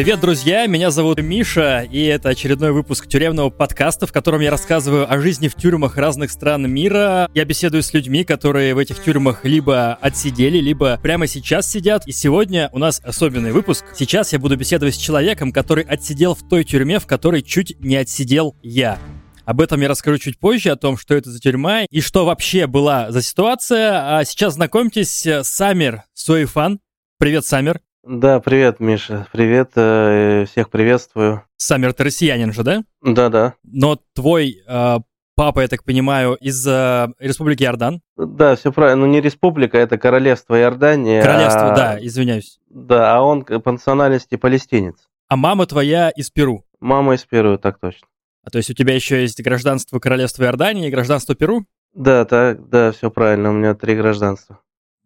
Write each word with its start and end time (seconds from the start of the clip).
Привет, 0.00 0.20
друзья! 0.20 0.66
Меня 0.66 0.90
зовут 0.90 1.20
Миша, 1.20 1.82
и 1.82 2.02
это 2.04 2.30
очередной 2.30 2.72
выпуск 2.72 3.06
тюремного 3.06 3.50
подкаста, 3.50 4.06
в 4.06 4.12
котором 4.12 4.40
я 4.40 4.50
рассказываю 4.50 5.12
о 5.12 5.20
жизни 5.20 5.48
в 5.48 5.54
тюрьмах 5.54 5.98
разных 5.98 6.30
стран 6.30 6.72
мира. 6.72 7.28
Я 7.34 7.44
беседую 7.44 7.82
с 7.82 7.92
людьми, 7.92 8.24
которые 8.24 8.74
в 8.74 8.78
этих 8.78 9.02
тюрьмах 9.02 9.44
либо 9.44 9.98
отсидели, 10.00 10.56
либо 10.56 10.98
прямо 11.02 11.26
сейчас 11.26 11.70
сидят. 11.70 12.06
И 12.06 12.12
сегодня 12.12 12.70
у 12.72 12.78
нас 12.78 13.02
особенный 13.04 13.52
выпуск. 13.52 13.84
Сейчас 13.94 14.32
я 14.32 14.38
буду 14.38 14.56
беседовать 14.56 14.94
с 14.94 14.98
человеком, 14.98 15.52
который 15.52 15.84
отсидел 15.84 16.34
в 16.34 16.48
той 16.48 16.64
тюрьме, 16.64 16.98
в 16.98 17.06
которой 17.06 17.42
чуть 17.42 17.78
не 17.80 17.96
отсидел 17.96 18.56
я. 18.62 18.98
Об 19.44 19.60
этом 19.60 19.82
я 19.82 19.88
расскажу 19.88 20.16
чуть 20.16 20.38
позже, 20.38 20.70
о 20.70 20.76
том, 20.76 20.96
что 20.96 21.14
это 21.14 21.30
за 21.30 21.40
тюрьма 21.40 21.82
и 21.82 22.00
что 22.00 22.24
вообще 22.24 22.66
была 22.66 23.10
за 23.10 23.20
ситуация. 23.20 24.16
А 24.18 24.24
сейчас 24.24 24.54
знакомьтесь, 24.54 25.28
Самир 25.42 26.04
Суэйфан. 26.14 26.80
Привет, 27.18 27.44
Самир. 27.44 27.82
Да, 28.12 28.40
привет, 28.40 28.80
Миша. 28.80 29.28
Привет, 29.30 29.70
э, 29.76 30.44
всех 30.50 30.68
приветствую. 30.68 31.44
Самир, 31.56 31.92
ты 31.92 32.02
россиянин 32.02 32.52
же, 32.52 32.64
да? 32.64 32.82
Да, 33.02 33.28
да. 33.28 33.54
Но 33.62 34.00
твой 34.16 34.64
э, 34.66 34.96
папа, 35.36 35.60
я 35.60 35.68
так 35.68 35.84
понимаю, 35.84 36.34
из 36.34 36.66
э, 36.66 37.06
Республики 37.20 37.62
Иордан? 37.62 38.00
Да, 38.16 38.56
все 38.56 38.72
правильно. 38.72 39.06
Ну, 39.06 39.12
не 39.12 39.20
республика, 39.20 39.78
это 39.78 39.96
королевство 39.96 40.58
Иордания. 40.58 41.22
Королевство, 41.22 41.72
а... 41.72 41.76
да, 41.76 41.98
извиняюсь. 42.04 42.58
Да, 42.68 43.14
а 43.14 43.20
он 43.20 43.44
по 43.44 43.70
национальности 43.70 44.34
палестинец. 44.34 44.96
А 45.28 45.36
мама 45.36 45.66
твоя 45.66 46.10
из 46.10 46.30
Перу? 46.30 46.64
Мама 46.80 47.14
из 47.14 47.22
Перу, 47.22 47.58
так 47.58 47.78
точно. 47.78 48.08
А 48.42 48.50
то 48.50 48.58
есть 48.58 48.70
у 48.70 48.74
тебя 48.74 48.92
еще 48.92 49.20
есть 49.20 49.40
гражданство 49.40 50.00
Королевства 50.00 50.42
Иордании 50.42 50.88
и 50.88 50.90
гражданство 50.90 51.36
Перу? 51.36 51.64
Да, 51.94 52.24
так, 52.24 52.68
да, 52.70 52.90
все 52.90 53.08
правильно. 53.08 53.50
У 53.50 53.52
меня 53.52 53.74
три 53.74 53.94
гражданства. 53.94 54.58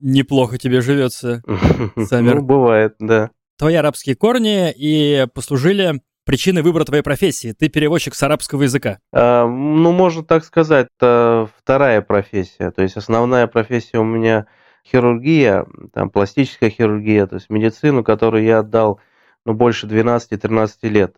Неплохо 0.07 0.59
тебе 0.59 0.83
живется, 0.83 1.43
Самир. 1.97 2.37
Ну, 2.37 2.43
бывает, 2.43 2.95
да. 2.99 3.31
Твои 3.57 3.75
арабские 3.75 4.17
корни 4.17 4.71
и 4.71 5.27
послужили 5.33 6.03
причиной 6.27 6.61
выбора 6.61 6.85
твоей 6.85 7.03
профессии. 7.03 7.53
Ты 7.59 7.71
переводчик 7.71 8.15
с 8.15 8.23
арабского 8.23 8.65
языка. 8.65 8.99
А, 9.15 9.47
ну, 9.47 9.93
можно 9.93 10.23
так 10.23 10.45
сказать, 10.45 10.89
это 10.99 11.49
вторая 11.59 12.03
профессия. 12.03 12.71
То 12.71 12.83
есть 12.83 12.99
основная 12.99 13.47
профессия 13.47 13.97
у 13.97 14.05
меня 14.05 14.45
хирургия, 14.87 15.65
там 15.95 16.11
пластическая 16.11 16.69
хирургия, 16.69 17.27
то 17.27 17.37
есть 17.37 17.49
медицину, 17.49 18.05
которую 18.05 18.45
я 18.45 18.59
отдал 18.59 19.01
ну, 19.47 19.55
больше 19.55 19.87
12-13 19.87 20.69
лет. 20.83 21.17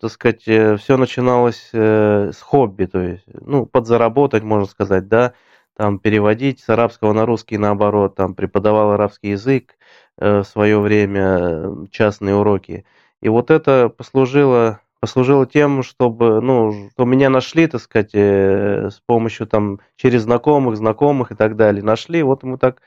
Так 0.00 0.10
сказать, 0.10 0.42
э, 0.48 0.76
все 0.76 0.96
начиналось 0.96 1.70
э, 1.72 2.32
с 2.34 2.40
хобби, 2.40 2.86
то 2.86 2.98
есть, 2.98 3.26
ну, 3.28 3.64
подзаработать, 3.64 4.42
можно 4.42 4.66
сказать, 4.66 5.06
да, 5.06 5.34
там 5.76 5.98
переводить 5.98 6.60
с 6.60 6.68
арабского 6.68 7.12
на 7.12 7.26
русский 7.26 7.58
наоборот, 7.58 8.14
там 8.14 8.34
преподавал 8.34 8.92
арабский 8.92 9.30
язык 9.30 9.76
э, 10.18 10.40
в 10.40 10.44
свое 10.44 10.78
время, 10.78 11.88
частные 11.90 12.36
уроки. 12.36 12.84
И 13.20 13.28
вот 13.28 13.50
это 13.50 13.88
послужило 13.88 14.80
послужило 15.04 15.46
тем, 15.46 15.82
чтобы, 15.82 16.40
ну, 16.40 16.88
что 16.92 17.04
меня 17.04 17.28
нашли, 17.28 17.66
так 17.66 17.82
сказать, 17.82 18.12
э, 18.14 18.88
с 18.90 19.02
помощью 19.04 19.46
там 19.46 19.80
через 19.96 20.22
знакомых, 20.22 20.78
знакомых 20.78 21.30
и 21.30 21.34
так 21.34 21.56
далее. 21.56 21.82
Нашли, 21.82 22.22
вот 22.22 22.42
ему 22.42 22.56
так, 22.56 22.80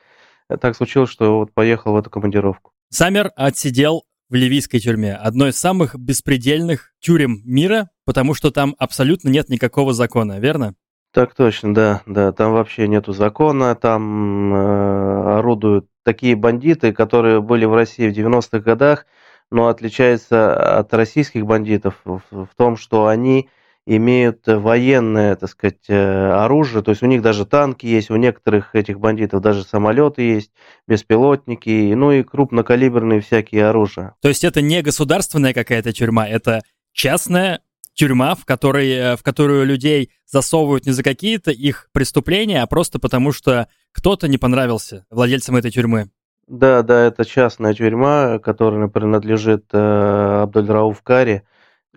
так 0.60 0.74
случилось, 0.74 1.10
что 1.10 1.38
вот 1.38 1.54
поехал 1.54 1.92
в 1.92 1.96
эту 1.96 2.10
командировку. 2.10 2.72
Самер 2.90 3.30
отсидел 3.36 4.02
в 4.28 4.34
ливийской 4.34 4.80
тюрьме, 4.80 5.14
одной 5.14 5.50
из 5.50 5.60
самых 5.60 5.94
беспредельных 5.94 6.90
тюрем 6.98 7.40
мира, 7.44 7.88
потому 8.04 8.34
что 8.34 8.50
там 8.50 8.74
абсолютно 8.78 9.28
нет 9.28 9.48
никакого 9.48 9.92
закона, 9.92 10.40
верно? 10.40 10.74
Так 11.12 11.34
точно, 11.34 11.74
да, 11.74 12.02
да. 12.06 12.32
Там 12.32 12.52
вообще 12.52 12.86
нету 12.86 13.12
закона, 13.12 13.74
там 13.74 14.54
э, 14.54 15.38
орудуют 15.38 15.86
такие 16.04 16.36
бандиты, 16.36 16.92
которые 16.92 17.40
были 17.40 17.64
в 17.64 17.74
России 17.74 18.08
в 18.08 18.16
90-х 18.16 18.60
годах, 18.60 19.06
но 19.50 19.68
отличаются 19.68 20.78
от 20.78 20.92
российских 20.92 21.46
бандитов 21.46 21.94
в, 22.04 22.20
в 22.30 22.48
том, 22.56 22.76
что 22.76 23.06
они 23.06 23.48
имеют 23.88 24.46
военное, 24.46 25.34
так 25.36 25.48
сказать, 25.48 25.88
э, 25.88 26.30
оружие, 26.30 26.82
то 26.82 26.90
есть 26.90 27.02
у 27.02 27.06
них 27.06 27.22
даже 27.22 27.46
танки 27.46 27.86
есть, 27.86 28.10
у 28.10 28.16
некоторых 28.16 28.74
этих 28.74 29.00
бандитов 29.00 29.40
даже 29.40 29.64
самолеты 29.64 30.22
есть, 30.22 30.52
беспилотники, 30.86 31.94
ну 31.94 32.12
и 32.12 32.22
крупнокалиберные 32.22 33.22
всякие 33.22 33.66
оружия. 33.66 34.14
То 34.20 34.28
есть 34.28 34.44
это 34.44 34.60
не 34.60 34.82
государственная 34.82 35.54
какая-то 35.54 35.94
тюрьма, 35.94 36.28
это 36.28 36.60
частная 36.92 37.60
тюрьма, 37.98 38.34
в, 38.34 38.44
которой, 38.44 38.90
э, 38.90 39.16
в 39.16 39.22
которую 39.22 39.66
людей 39.66 40.12
засовывают 40.24 40.86
не 40.86 40.92
за 40.92 41.02
какие-то 41.02 41.50
их 41.50 41.88
преступления, 41.92 42.62
а 42.62 42.66
просто 42.66 42.98
потому, 42.98 43.32
что 43.32 43.68
кто-то 43.92 44.28
не 44.28 44.38
понравился 44.38 45.04
владельцам 45.10 45.56
этой 45.56 45.70
тюрьмы. 45.70 46.08
Да, 46.46 46.82
да, 46.82 47.06
это 47.06 47.26
частная 47.26 47.74
тюрьма, 47.74 48.38
которая 48.38 48.88
принадлежит 48.88 49.66
э, 49.72 50.42
Абдульрауф 50.42 51.02
Кари, 51.02 51.42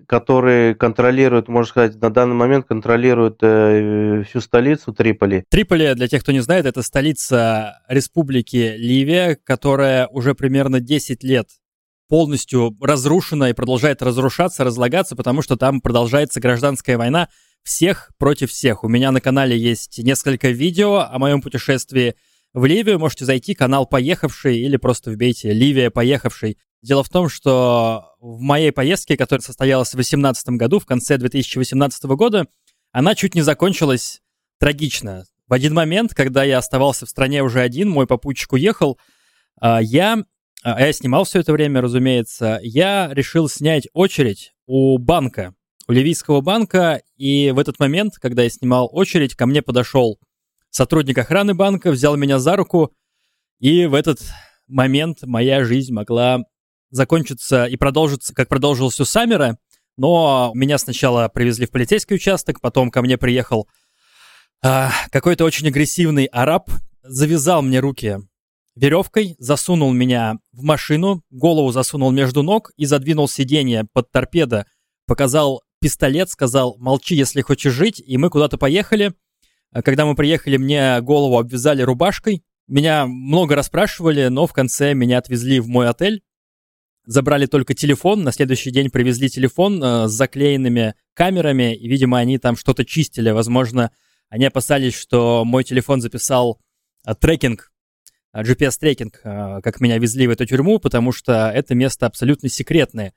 который 0.07 0.75
контролирует, 0.75 1.47
можно 1.47 1.69
сказать, 1.69 2.01
на 2.01 2.09
данный 2.09 2.35
момент 2.35 2.65
контролирует 2.65 3.37
э, 3.41 4.23
всю 4.27 4.41
столицу 4.41 4.93
Триполи. 4.93 5.45
Триполи, 5.49 5.93
для 5.93 6.07
тех, 6.07 6.23
кто 6.23 6.31
не 6.31 6.41
знает, 6.41 6.65
это 6.65 6.81
столица 6.81 7.79
республики 7.87 8.73
Ливия, 8.75 9.37
которая 9.41 10.07
уже 10.07 10.33
примерно 10.33 10.79
10 10.81 11.23
лет 11.23 11.47
полностью 12.11 12.75
разрушена 12.81 13.51
и 13.51 13.53
продолжает 13.53 14.01
разрушаться, 14.01 14.65
разлагаться, 14.65 15.15
потому 15.15 15.41
что 15.41 15.55
там 15.55 15.79
продолжается 15.79 16.41
гражданская 16.41 16.97
война 16.97 17.29
всех 17.63 18.11
против 18.17 18.51
всех. 18.51 18.83
У 18.83 18.89
меня 18.89 19.13
на 19.13 19.21
канале 19.21 19.57
есть 19.57 19.97
несколько 19.97 20.49
видео 20.49 21.07
о 21.09 21.17
моем 21.19 21.41
путешествии 21.41 22.15
в 22.53 22.65
Ливию. 22.65 22.99
Можете 22.99 23.23
зайти, 23.23 23.53
канал 23.53 23.85
«Поехавший» 23.85 24.59
или 24.59 24.75
просто 24.75 25.09
вбейте 25.09 25.53
«Ливия 25.53 25.89
поехавший». 25.89 26.57
Дело 26.81 27.01
в 27.05 27.07
том, 27.07 27.29
что 27.29 28.09
в 28.19 28.41
моей 28.41 28.73
поездке, 28.73 29.15
которая 29.15 29.41
состоялась 29.41 29.87
в 29.87 29.95
2018 29.95 30.49
году, 30.49 30.79
в 30.79 30.85
конце 30.85 31.17
2018 31.17 32.03
года, 32.03 32.45
она 32.91 33.15
чуть 33.15 33.35
не 33.35 33.41
закончилась 33.41 34.19
трагично. 34.59 35.23
В 35.47 35.53
один 35.53 35.73
момент, 35.73 36.13
когда 36.13 36.43
я 36.43 36.57
оставался 36.57 37.05
в 37.05 37.09
стране 37.09 37.41
уже 37.41 37.61
один, 37.61 37.89
мой 37.89 38.05
попутчик 38.05 38.51
уехал, 38.51 38.99
а, 39.61 39.81
я 39.81 40.25
а, 40.63 40.75
а 40.75 40.81
я 40.81 40.93
снимал 40.93 41.23
все 41.23 41.39
это 41.39 41.53
время, 41.53 41.81
разумеется, 41.81 42.59
я 42.61 43.09
решил 43.13 43.49
снять 43.49 43.87
очередь 43.93 44.53
у 44.67 44.97
банка, 44.97 45.55
у 45.87 45.91
ливийского 45.91 46.41
банка, 46.41 47.01
и 47.17 47.51
в 47.51 47.59
этот 47.59 47.79
момент, 47.79 48.15
когда 48.15 48.43
я 48.43 48.49
снимал 48.49 48.89
очередь, 48.91 49.35
ко 49.35 49.45
мне 49.45 49.61
подошел 49.61 50.19
сотрудник 50.69 51.17
охраны 51.17 51.53
банка, 51.53 51.91
взял 51.91 52.15
меня 52.15 52.39
за 52.39 52.55
руку, 52.55 52.93
и 53.59 53.85
в 53.87 53.93
этот 53.95 54.21
момент 54.67 55.23
моя 55.23 55.63
жизнь 55.63 55.93
могла 55.93 56.43
закончиться 56.91 57.65
и 57.65 57.75
продолжиться, 57.75 58.33
как 58.33 58.47
продолжилась 58.47 58.99
у 58.99 59.05
Саммера, 59.05 59.57
но 59.97 60.51
меня 60.53 60.77
сначала 60.77 61.27
привезли 61.27 61.65
в 61.65 61.71
полицейский 61.71 62.15
участок, 62.15 62.61
потом 62.61 62.91
ко 62.91 63.01
мне 63.01 63.17
приехал 63.17 63.67
а, 64.63 64.91
какой-то 65.11 65.43
очень 65.43 65.67
агрессивный 65.67 66.25
араб, 66.25 66.69
завязал 67.03 67.61
мне 67.61 67.79
руки 67.79 68.19
веревкой, 68.75 69.35
засунул 69.39 69.91
меня 69.91 70.37
в 70.51 70.63
машину, 70.63 71.23
голову 71.29 71.71
засунул 71.71 72.11
между 72.11 72.43
ног 72.43 72.71
и 72.77 72.85
задвинул 72.85 73.27
сиденье 73.27 73.85
под 73.93 74.11
торпедо, 74.11 74.65
показал 75.07 75.61
пистолет, 75.79 76.29
сказал 76.29 76.77
«молчи, 76.77 77.15
если 77.15 77.41
хочешь 77.41 77.73
жить», 77.73 78.01
и 78.05 78.17
мы 78.17 78.29
куда-то 78.29 78.57
поехали. 78.57 79.13
А 79.71 79.81
когда 79.81 80.05
мы 80.05 80.15
приехали, 80.15 80.57
мне 80.57 81.01
голову 81.01 81.37
обвязали 81.37 81.81
рубашкой. 81.81 82.43
Меня 82.67 83.05
много 83.07 83.55
расспрашивали, 83.55 84.27
но 84.27 84.47
в 84.47 84.53
конце 84.53 84.93
меня 84.93 85.17
отвезли 85.17 85.59
в 85.59 85.67
мой 85.67 85.89
отель. 85.89 86.21
Забрали 87.05 87.47
только 87.47 87.73
телефон, 87.73 88.23
на 88.23 88.31
следующий 88.31 88.69
день 88.69 88.91
привезли 88.91 89.27
телефон 89.27 89.83
э, 89.83 90.07
с 90.07 90.11
заклеенными 90.11 90.93
камерами, 91.15 91.75
и, 91.75 91.87
видимо, 91.87 92.19
они 92.19 92.37
там 92.37 92.55
что-то 92.55 92.85
чистили. 92.85 93.31
Возможно, 93.31 93.91
они 94.29 94.45
опасались, 94.45 94.93
что 94.93 95.43
мой 95.43 95.63
телефон 95.63 95.99
записал 95.99 96.61
э, 97.07 97.15
трекинг 97.15 97.70
GPS-трекинг, 98.35 99.19
а, 99.23 99.61
как 99.61 99.81
меня 99.81 99.97
везли 99.97 100.27
в 100.27 100.31
эту 100.31 100.45
тюрьму, 100.45 100.79
потому 100.79 101.11
что 101.11 101.51
это 101.53 101.75
место 101.75 102.05
абсолютно 102.05 102.49
секретное. 102.49 103.13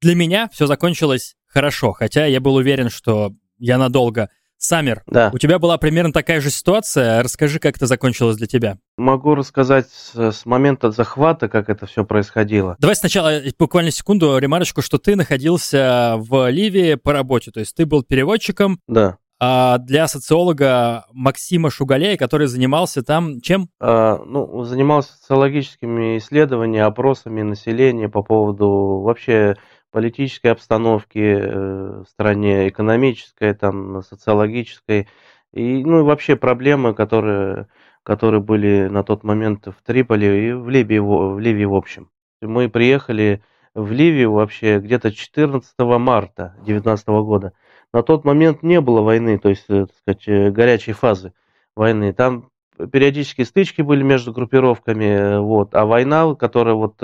Для 0.00 0.14
меня 0.14 0.48
все 0.52 0.66
закончилось 0.66 1.36
хорошо, 1.46 1.92
хотя 1.92 2.26
я 2.26 2.40
был 2.40 2.54
уверен, 2.54 2.90
что 2.90 3.32
я 3.58 3.78
надолго. 3.78 4.30
Самер, 4.60 5.04
да. 5.06 5.30
у 5.32 5.38
тебя 5.38 5.60
была 5.60 5.78
примерно 5.78 6.12
такая 6.12 6.40
же 6.40 6.50
ситуация. 6.50 7.22
Расскажи, 7.22 7.60
как 7.60 7.76
это 7.76 7.86
закончилось 7.86 8.36
для 8.36 8.48
тебя. 8.48 8.78
Могу 8.96 9.36
рассказать 9.36 9.86
с, 9.88 10.32
с 10.32 10.44
момента 10.46 10.90
захвата, 10.90 11.48
как 11.48 11.68
это 11.68 11.86
все 11.86 12.04
происходило. 12.04 12.74
Давай 12.80 12.96
сначала 12.96 13.38
э, 13.38 13.52
буквально 13.56 13.92
секунду 13.92 14.36
ремарочку, 14.36 14.82
что 14.82 14.98
ты 14.98 15.14
находился 15.14 16.14
в 16.16 16.50
Ливии 16.50 16.96
по 16.96 17.12
работе, 17.12 17.52
то 17.52 17.60
есть 17.60 17.76
ты 17.76 17.86
был 17.86 18.02
переводчиком. 18.02 18.80
Да. 18.88 19.18
А 19.40 19.78
для 19.78 20.08
социолога 20.08 21.06
Максима 21.12 21.70
Шугалея, 21.70 22.16
который 22.16 22.48
занимался 22.48 23.02
там 23.02 23.40
чем? 23.40 23.68
А, 23.80 24.18
ну, 24.24 24.64
занимался 24.64 25.12
социологическими 25.12 26.18
исследованиями, 26.18 26.86
опросами 26.86 27.42
населения 27.42 28.08
по 28.08 28.22
поводу 28.22 29.00
вообще 29.04 29.56
политической 29.92 30.48
обстановки 30.48 31.18
э, 31.18 32.02
в 32.02 32.06
стране, 32.08 32.68
экономической, 32.68 33.54
там, 33.54 34.02
социологической, 34.02 35.08
и, 35.52 35.84
ну, 35.84 36.00
и 36.00 36.02
вообще 36.02 36.36
проблемы, 36.36 36.94
которые, 36.94 37.68
которые 38.02 38.42
были 38.42 38.88
на 38.88 39.02
тот 39.02 39.24
момент 39.24 39.66
в 39.66 39.82
Триполи 39.84 40.48
и 40.48 40.52
в 40.52 40.68
Ливии, 40.68 40.98
в 40.98 41.38
Ливии 41.38 41.64
в 41.64 41.74
общем. 41.74 42.10
Мы 42.42 42.68
приехали 42.68 43.42
в 43.74 43.92
Ливию 43.92 44.32
вообще 44.32 44.78
где-то 44.78 45.12
14 45.12 45.74
марта 45.78 46.54
2019 46.64 47.08
года. 47.08 47.52
На 47.92 48.02
тот 48.02 48.24
момент 48.24 48.62
не 48.62 48.80
было 48.80 49.00
войны, 49.00 49.38
то 49.38 49.48
есть, 49.48 49.64
э, 49.68 49.86
так 49.86 49.96
сказать, 49.96 50.28
э, 50.28 50.50
горячей 50.50 50.92
фазы 50.92 51.32
войны. 51.74 52.12
Там 52.12 52.50
периодически 52.92 53.42
стычки 53.42 53.82
были 53.82 54.02
между 54.02 54.32
группировками, 54.32 55.38
вот, 55.38 55.74
а 55.74 55.84
война, 55.84 56.34
которая 56.34 56.74
вот 56.74 57.02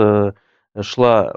шла, 0.81 1.35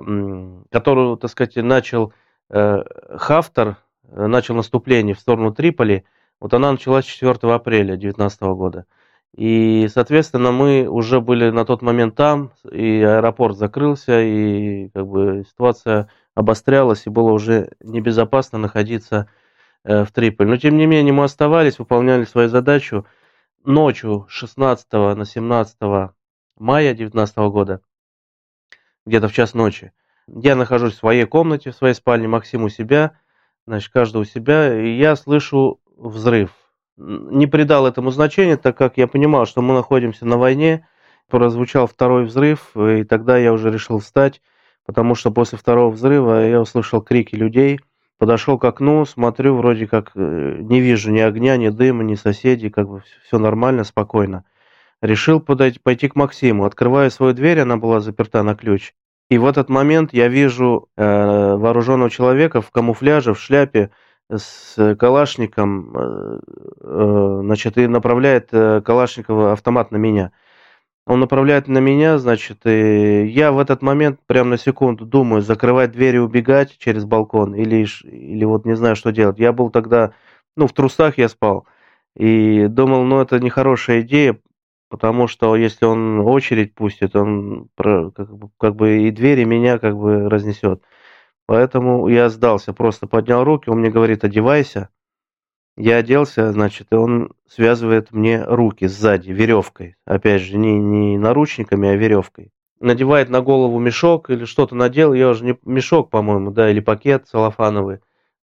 которую, 0.71 1.17
так 1.17 1.31
сказать, 1.31 1.55
начал 1.57 2.13
Хафтер, 2.49 3.77
начал 4.11 4.55
наступление 4.55 5.15
в 5.15 5.19
сторону 5.19 5.53
Триполи, 5.53 6.05
вот 6.39 6.53
она 6.53 6.71
началась 6.71 7.05
4 7.05 7.33
апреля 7.53 7.95
2019 7.97 8.41
года. 8.41 8.85
И, 9.35 9.88
соответственно, 9.94 10.51
мы 10.51 10.88
уже 10.88 11.21
были 11.21 11.49
на 11.49 11.65
тот 11.65 11.81
момент 11.81 12.15
там, 12.15 12.51
и 12.71 13.01
аэропорт 13.01 13.57
закрылся, 13.57 14.21
и 14.21 14.89
как 14.89 15.07
бы 15.07 15.44
ситуация 15.47 16.09
обострялась, 16.38 17.06
и 17.06 17.10
было 17.10 17.31
уже 17.31 17.72
небезопасно 17.80 18.57
находиться 18.57 19.30
э, 19.84 20.04
в 20.04 20.12
Триполи. 20.12 20.50
Но, 20.50 20.57
тем 20.57 20.78
не 20.78 20.86
менее, 20.86 21.13
мы 21.13 21.24
оставались, 21.24 21.80
выполняли 21.80 22.25
свою 22.25 22.48
задачу. 22.48 23.06
Ночью 23.63 24.25
16 24.30 24.92
на 24.94 25.25
17 25.25 25.78
мая 26.57 26.94
2019 26.94 27.38
года, 27.38 27.81
где-то 29.06 29.28
в 29.28 29.34
час 29.34 29.54
ночи, 29.54 29.92
я 30.28 30.56
нахожусь 30.56 30.94
в 30.94 30.98
своей 30.98 31.25
комнате, 31.25 31.72
в 31.72 31.75
своей 31.75 31.94
спальне, 31.95 32.28
Максим 32.28 32.63
у 32.63 32.69
себя, 32.69 33.19
значит, 33.66 33.92
каждый 33.92 34.22
у 34.22 34.25
себя, 34.25 34.80
и 34.80 34.95
я 34.95 35.16
слышу 35.16 35.81
взрыв 35.98 36.51
не 36.98 37.45
придал 37.45 37.86
этому 37.86 38.12
значения, 38.12 38.57
так 38.57 38.78
как 38.78 38.98
я 38.98 39.07
понимал, 39.07 39.45
что 39.45 39.62
мы 39.62 39.74
находимся 39.74 40.25
на 40.25 40.38
войне. 40.38 40.88
Прозвучал 41.30 41.88
второй 41.88 42.24
взрыв, 42.24 42.75
и 42.75 43.04
тогда 43.04 43.38
я 43.38 43.51
уже 43.51 43.69
решил 43.69 44.00
встать, 44.00 44.42
потому 44.88 45.13
что 45.13 45.30
после 45.30 45.57
второго 45.60 45.92
взрыва 45.92 46.48
я 46.48 46.60
услышал 46.60 47.01
крики 47.01 47.36
людей. 47.36 47.80
Подошел 48.18 48.57
к 48.57 48.66
окну, 48.66 49.06
смотрю, 49.06 49.56
вроде 49.56 49.86
как 49.86 50.12
э, 50.16 50.57
не 50.62 50.81
вижу 50.81 51.12
ни 51.12 51.19
огня, 51.19 51.56
ни 51.57 51.69
дыма, 51.69 52.04
ни 52.04 52.16
соседей, 52.16 52.72
как 52.72 52.89
бы 52.89 53.04
все 53.28 53.38
нормально, 53.38 53.84
спокойно. 53.84 54.44
Решил 55.04 55.39
подойти, 55.39 55.78
пойти 55.78 56.07
к 56.07 56.16
Максиму. 56.16 56.66
Открываю 56.66 57.12
свою 57.12 57.34
дверь, 57.34 57.60
она 57.60 57.78
была 57.78 58.00
заперта 58.00 58.42
на 58.42 58.56
ключ. 58.56 58.94
И 59.30 59.38
в 59.38 59.45
этот 59.45 59.69
момент 59.69 60.13
я 60.13 60.30
вижу 60.30 60.90
э, 60.98 61.04
вооруженного 61.04 62.10
человека 62.10 62.62
в 62.62 62.72
камуфляже, 62.72 63.36
в 63.36 63.40
шляпе, 63.40 63.92
с 64.31 64.95
Калашником, 64.95 65.95
э, 65.95 66.40
э, 66.81 67.40
значит, 67.44 67.78
и 67.78 67.88
направляет 67.88 68.50
э, 68.51 68.81
Калашникова 68.81 69.51
автомат 69.51 69.92
на 69.92 69.98
меня. 69.98 70.31
Он 71.07 71.21
направляет 71.21 71.69
на 71.69 71.77
меня, 71.77 72.18
значит, 72.18 72.65
и 72.65 73.25
я 73.27 73.54
в 73.54 73.59
этот 73.59 73.81
момент 73.81 74.19
прямо 74.27 74.51
на 74.51 74.57
секунду 74.57 75.06
думаю, 75.06 75.42
закрывать 75.42 75.94
дверь 75.94 76.18
и 76.18 76.19
убегать 76.19 76.77
через 76.77 77.06
балкон 77.06 77.56
или, 77.56 77.88
или 78.04 78.44
вот 78.44 78.65
не 78.65 78.75
знаю, 78.75 78.98
что 78.98 79.13
делать. 79.13 79.39
Я 79.39 79.54
был 79.54 79.69
тогда, 79.69 80.12
ну, 80.57 80.68
в 80.68 80.74
трусах 80.74 81.18
я 81.18 81.30
спал, 81.30 81.65
и 82.18 82.68
думал, 82.68 83.04
ну, 83.06 83.21
это 83.21 83.39
нехорошая 83.39 84.01
идея, 84.01 84.38
потому 84.89 85.27
что 85.30 85.56
если 85.56 85.86
он 85.86 86.19
очередь 86.19 86.75
пустит, 86.75 87.15
он 87.15 87.69
как 87.77 88.36
бы, 88.36 88.50
как 88.59 88.75
бы 88.75 89.04
и 89.04 89.12
двери 89.12 89.45
меня 89.45 89.80
как 89.80 89.98
бы 89.98 90.30
разнесет. 90.30 90.83
Поэтому 91.45 92.09
я 92.09 92.27
сдался, 92.27 92.74
просто 92.74 93.07
поднял 93.07 93.45
руки, 93.45 93.69
он 93.69 93.80
мне 93.80 93.89
говорит, 93.89 94.25
одевайся. 94.25 94.89
Я 95.77 95.97
оделся, 95.97 96.51
значит, 96.51 96.88
и 96.91 96.95
он 96.95 97.33
связывает 97.47 98.12
мне 98.12 98.44
руки 98.44 98.88
сзади 98.88 99.29
веревкой. 99.29 99.95
Опять 100.06 100.41
же, 100.41 100.57
не, 100.57 100.75
не 100.79 101.19
наручниками, 101.19 101.89
а 101.89 101.95
веревкой. 101.95 102.51
Надевает 102.79 103.29
на 103.29 103.41
голову 103.41 103.77
мешок 103.77 104.31
или 104.31 104.45
что-то 104.45 104.75
надел, 104.75 105.13
я 105.13 105.29
уже 105.29 105.45
не 105.45 105.57
мешок, 105.63 106.09
по-моему, 106.09 106.50
да, 106.50 106.71
или 106.71 106.79
пакет 106.79 107.27
целлофановый. 107.27 108.00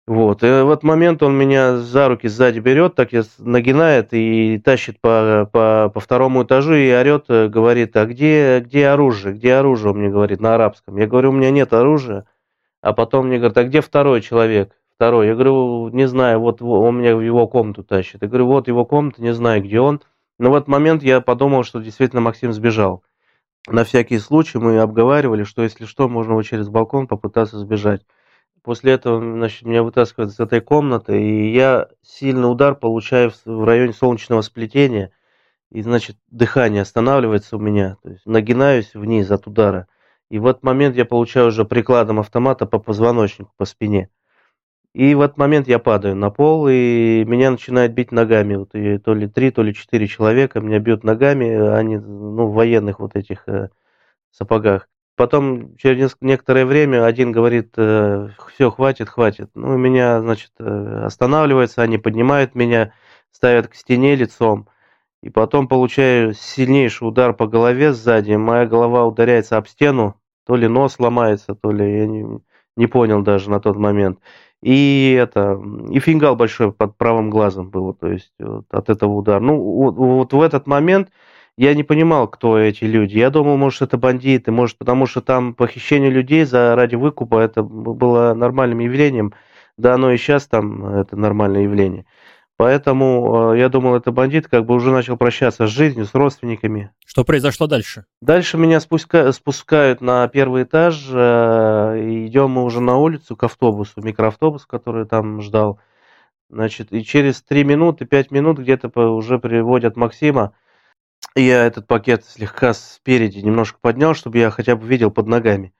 Вот, 0.06 0.44
и 0.44 0.46
в 0.46 0.70
этот 0.70 0.84
момент 0.84 1.22
он 1.22 1.34
меня 1.34 1.78
за 1.78 2.08
руки 2.08 2.28
сзади 2.28 2.60
берет, 2.60 2.94
так 2.94 3.12
я 3.12 3.22
нагинает 3.38 4.12
и 4.12 4.60
тащит 4.62 5.00
по, 5.00 5.48
по, 5.50 5.90
по 5.92 6.00
второму 6.00 6.44
этажу 6.44 6.74
и 6.74 6.92
орет, 6.92 7.24
э, 7.28 7.48
говорит, 7.48 7.96
а 7.96 8.04
где, 8.04 8.60
где 8.60 8.88
оружие, 8.88 9.34
где 9.34 9.54
оружие, 9.54 9.92
он 9.92 9.98
мне 9.98 10.10
говорит 10.10 10.40
на 10.40 10.54
арабском. 10.54 10.98
Я 10.98 11.06
говорю, 11.06 11.30
у 11.30 11.32
меня 11.32 11.50
нет 11.50 11.72
оружия. 11.72 12.26
А 12.82 12.92
потом 12.92 13.28
мне 13.28 13.38
говорят, 13.38 13.56
а 13.56 13.64
где 13.64 13.80
второй 13.80 14.20
человек? 14.20 14.76
Второй. 15.04 15.26
Я 15.26 15.34
говорю, 15.34 15.90
не 15.90 16.08
знаю, 16.08 16.40
вот 16.40 16.62
он 16.62 17.00
меня 17.00 17.14
в 17.14 17.20
его 17.20 17.46
комнату 17.46 17.84
тащит. 17.84 18.22
Я 18.22 18.28
говорю, 18.28 18.46
вот 18.46 18.68
его 18.68 18.86
комната, 18.86 19.20
не 19.20 19.34
знаю, 19.34 19.62
где 19.62 19.78
он. 19.78 20.00
Но 20.38 20.50
в 20.50 20.54
этот 20.54 20.66
момент 20.66 21.02
я 21.02 21.20
подумал, 21.20 21.62
что 21.62 21.80
действительно 21.80 22.22
Максим 22.22 22.54
сбежал. 22.54 23.04
На 23.68 23.84
всякий 23.84 24.18
случай 24.18 24.56
мы 24.56 24.78
обговаривали, 24.78 25.44
что 25.44 25.62
если 25.62 25.84
что, 25.84 26.08
можно 26.08 26.30
его 26.30 26.42
через 26.42 26.70
балкон 26.70 27.06
попытаться 27.06 27.58
сбежать. 27.58 28.06
После 28.62 28.92
этого 28.92 29.20
значит, 29.20 29.66
меня 29.66 29.82
вытаскивают 29.82 30.32
из 30.32 30.40
этой 30.40 30.62
комнаты, 30.62 31.22
и 31.22 31.52
я 31.52 31.88
сильный 32.00 32.50
удар 32.50 32.74
получаю 32.74 33.30
в 33.44 33.64
районе 33.64 33.92
солнечного 33.92 34.40
сплетения, 34.40 35.10
и, 35.70 35.82
значит, 35.82 36.16
дыхание 36.30 36.80
останавливается 36.80 37.58
у 37.58 37.60
меня, 37.60 37.98
то 38.02 38.08
есть 38.08 38.24
нагинаюсь 38.24 38.94
вниз 38.94 39.30
от 39.30 39.46
удара. 39.46 39.86
И 40.30 40.38
в 40.38 40.46
этот 40.46 40.62
момент 40.62 40.96
я 40.96 41.04
получаю 41.04 41.48
уже 41.48 41.66
прикладом 41.66 42.20
автомата 42.20 42.64
по 42.64 42.78
позвоночнику, 42.78 43.52
по 43.58 43.66
спине. 43.66 44.08
И 44.94 45.14
в 45.16 45.22
этот 45.22 45.36
момент 45.38 45.66
я 45.66 45.80
падаю 45.80 46.14
на 46.14 46.30
пол, 46.30 46.68
и 46.68 47.24
меня 47.26 47.50
начинают 47.50 47.92
бить 47.92 48.12
ногами. 48.12 48.54
Вот, 48.54 48.74
и 48.74 48.98
то 48.98 49.12
ли 49.12 49.26
три, 49.26 49.50
то 49.50 49.62
ли 49.62 49.74
четыре 49.74 50.06
человека 50.06 50.60
меня 50.60 50.78
бьют 50.78 51.02
ногами, 51.02 51.76
они 51.76 51.96
ну, 51.98 52.46
в 52.46 52.54
военных 52.54 53.00
вот 53.00 53.16
этих 53.16 53.42
э, 53.48 53.70
сапогах. 54.30 54.88
Потом 55.16 55.76
через 55.76 56.16
некоторое 56.20 56.64
время 56.64 57.04
один 57.06 57.32
говорит, 57.32 57.74
э, 57.76 58.28
все, 58.54 58.70
хватит, 58.70 59.08
хватит. 59.08 59.50
Ну, 59.54 59.76
меня, 59.76 60.20
значит, 60.20 60.52
э, 60.60 61.04
останавливается, 61.04 61.82
они 61.82 61.98
поднимают 61.98 62.54
меня, 62.54 62.92
ставят 63.32 63.66
к 63.66 63.74
стене 63.74 64.14
лицом. 64.14 64.68
И 65.22 65.30
потом 65.30 65.66
получаю 65.66 66.34
сильнейший 66.34 67.08
удар 67.08 67.34
по 67.34 67.48
голове 67.48 67.92
сзади. 67.94 68.34
Моя 68.34 68.66
голова 68.66 69.06
ударяется 69.06 69.56
об 69.56 69.66
стену, 69.66 70.20
то 70.46 70.54
ли 70.54 70.68
нос 70.68 71.00
ломается, 71.00 71.54
то 71.56 71.72
ли 71.72 71.98
я 71.98 72.06
не, 72.06 72.40
не 72.76 72.86
понял 72.86 73.22
даже 73.22 73.50
на 73.50 73.58
тот 73.58 73.76
момент. 73.76 74.20
И 74.64 75.14
это, 75.20 75.60
и 75.90 76.00
фингал 76.00 76.36
большой 76.36 76.72
под 76.72 76.96
правым 76.96 77.28
глазом 77.28 77.68
было, 77.68 77.92
то 77.92 78.10
есть 78.10 78.32
вот, 78.38 78.64
от 78.70 78.88
этого 78.88 79.12
удара. 79.12 79.38
Ну, 79.38 79.60
вот, 79.60 79.96
вот 79.96 80.32
в 80.32 80.40
этот 80.40 80.66
момент 80.66 81.10
я 81.58 81.74
не 81.74 81.82
понимал, 81.82 82.28
кто 82.28 82.58
эти 82.58 82.84
люди. 82.84 83.18
Я 83.18 83.28
думал, 83.28 83.58
может, 83.58 83.82
это 83.82 83.98
бандиты, 83.98 84.52
может, 84.52 84.78
потому 84.78 85.04
что 85.04 85.20
там 85.20 85.52
похищение 85.52 86.08
людей 86.08 86.46
за 86.46 86.74
ради 86.76 86.94
выкупа, 86.94 87.40
это 87.40 87.62
было 87.62 88.32
нормальным 88.32 88.78
явлением. 88.78 89.34
Да, 89.76 89.96
оно 89.96 90.12
и 90.12 90.16
сейчас 90.16 90.46
там 90.46 90.86
это 90.86 91.14
нормальное 91.14 91.64
явление. 91.64 92.06
Поэтому 92.64 93.52
э, 93.52 93.58
я 93.58 93.68
думал, 93.68 93.94
это 93.94 94.10
бандит 94.10 94.48
как 94.48 94.64
бы 94.64 94.74
уже 94.74 94.90
начал 94.90 95.18
прощаться 95.18 95.66
с 95.66 95.70
жизнью, 95.70 96.06
с 96.06 96.14
родственниками. 96.14 96.92
Что 97.04 97.22
произошло 97.22 97.66
дальше? 97.66 98.06
Дальше 98.22 98.56
меня 98.56 98.80
спуска... 98.80 99.32
спускают 99.32 100.00
на 100.00 100.26
первый 100.28 100.62
этаж, 100.62 101.06
э, 101.12 102.24
идем 102.26 102.52
мы 102.52 102.64
уже 102.64 102.80
на 102.80 102.96
улицу 102.96 103.36
к 103.36 103.44
автобусу, 103.44 104.00
микроавтобус, 104.00 104.64
который 104.64 105.04
там 105.04 105.42
ждал. 105.42 105.78
Значит, 106.48 106.90
и 106.90 107.04
через 107.04 107.42
3 107.42 107.64
минуты, 107.64 108.06
5 108.06 108.30
минут 108.30 108.58
где-то 108.58 108.88
уже 109.10 109.38
приводят 109.38 109.96
Максима. 109.96 110.54
Я 111.36 111.66
этот 111.66 111.86
пакет 111.86 112.24
слегка 112.24 112.72
спереди 112.72 113.40
немножко 113.40 113.76
поднял, 113.78 114.14
чтобы 114.14 114.38
я 114.38 114.48
хотя 114.50 114.74
бы 114.74 114.86
видел 114.86 115.10
под 115.10 115.26
ногами 115.26 115.74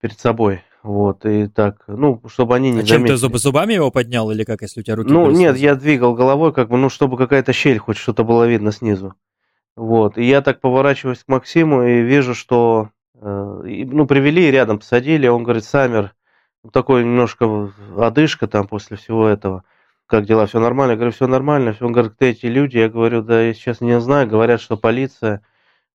перед 0.00 0.20
собой. 0.20 0.62
Вот, 0.82 1.26
и 1.26 1.46
так, 1.46 1.84
ну, 1.88 2.22
чтобы 2.28 2.56
они 2.56 2.70
не 2.70 2.80
а 2.80 2.84
чем 2.84 3.04
ты 3.04 3.16
зуб, 3.16 3.36
зубами 3.36 3.74
его 3.74 3.90
поднял 3.90 4.30
или 4.30 4.44
как, 4.44 4.62
если 4.62 4.80
у 4.80 4.82
тебя 4.82 4.96
руки 4.96 5.12
Ну, 5.12 5.30
нет, 5.30 5.58
я 5.58 5.74
двигал 5.74 6.14
головой, 6.14 6.54
как 6.54 6.70
бы, 6.70 6.78
ну, 6.78 6.88
чтобы 6.88 7.18
какая-то 7.18 7.52
щель, 7.52 7.78
хоть 7.78 7.98
что-то 7.98 8.24
было 8.24 8.48
видно 8.48 8.72
снизу. 8.72 9.14
Вот, 9.76 10.16
и 10.16 10.24
я 10.24 10.40
так 10.40 10.60
поворачиваюсь 10.60 11.22
к 11.22 11.28
Максиму 11.28 11.82
и 11.82 12.00
вижу, 12.00 12.34
что, 12.34 12.90
э, 13.14 13.84
ну, 13.90 14.06
привели 14.06 14.50
рядом, 14.50 14.78
посадили, 14.78 15.26
он 15.26 15.42
говорит, 15.42 15.64
Самер, 15.64 16.14
такой 16.72 17.04
немножко 17.04 17.72
одышка 17.98 18.46
там 18.46 18.66
после 18.66 18.96
всего 18.96 19.26
этого, 19.26 19.64
как 20.06 20.26
дела, 20.26 20.46
все 20.46 20.60
нормально? 20.60 20.92
Я 20.92 20.96
говорю, 20.96 21.12
все 21.12 21.26
нормально. 21.26 21.74
Он 21.80 21.92
говорит, 21.92 22.14
кто 22.14 22.24
эти 22.24 22.46
люди? 22.46 22.78
Я 22.78 22.88
говорю, 22.88 23.22
да 23.22 23.42
я 23.42 23.54
сейчас 23.54 23.80
не 23.80 23.98
знаю, 24.00 24.26
говорят, 24.26 24.60
что 24.60 24.76
полиция. 24.76 25.42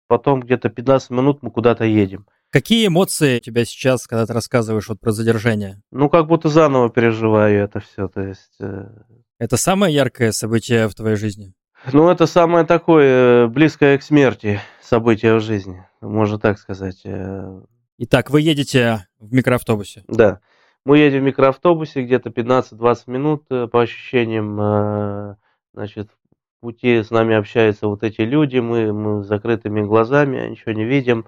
Потом 0.07 0.41
где-то 0.41 0.69
15 0.69 1.11
минут 1.11 1.43
мы 1.43 1.51
куда-то 1.51 1.85
едем. 1.85 2.27
Какие 2.55 2.87
эмоции 2.87 3.39
у 3.39 3.41
тебя 3.41 3.65
сейчас, 3.65 4.07
когда 4.07 4.27
ты 4.27 4.33
рассказываешь 4.33 4.89
вот 4.89 5.01
про 5.01 5.11
задержание? 5.11 5.83
Ну, 5.91 6.09
как 6.09 6.29
будто 6.29 6.49
заново 6.49 6.89
переживаю 6.89 7.65
это 7.65 7.81
все, 7.81 8.07
то 8.07 8.21
есть... 8.21 8.55
Э... 8.61 8.87
Это 9.41 9.57
самое 9.57 9.93
яркое 9.93 10.31
событие 10.31 10.87
в 10.87 10.95
твоей 10.95 11.17
жизни? 11.17 11.53
Ну, 11.93 12.09
это 12.09 12.27
самое 12.27 12.65
такое 12.65 13.49
близкое 13.49 13.99
к 13.99 14.05
смерти 14.05 14.61
событие 14.81 15.35
в 15.35 15.41
жизни, 15.41 15.85
можно 16.01 16.39
так 16.39 16.61
сказать. 16.61 17.01
Э. 17.05 17.61
Итак, 17.99 18.31
вы 18.31 18.41
едете 18.41 19.05
в 19.19 19.35
микроавтобусе? 19.35 20.05
Да. 20.07 20.39
Мы 20.85 20.99
едем 20.99 21.23
в 21.23 21.25
микроавтобусе 21.25 22.05
где-то 22.05 22.31
15-20 22.31 22.99
минут, 23.09 23.47
э, 23.51 23.67
по 23.67 23.83
ощущениям, 23.83 24.61
э, 24.61 25.35
значит, 25.73 26.09
в 26.09 26.61
пути 26.61 27.03
с 27.03 27.11
нами 27.11 27.35
общаются 27.35 27.89
вот 27.89 28.05
эти 28.05 28.21
люди, 28.21 28.59
мы, 28.59 28.93
мы 28.93 29.25
с 29.25 29.27
закрытыми 29.27 29.83
глазами, 29.83 30.51
ничего 30.51 30.71
не 30.71 30.85
видим, 30.85 31.27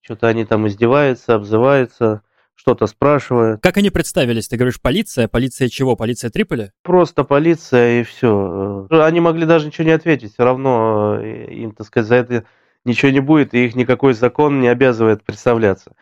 что-то 0.00 0.28
они 0.28 0.44
там 0.44 0.66
издеваются, 0.66 1.34
обзываются, 1.34 2.22
что-то 2.54 2.86
спрашивают. 2.86 3.62
Как 3.62 3.78
они 3.78 3.90
представились? 3.90 4.48
Ты 4.48 4.56
говоришь, 4.56 4.80
полиция? 4.80 5.28
Полиция 5.28 5.68
чего? 5.68 5.96
Полиция 5.96 6.30
Триполи? 6.30 6.72
Просто 6.82 7.24
полиция 7.24 8.00
и 8.00 8.02
все. 8.02 8.86
Они 8.90 9.20
могли 9.20 9.46
даже 9.46 9.66
ничего 9.66 9.86
не 9.86 9.92
ответить, 9.92 10.34
все 10.34 10.44
равно 10.44 11.18
э, 11.18 11.52
им, 11.52 11.72
так 11.72 11.86
сказать, 11.86 12.08
за 12.08 12.14
это 12.16 12.44
ничего 12.84 13.12
не 13.12 13.20
будет, 13.20 13.54
и 13.54 13.64
их 13.64 13.74
никакой 13.74 14.14
закон 14.14 14.60
не 14.60 14.68
обязывает 14.68 15.24
представляться, 15.24 15.92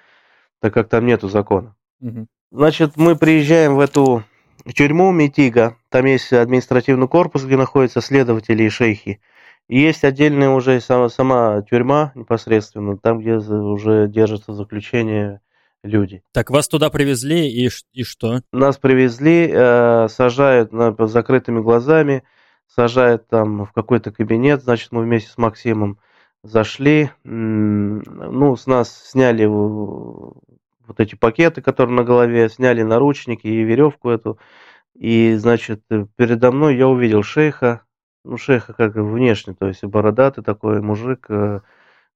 так 0.61 0.75
как 0.75 0.89
там 0.89 1.07
нету 1.07 1.29
закона. 1.29 1.77
Угу. 2.01 2.27
Значит, 2.51 2.97
мы 2.97 3.15
приезжаем 3.15 3.77
в 3.77 3.81
эту 3.81 4.25
тюрьму 4.75 5.13
Митига, 5.13 5.77
там 5.91 6.07
есть 6.07 6.33
административный 6.33 7.09
корпус, 7.09 7.45
где 7.45 7.57
находятся 7.57 8.01
следователи 8.01 8.65
и 8.65 8.69
шейхи. 8.69 9.21
И 9.69 9.81
есть 9.81 10.03
отдельная 10.05 10.51
уже 10.51 10.81
сама, 10.81 11.09
сама 11.09 11.63
тюрьма 11.63 12.13
непосредственно, 12.15 12.97
там, 12.97 13.21
где 13.21 13.35
уже 13.35 14.09
держатся 14.09 14.55
заключение 14.55 15.41
люди. 15.83 16.23
Так 16.33 16.51
вас 16.51 16.69
туда 16.69 16.91
привезли 16.91 17.49
и, 17.49 17.69
и 17.93 18.03
что? 18.03 18.41
Нас 18.53 18.79
привезли, 18.79 19.51
э, 19.53 20.09
сажают 20.09 20.73
на, 20.73 20.93
под 20.93 21.11
закрытыми 21.11 21.61
глазами, 21.61 22.25
сажают 22.67 23.29
там 23.29 23.67
в 23.67 23.73
какой-то 23.73 24.11
кабинет, 24.11 24.63
значит, 24.63 24.91
мы 24.91 25.03
вместе 25.03 25.31
с 25.31 25.39
Максимом 25.39 25.99
зашли, 26.43 27.11
ну, 27.25 28.57
с 28.57 28.67
нас 28.67 29.11
сняли 29.11 29.45
вот 29.45 31.01
эти 31.01 31.15
пакеты, 31.15 31.61
которые 31.61 31.97
на 31.97 32.05
голове, 32.05 32.49
сняли 32.49 32.83
наручники 32.83 33.47
и 33.47 33.63
веревку 33.65 34.11
эту, 34.11 34.39
и, 34.95 35.35
значит, 35.35 35.83
передо 36.17 36.51
мной 36.53 36.77
я 36.77 36.89
увидел 36.89 37.23
шейха, 37.23 37.83
ну, 38.29 38.37
шейха 38.37 38.75
как 38.75 38.95
внешне, 38.95 39.55
то 39.55 39.67
есть 39.67 39.83
бородатый 39.85 40.45
такой 40.45 40.83
мужик, 40.83 41.27
э, 41.31 41.61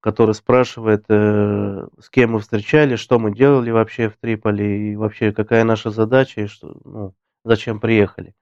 который 0.01 0.35
спрашивает, 0.35 1.05
э, 1.09 1.87
с 1.99 2.11
кем 2.11 2.33
мы 2.33 2.41
встречались, 2.41 3.01
что 3.01 3.19
мы 3.19 3.35
делали 3.35 3.71
вообще 3.71 4.11
в 4.11 4.17
Триполи, 4.19 4.93
и 4.93 4.97
вообще 4.97 5.33
какая 5.33 5.65
наша 5.65 5.91
задача, 5.91 6.43
и 6.43 6.47
что, 6.49 6.77
ну, 6.85 7.15
зачем 7.45 7.81
приехали. 7.81 8.35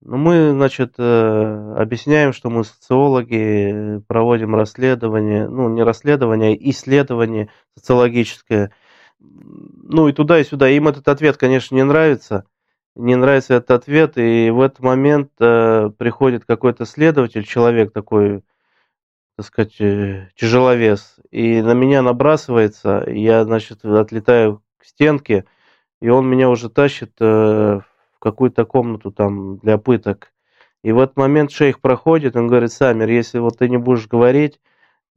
Ну, 0.00 0.16
мы, 0.16 0.52
значит, 0.52 0.94
э, 0.98 1.74
объясняем, 1.76 2.32
что 2.32 2.48
мы 2.48 2.64
социологи, 2.64 4.02
проводим 4.08 4.54
расследование, 4.54 5.48
ну, 5.48 5.68
не 5.68 5.82
расследование, 5.82 6.52
а 6.52 6.70
исследование 6.70 7.50
социологическое. 7.76 8.72
Ну, 9.18 10.08
и 10.08 10.12
туда, 10.12 10.38
и 10.38 10.44
сюда. 10.44 10.68
Им 10.70 10.88
этот 10.88 11.08
ответ, 11.08 11.36
конечно, 11.36 11.74
не 11.74 11.84
нравится. 11.84 12.44
Не 12.96 13.14
нравится 13.14 13.54
этот 13.54 13.70
ответ, 13.72 14.16
и 14.16 14.50
в 14.50 14.60
этот 14.60 14.80
момент 14.80 15.30
э, 15.38 15.90
приходит 15.98 16.46
какой-то 16.46 16.86
следователь, 16.86 17.44
человек 17.44 17.92
такой, 17.92 18.42
так 19.36 19.46
сказать, 19.46 19.78
э, 19.80 20.30
тяжеловес, 20.34 21.16
и 21.30 21.60
на 21.60 21.74
меня 21.74 22.00
набрасывается, 22.00 23.04
я, 23.06 23.44
значит, 23.44 23.84
отлетаю 23.84 24.62
к 24.78 24.86
стенке, 24.86 25.44
и 26.00 26.08
он 26.08 26.26
меня 26.26 26.48
уже 26.48 26.70
тащит 26.70 27.12
в 27.20 27.84
какую-то 28.18 28.64
комнату 28.64 29.12
там 29.12 29.58
для 29.58 29.76
пыток. 29.76 30.32
И 30.82 30.92
в 30.92 30.98
этот 30.98 31.16
момент 31.16 31.50
шейх 31.50 31.80
проходит, 31.80 32.34
он 32.34 32.46
говорит, 32.48 32.72
Самир, 32.72 33.08
если 33.10 33.38
вот 33.40 33.58
ты 33.58 33.68
не 33.68 33.76
будешь 33.76 34.08
говорить, 34.08 34.58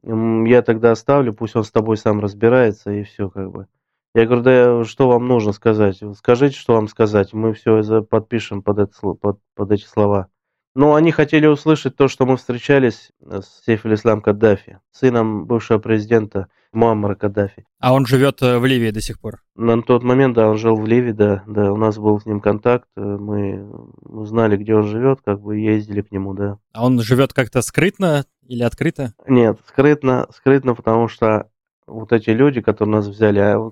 я 0.03 0.61
тогда 0.63 0.91
оставлю, 0.91 1.33
пусть 1.33 1.55
он 1.55 1.63
с 1.63 1.71
тобой 1.71 1.95
сам 1.95 2.19
разбирается, 2.19 2.91
и 2.91 3.03
все 3.03 3.29
как 3.29 3.51
бы. 3.51 3.67
Я 4.15 4.25
говорю, 4.25 4.41
да 4.41 4.83
что 4.85 5.07
вам 5.07 5.27
нужно 5.27 5.51
сказать? 5.51 6.01
Скажите, 6.17 6.57
что 6.57 6.73
вам 6.73 6.87
сказать, 6.87 7.33
мы 7.33 7.53
все 7.53 8.03
подпишем 8.03 8.63
под, 8.63 8.79
это, 8.79 8.93
под, 9.15 9.39
под 9.55 9.71
эти 9.71 9.85
слова. 9.85 10.27
Но 10.75 10.95
они 10.95 11.11
хотели 11.11 11.45
услышать 11.45 11.95
то, 11.95 12.07
что 12.07 12.25
мы 12.25 12.37
встречались 12.37 13.11
с 13.21 13.63
Сейф 13.65 13.85
Ислам 13.85 14.21
Каддафи, 14.21 14.79
сыном 14.91 15.45
бывшего 15.45 15.79
президента 15.79 16.47
Муаммара 16.71 17.15
Каддафи. 17.15 17.65
А 17.79 17.93
он 17.93 18.05
живет 18.05 18.41
э, 18.41 18.59
в 18.59 18.65
Ливии 18.65 18.91
до 18.91 19.01
сих 19.01 19.19
пор? 19.19 19.41
На 19.55 19.81
тот 19.81 20.03
момент, 20.03 20.35
да, 20.35 20.47
он 20.47 20.57
жил 20.57 20.75
в 20.75 20.85
Ливии, 20.85 21.11
да, 21.11 21.43
да, 21.47 21.71
у 21.71 21.77
нас 21.77 21.97
был 21.97 22.19
с 22.19 22.25
ним 22.25 22.39
контакт, 22.39 22.87
э, 22.95 23.01
мы 23.01 23.67
узнали, 24.03 24.57
где 24.57 24.75
он 24.75 24.83
живет, 24.83 25.19
как 25.25 25.41
бы 25.41 25.57
ездили 25.57 26.01
к 26.01 26.11
нему, 26.11 26.33
да. 26.33 26.59
А 26.73 26.85
он 26.85 26.99
живет 27.01 27.33
как-то 27.33 27.61
скрытно 27.61 28.25
или 28.47 28.61
открыто? 28.61 29.13
Нет, 29.27 29.59
скрытно, 29.67 30.27
скрытно, 30.31 30.75
потому 30.75 31.07
что 31.07 31.49
вот 31.89 32.13
эти 32.13 32.29
люди, 32.29 32.61
которые 32.61 32.95
нас 32.95 33.07
взяли, 33.07 33.39
а, 33.39 33.71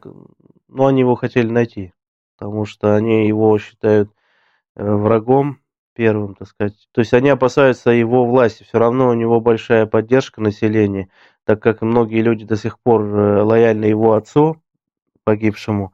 ну, 0.67 0.85
они 0.85 1.01
его 1.01 1.15
хотели 1.15 1.49
найти, 1.49 1.93
потому 2.37 2.65
что 2.65 2.95
они 2.95 3.27
его 3.27 3.57
считают 3.57 4.11
э, 4.75 4.83
врагом 4.89 5.59
первым, 5.93 6.35
так 6.35 6.47
сказать. 6.47 6.87
То 6.91 7.01
есть 7.01 7.13
они 7.13 7.29
опасаются 7.29 7.91
его 7.91 8.25
власти, 8.25 8.63
все 8.63 8.79
равно 8.79 9.09
у 9.09 9.13
него 9.13 9.39
большая 9.41 9.85
поддержка 9.85 10.41
населения, 10.41 11.09
так 11.45 11.61
как 11.61 11.81
многие 11.81 12.21
люди 12.21 12.45
до 12.45 12.55
сих 12.57 12.79
пор 12.79 13.03
э, 13.03 13.41
лояльны 13.43 13.85
его 13.85 14.13
отцу, 14.13 14.61
погибшему, 15.23 15.93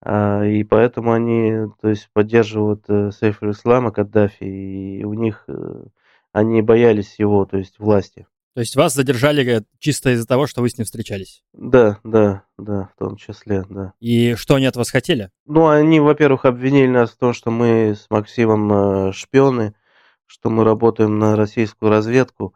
а, 0.00 0.44
и 0.44 0.64
поэтому 0.64 1.12
они 1.12 1.68
то 1.80 1.88
есть, 1.88 2.08
поддерживают 2.12 2.84
э, 2.88 3.10
Сейф 3.12 3.42
Ислама 3.42 3.92
Каддафи, 3.92 4.44
и 4.44 5.04
у 5.04 5.14
них 5.14 5.46
они 6.32 6.62
боялись 6.62 7.18
его, 7.18 7.44
то 7.44 7.58
есть 7.58 7.78
власти. 7.78 8.26
То 8.54 8.60
есть 8.60 8.76
вас 8.76 8.94
задержали 8.94 9.64
чисто 9.78 10.10
из-за 10.10 10.26
того, 10.26 10.46
что 10.46 10.60
вы 10.60 10.68
с 10.68 10.76
ним 10.76 10.84
встречались? 10.84 11.42
Да, 11.54 11.98
да, 12.04 12.44
да, 12.58 12.90
в 12.94 12.98
том 12.98 13.16
числе, 13.16 13.64
да. 13.68 13.94
И 13.98 14.34
что 14.34 14.56
они 14.56 14.66
от 14.66 14.76
вас 14.76 14.90
хотели? 14.90 15.30
Ну, 15.46 15.68
они, 15.68 16.00
во-первых, 16.00 16.44
обвинили 16.44 16.88
нас 16.88 17.10
в 17.10 17.16
том, 17.16 17.32
что 17.32 17.50
мы 17.50 17.94
с 17.96 18.06
Максимом 18.10 19.12
шпионы, 19.12 19.74
что 20.26 20.50
мы 20.50 20.64
работаем 20.64 21.18
на 21.18 21.34
российскую 21.34 21.90
разведку, 21.90 22.54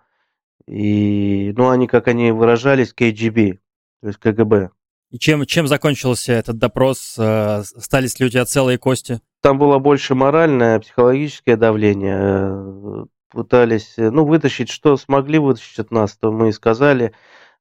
и, 0.67 1.53
ну, 1.57 1.71
они, 1.71 1.87
как 1.87 2.09
они 2.09 2.31
выражались, 2.31 2.93
КГБ, 2.93 3.59
то 4.03 4.09
есть 4.09 4.19
КГБ. 4.19 4.71
И 5.11 5.19
чем, 5.19 5.47
чем 5.47 5.67
закончился 5.67 6.33
этот 6.33 6.59
допрос? 6.59 7.15
Э, 7.17 7.59
остались 7.59 8.19
ли 8.19 8.27
у 8.27 8.29
тебя 8.29 8.45
целые 8.45 8.77
кости? 8.77 9.21
Там 9.41 9.59
было 9.59 9.79
больше 9.79 10.15
моральное, 10.15 10.81
психологическое 10.81 11.57
давление. 11.57 13.07
Э, 13.37 13.43
пытались, 13.43 13.95
э, 13.99 14.11
ну, 14.11 14.25
вытащить, 14.25 14.71
что 14.71 14.97
смогли 14.97 15.39
вытащить 15.39 15.79
от 15.79 15.91
нас, 15.91 16.17
то 16.17 16.33
мы 16.33 16.49
и 16.49 16.53
сказали. 16.53 17.13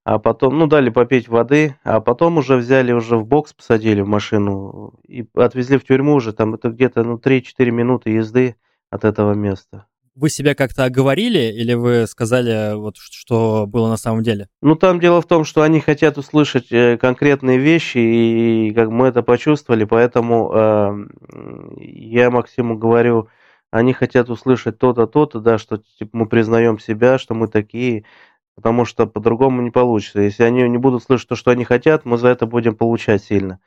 А 0.03 0.20
потом, 0.20 0.58
ну, 0.60 0.67
дали 0.67 0.89
попить 0.89 1.27
воды, 1.27 1.75
а 1.84 2.00
потом 2.00 2.38
уже 2.38 2.58
взяли, 2.58 2.91
уже 2.91 3.17
в 3.17 3.25
бокс 3.25 3.53
посадили 3.53 4.01
в 4.01 4.08
машину 4.08 4.94
и 5.08 5.25
отвезли 5.34 5.77
в 5.77 5.84
тюрьму 5.84 6.13
уже. 6.13 6.32
Там 6.32 6.53
это 6.53 6.70
где-то, 6.70 7.03
ну, 7.03 7.17
3-4 7.17 7.72
минуты 7.72 8.12
езды 8.12 8.55
от 8.91 9.03
этого 9.03 9.34
места 9.34 9.86
вы 10.17 10.29
себя 10.29 10.55
как-то 10.55 10.86
оговорили 10.86 11.51
или 11.51 11.74
вы 11.74 12.08
сказали, 12.08 12.74
вот, 12.75 12.96
что 12.98 13.65
было 13.67 13.89
на 13.89 13.98
самом 13.98 14.24
деле? 14.24 14.48
Ну, 14.62 14.75
там 14.75 15.01
дело 15.01 15.22
в 15.22 15.27
том, 15.27 15.44
что 15.44 15.62
они 15.62 15.82
хотят 15.82 16.17
услышать 16.17 16.72
э, 16.72 16.98
конкретные 16.98 17.58
вещи, 17.58 17.98
и 17.98 18.74
как 18.74 18.89
мы 18.89 19.08
это 19.08 19.24
почувствовали, 19.24 19.84
поэтому 19.84 20.53
э, 20.53 21.05
я 21.82 22.32
Максиму 22.32 22.77
говорю, 22.77 23.27
они 23.75 23.91
хотят 23.91 24.29
услышать 24.29 24.77
то-то, 24.77 25.05
то-то, 25.05 25.41
да, 25.41 25.58
что 25.58 25.82
типа, 26.00 26.12
мы 26.15 26.27
признаем 26.27 26.79
себя, 26.79 27.17
что 27.17 27.34
мы 27.34 27.50
такие, 27.50 28.05
потому 28.55 28.86
что 28.86 29.05
по-другому 29.05 29.62
не 29.62 29.70
получится. 29.70 30.22
Если 30.22 30.44
они 30.44 30.62
не 30.70 30.77
будут 30.77 31.03
слышать 31.03 31.27
то, 31.27 31.36
что 31.36 31.51
они 31.51 31.65
хотят, 31.65 32.05
мы 32.05 32.17
за 32.17 32.29
это 32.29 32.46
будем 32.46 32.77
получать 32.77 33.22
сильно. 33.25 33.60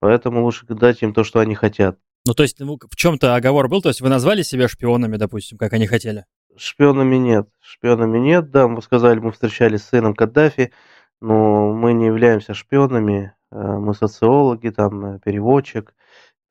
Поэтому 0.00 0.42
лучше 0.42 0.66
дать 0.66 1.02
им 1.02 1.14
то, 1.14 1.22
что 1.22 1.38
они 1.38 1.54
хотят. 1.54 1.96
Ну, 2.26 2.34
то 2.34 2.42
есть 2.42 2.58
ну, 2.58 2.76
в 2.76 2.96
чем-то 2.96 3.36
оговор 3.36 3.68
был? 3.68 3.80
То 3.82 3.90
есть 3.90 4.00
вы 4.00 4.08
назвали 4.08 4.42
себя 4.42 4.66
шпионами, 4.66 5.16
допустим, 5.16 5.58
как 5.58 5.72
они 5.74 5.86
хотели? 5.86 6.24
Шпионами 6.56 7.14
нет. 7.14 7.48
Шпионами 7.60 8.18
нет, 8.18 8.50
да. 8.50 8.66
Мы 8.66 8.82
сказали, 8.82 9.20
мы 9.20 9.30
встречались 9.30 9.82
с 9.82 9.90
сыном 9.90 10.14
Каддафи, 10.14 10.72
но 11.20 11.72
мы 11.72 11.92
не 11.92 12.06
являемся 12.06 12.52
шпионами. 12.54 13.32
Э, 13.52 13.78
мы 13.78 13.94
социологи, 13.94 14.70
там, 14.70 15.04
э, 15.04 15.18
переводчик. 15.24 15.94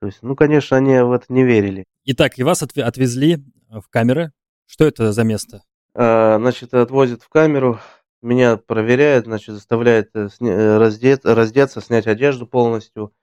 То 0.01 0.07
есть, 0.07 0.19
ну, 0.23 0.35
конечно, 0.35 0.75
они 0.77 0.99
в 0.99 1.11
это 1.11 1.25
не 1.29 1.43
верили. 1.43 1.85
Итак, 2.05 2.37
и 2.37 2.43
вас 2.43 2.63
отвезли 2.63 3.37
в 3.69 3.87
камеры. 3.89 4.31
Что 4.65 4.85
это 4.85 5.13
за 5.13 5.23
место? 5.23 5.61
А, 5.93 6.37
значит, 6.39 6.73
отвозят 6.73 7.21
в 7.21 7.29
камеру, 7.29 7.79
меня 8.21 8.57
проверяют, 8.57 9.25
значит, 9.25 9.53
заставляют 9.53 10.09
раздет, 10.13 11.25
раздеться, 11.25 11.81
снять 11.81 12.07
одежду 12.07 12.47
полностью 12.47 13.13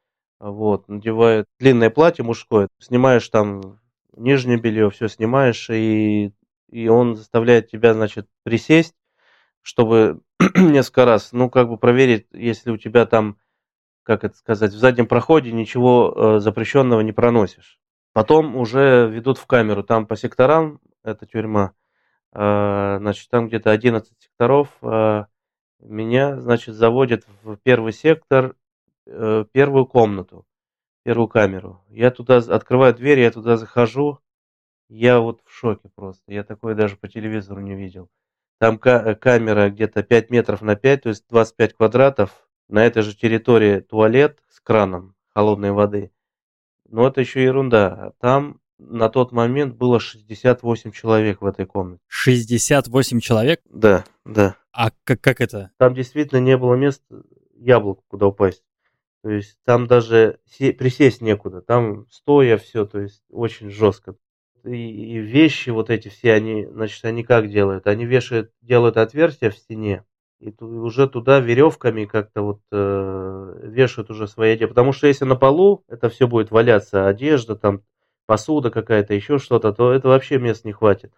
вот, 0.41 0.89
надевает 0.89 1.47
длинное 1.59 1.91
платье 1.91 2.25
мужское, 2.25 2.69
снимаешь 2.79 3.29
там 3.29 3.81
нижнее 4.17 4.59
белье, 4.59 4.91
все 4.91 5.09
снимаешь, 5.09 5.69
и, 5.71 6.33
и 6.71 6.89
он 6.89 7.17
заставляет 7.17 7.71
тебя, 7.71 7.95
значит, 7.95 8.29
присесть, 8.45 8.95
чтобы 9.63 10.21
несколько 10.55 11.05
раз, 11.05 11.33
ну, 11.33 11.51
как 11.51 11.69
бы 11.69 11.77
проверить, 11.77 12.27
если 12.33 12.71
у 12.71 12.77
тебя 12.77 13.07
там, 13.07 13.39
как 14.09 14.25
это 14.25 14.35
сказать, 14.39 14.73
в 14.73 14.79
заднем 14.79 15.07
проходе 15.07 15.53
ничего 15.53 16.15
э, 16.17 16.41
запрещенного 16.41 17.03
не 17.03 17.13
проносишь. 17.13 17.79
Потом 18.15 18.57
уже 18.57 19.07
ведут 19.07 19.37
в 19.37 19.45
камеру, 19.45 19.83
там 19.83 20.07
по 20.07 20.17
секторам, 20.17 20.81
это 21.05 21.27
тюрьма, 21.27 21.75
э, 22.33 22.97
значит, 23.01 23.29
там 23.29 23.49
где-то 23.49 23.71
11 23.71 24.11
секторов, 24.19 24.71
э, 24.81 25.27
меня, 25.81 26.41
значит, 26.41 26.75
заводят 26.75 27.27
в 27.43 27.57
первый 27.57 27.93
сектор, 27.93 28.57
первую 29.05 29.87
комнату, 29.87 30.47
первую 31.05 31.29
камеру. 31.29 31.83
Я 31.89 32.11
туда 32.11 32.39
открываю 32.39 32.95
дверь, 32.95 33.21
я 33.21 33.31
туда 33.31 33.57
захожу. 33.57 34.19
Я 34.89 35.21
вот 35.21 35.41
в 35.45 35.53
шоке 35.53 35.89
просто. 35.95 36.33
Я 36.33 36.45
такое 36.45 36.75
даже 36.75 36.97
по 36.97 37.09
телевизору 37.09 37.61
не 37.61 37.75
видел. 37.75 38.11
Там 38.59 38.79
камера 38.79 39.71
где-то 39.71 40.03
5 40.03 40.31
метров 40.31 40.63
на 40.63 40.77
5, 40.77 41.03
то 41.03 41.09
есть 41.11 41.25
25 41.31 41.75
квадратов. 41.75 42.48
На 42.69 42.85
этой 42.85 43.03
же 43.03 43.17
территории 43.17 43.81
туалет 43.81 44.39
с 44.51 44.61
краном 44.61 45.15
холодной 45.35 45.73
воды. 45.73 46.11
Но 46.89 47.07
это 47.07 47.21
еще 47.21 47.43
ерунда. 47.43 48.13
Там 48.21 48.61
на 48.79 49.09
тот 49.09 49.33
момент 49.33 49.75
было 49.75 50.01
68 50.01 50.93
человек 50.93 51.41
в 51.41 51.47
этой 51.47 51.67
комнате. 51.67 52.01
68 52.09 53.21
человек? 53.21 53.61
Да, 53.69 54.05
да. 54.25 54.57
А 54.73 54.91
как, 55.05 55.21
как 55.21 55.41
это? 55.41 55.71
Там 55.79 55.95
действительно 55.95 56.41
не 56.41 56.57
было 56.57 56.75
места 56.75 57.23
яблоку, 57.57 58.05
куда 58.09 58.27
упасть. 58.27 58.63
То 59.23 59.31
есть 59.31 59.59
там 59.65 59.87
даже 59.87 60.39
присесть 60.49 61.21
некуда, 61.21 61.61
там 61.61 62.07
стоя 62.09 62.57
все, 62.57 62.87
то 62.87 63.01
есть 63.01 63.25
очень 63.31 63.71
жестко. 63.71 64.15
И, 64.65 64.71
и 64.71 65.19
вещи 65.19 65.71
вот 65.71 65.91
эти 65.91 66.09
все, 66.09 66.33
они, 66.33 66.67
значит, 66.67 67.05
они 67.05 67.25
как 67.25 67.51
делают? 67.51 67.87
Они 67.87 68.05
вешают, 68.05 68.53
делают 68.63 68.97
отверстия 68.97 69.51
в 69.51 69.59
стене, 69.59 70.05
и 70.41 70.55
уже 70.63 71.09
туда 71.09 71.41
веревками 71.41 72.05
как-то 72.05 72.43
вот 72.43 72.61
э, 72.71 73.61
вешают 73.65 74.11
уже 74.11 74.29
свои 74.29 74.53
одежды. 74.53 74.69
Потому 74.69 74.93
что 74.93 75.07
если 75.07 75.25
на 75.25 75.37
полу 75.37 75.85
это 75.89 76.09
все 76.09 76.27
будет 76.29 76.51
валяться, 76.51 77.09
одежда, 77.09 77.57
там 77.57 77.83
посуда 78.27 78.71
какая-то, 78.71 79.15
еще 79.15 79.39
что-то, 79.39 79.73
то 79.73 79.93
это 79.93 80.09
вообще 80.09 80.39
мест 80.39 80.65
не 80.65 80.73
хватит. 80.73 81.13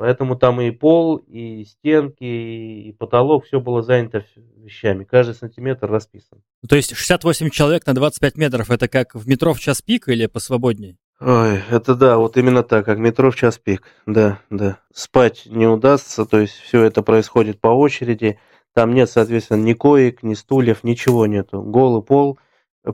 Поэтому 0.00 0.34
там 0.34 0.60
и 0.62 0.70
пол, 0.70 1.16
и 1.16 1.64
стенки, 1.64 2.24
и 2.24 2.92
потолок, 2.98 3.44
все 3.44 3.60
было 3.60 3.82
занято 3.82 4.24
вещами. 4.56 5.04
Каждый 5.04 5.34
сантиметр 5.34 5.90
расписан. 5.90 6.42
То 6.66 6.76
есть 6.76 6.96
68 6.96 7.50
человек 7.50 7.86
на 7.86 7.94
25 7.94 8.36
метров, 8.36 8.70
это 8.70 8.88
как 8.88 9.14
в 9.14 9.28
метро 9.28 9.52
в 9.52 9.60
час 9.60 9.82
пик 9.82 10.08
или 10.08 10.24
посвободнее? 10.24 10.96
Ой, 11.20 11.60
это 11.70 11.94
да, 11.94 12.16
вот 12.16 12.38
именно 12.38 12.62
так, 12.62 12.86
как 12.86 12.96
метро 12.96 13.30
в 13.30 13.36
час 13.36 13.58
пик. 13.58 13.82
Да, 14.06 14.40
да. 14.48 14.78
Спать 14.90 15.42
не 15.44 15.66
удастся, 15.66 16.24
то 16.24 16.40
есть 16.40 16.54
все 16.54 16.82
это 16.82 17.02
происходит 17.02 17.60
по 17.60 17.68
очереди. 17.68 18.38
Там 18.74 18.94
нет, 18.94 19.10
соответственно, 19.10 19.62
ни 19.62 19.72
коек, 19.72 20.22
ни 20.22 20.34
стульев, 20.34 20.84
ничего 20.84 21.26
нету. 21.26 21.62
Голый 21.62 22.02
пол, 22.02 22.38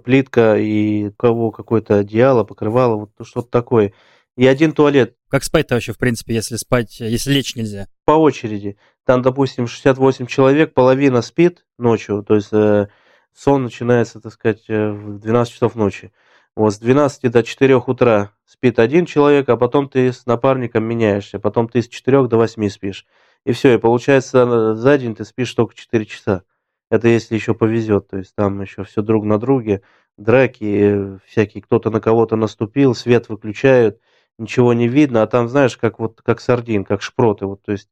плитка 0.04 0.56
и 0.56 1.10
кого 1.18 1.50
какое-то 1.50 1.98
одеяло, 1.98 2.44
покрывало, 2.44 2.96
вот 2.96 3.26
что-то 3.26 3.48
такое. 3.48 3.92
И 4.36 4.46
один 4.46 4.72
туалет. 4.72 5.16
Как 5.28 5.44
спать-то 5.44 5.74
вообще, 5.74 5.92
в 5.92 5.98
принципе, 5.98 6.34
если 6.34 6.56
спать, 6.56 7.00
если 7.00 7.32
лечь 7.32 7.56
нельзя? 7.56 7.88
По 8.04 8.12
очереди. 8.12 8.76
Там, 9.04 9.22
допустим, 9.22 9.66
68 9.66 10.26
человек, 10.26 10.74
половина 10.74 11.22
спит 11.22 11.64
ночью, 11.78 12.22
то 12.22 12.34
есть 12.34 12.52
э, 12.52 12.88
сон 13.34 13.64
начинается, 13.64 14.20
так 14.20 14.32
сказать, 14.32 14.64
э, 14.68 14.90
в 14.90 15.18
12 15.18 15.54
часов 15.54 15.74
ночи. 15.74 16.12
Вот 16.54 16.74
с 16.74 16.78
12 16.78 17.30
до 17.30 17.42
4 17.42 17.76
утра 17.76 18.32
спит 18.46 18.78
один 18.78 19.06
человек, 19.06 19.48
а 19.48 19.56
потом 19.56 19.88
ты 19.88 20.12
с 20.12 20.26
напарником 20.26 20.84
меняешься, 20.84 21.38
потом 21.38 21.68
ты 21.68 21.82
с 21.82 21.88
4 21.88 22.28
до 22.28 22.36
8 22.36 22.68
спишь. 22.68 23.06
И 23.46 23.52
все, 23.52 23.74
и 23.74 23.78
получается 23.78 24.74
за 24.74 24.98
день 24.98 25.14
ты 25.14 25.24
спишь 25.24 25.54
только 25.54 25.76
4 25.76 26.04
часа. 26.04 26.42
Это 26.90 27.06
если 27.06 27.36
еще 27.36 27.54
повезет, 27.54 28.08
то 28.08 28.18
есть 28.18 28.34
там 28.34 28.60
еще 28.60 28.82
все 28.82 29.02
друг 29.02 29.24
на 29.24 29.38
друге, 29.38 29.82
драки 30.16 31.16
всякие, 31.28 31.62
кто-то 31.62 31.90
на 31.90 32.00
кого-то 32.00 32.34
наступил, 32.34 32.92
свет 32.92 33.28
выключают, 33.28 34.00
ничего 34.36 34.72
не 34.72 34.88
видно, 34.88 35.22
а 35.22 35.28
там, 35.28 35.48
знаешь, 35.48 35.76
как 35.76 36.00
вот 36.00 36.22
как 36.22 36.40
сардин, 36.40 36.84
как 36.84 37.02
шпроты, 37.02 37.46
вот, 37.46 37.62
то 37.62 37.70
есть 37.70 37.88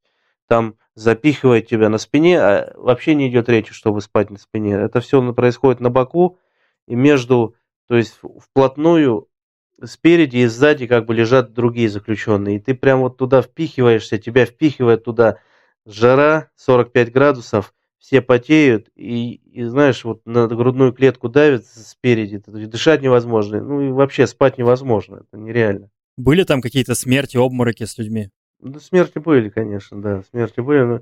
там 0.48 0.74
запихивает 0.96 1.68
тебя 1.68 1.88
на 1.88 1.98
спине, 1.98 2.40
а 2.40 2.72
вообще 2.76 3.14
не 3.14 3.28
идет 3.28 3.48
речи, 3.48 3.72
чтобы 3.72 4.00
спать 4.00 4.30
на 4.30 4.38
спине. 4.38 4.74
Это 4.74 5.00
все 5.00 5.32
происходит 5.32 5.80
на 5.80 5.90
боку, 5.90 6.40
и 6.88 6.96
между, 6.96 7.54
то 7.86 7.94
есть 7.94 8.18
вплотную 8.40 9.28
спереди 9.82 10.38
и 10.38 10.46
сзади 10.46 10.86
как 10.86 11.06
бы 11.06 11.14
лежат 11.14 11.52
другие 11.52 11.88
заключенные. 11.88 12.56
И 12.56 12.60
ты 12.60 12.74
прям 12.74 13.00
вот 13.00 13.16
туда 13.16 13.42
впихиваешься, 13.42 14.18
тебя 14.18 14.46
впихивает 14.46 15.04
туда 15.04 15.38
жара, 15.86 16.50
45 16.56 17.12
градусов, 17.12 17.74
все 17.98 18.20
потеют, 18.20 18.88
и, 18.96 19.36
и 19.50 19.64
знаешь, 19.64 20.04
вот 20.04 20.26
на 20.26 20.46
грудную 20.46 20.92
клетку 20.92 21.30
давит 21.30 21.66
спереди, 21.66 22.42
дышать 22.46 23.00
невозможно, 23.00 23.62
ну 23.62 23.80
и 23.80 23.90
вообще 23.90 24.26
спать 24.26 24.58
невозможно, 24.58 25.22
это 25.26 25.40
нереально. 25.40 25.90
Были 26.18 26.44
там 26.44 26.60
какие-то 26.60 26.94
смерти, 26.94 27.38
обмороки 27.38 27.84
с 27.84 27.96
людьми? 27.96 28.28
Ну, 28.60 28.78
смерти 28.78 29.18
были, 29.18 29.48
конечно, 29.48 30.02
да, 30.02 30.22
смерти 30.30 30.60
были, 30.60 30.82
но 30.82 31.00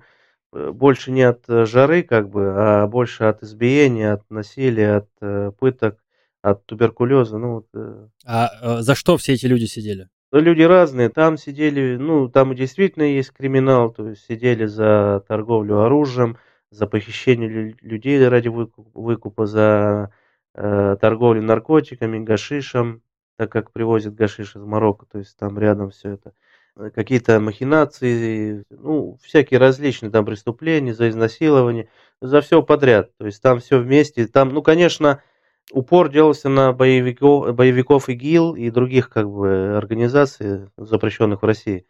э, 0.53 0.71
больше 0.71 1.11
не 1.11 1.23
от 1.23 1.45
э, 1.49 1.67
жары, 1.67 2.03
как 2.03 2.29
бы, 2.29 2.53
а 2.55 2.87
больше 2.87 3.25
от 3.25 3.43
избиения, 3.43 4.15
от 4.15 4.31
насилия, 4.31 4.97
от 4.99 5.09
э, 5.21 5.51
пыток, 5.59 6.02
от 6.43 6.67
туберкулеза. 6.67 7.39
Ну, 7.39 7.55
вот, 7.55 7.67
э. 7.75 8.09
А 8.27 8.51
э, 8.61 8.83
за 8.83 8.95
что 8.95 9.17
все 9.17 9.35
эти 9.35 9.47
люди 9.47 9.65
сидели? 9.65 10.09
Люди 10.33 10.63
разные. 10.63 11.09
Там 11.09 11.37
сидели, 11.37 11.97
ну, 11.97 12.29
там 12.29 12.55
действительно 12.55 13.05
есть 13.05 13.31
криминал, 13.33 13.93
то 13.93 14.09
есть 14.09 14.25
сидели 14.27 14.67
за 14.67 15.25
торговлю 15.29 15.81
оружием, 15.81 16.37
за 16.71 16.87
похищение 16.87 17.77
людей 17.81 18.27
ради 18.27 18.49
выкупа, 18.49 19.47
за 19.47 20.11
э, 20.55 20.97
торговлю 21.01 21.43
наркотиками, 21.43 22.25
гашишем, 22.25 23.03
так 23.37 23.53
как 23.53 23.73
привозят 23.73 24.15
гашиш 24.15 24.57
из 24.57 24.63
Марокко, 24.63 25.07
то 25.11 25.19
есть 25.19 25.37
там 25.37 25.59
рядом 25.59 25.91
все 25.91 26.11
это. 26.11 26.33
Э, 26.77 26.91
какие-то 26.91 27.39
махинации, 27.39 28.65
ну, 28.71 29.19
всякие 29.23 29.61
различные 29.61 30.11
там 30.11 30.25
преступления, 30.25 30.95
за 30.95 31.11
изнасилование, 31.11 31.89
за 32.21 32.41
все 32.41 32.63
подряд. 32.63 33.11
То 33.19 33.27
есть 33.27 33.43
там 33.43 33.61
все 33.61 33.79
вместе. 33.79 34.27
Там, 34.27 34.49
ну, 34.49 34.63
конечно, 34.63 35.23
упор 35.71 36.11
делался 36.11 36.49
на 36.49 36.73
боевиков, 36.73 37.55
боевиков 37.55 38.09
ИГИЛ 38.09 38.55
и 38.55 38.71
других 38.71 39.09
как 39.11 39.31
бы 39.31 39.77
организаций, 39.77 40.69
запрещенных 40.77 41.43
в 41.43 41.47
России. 41.47 41.87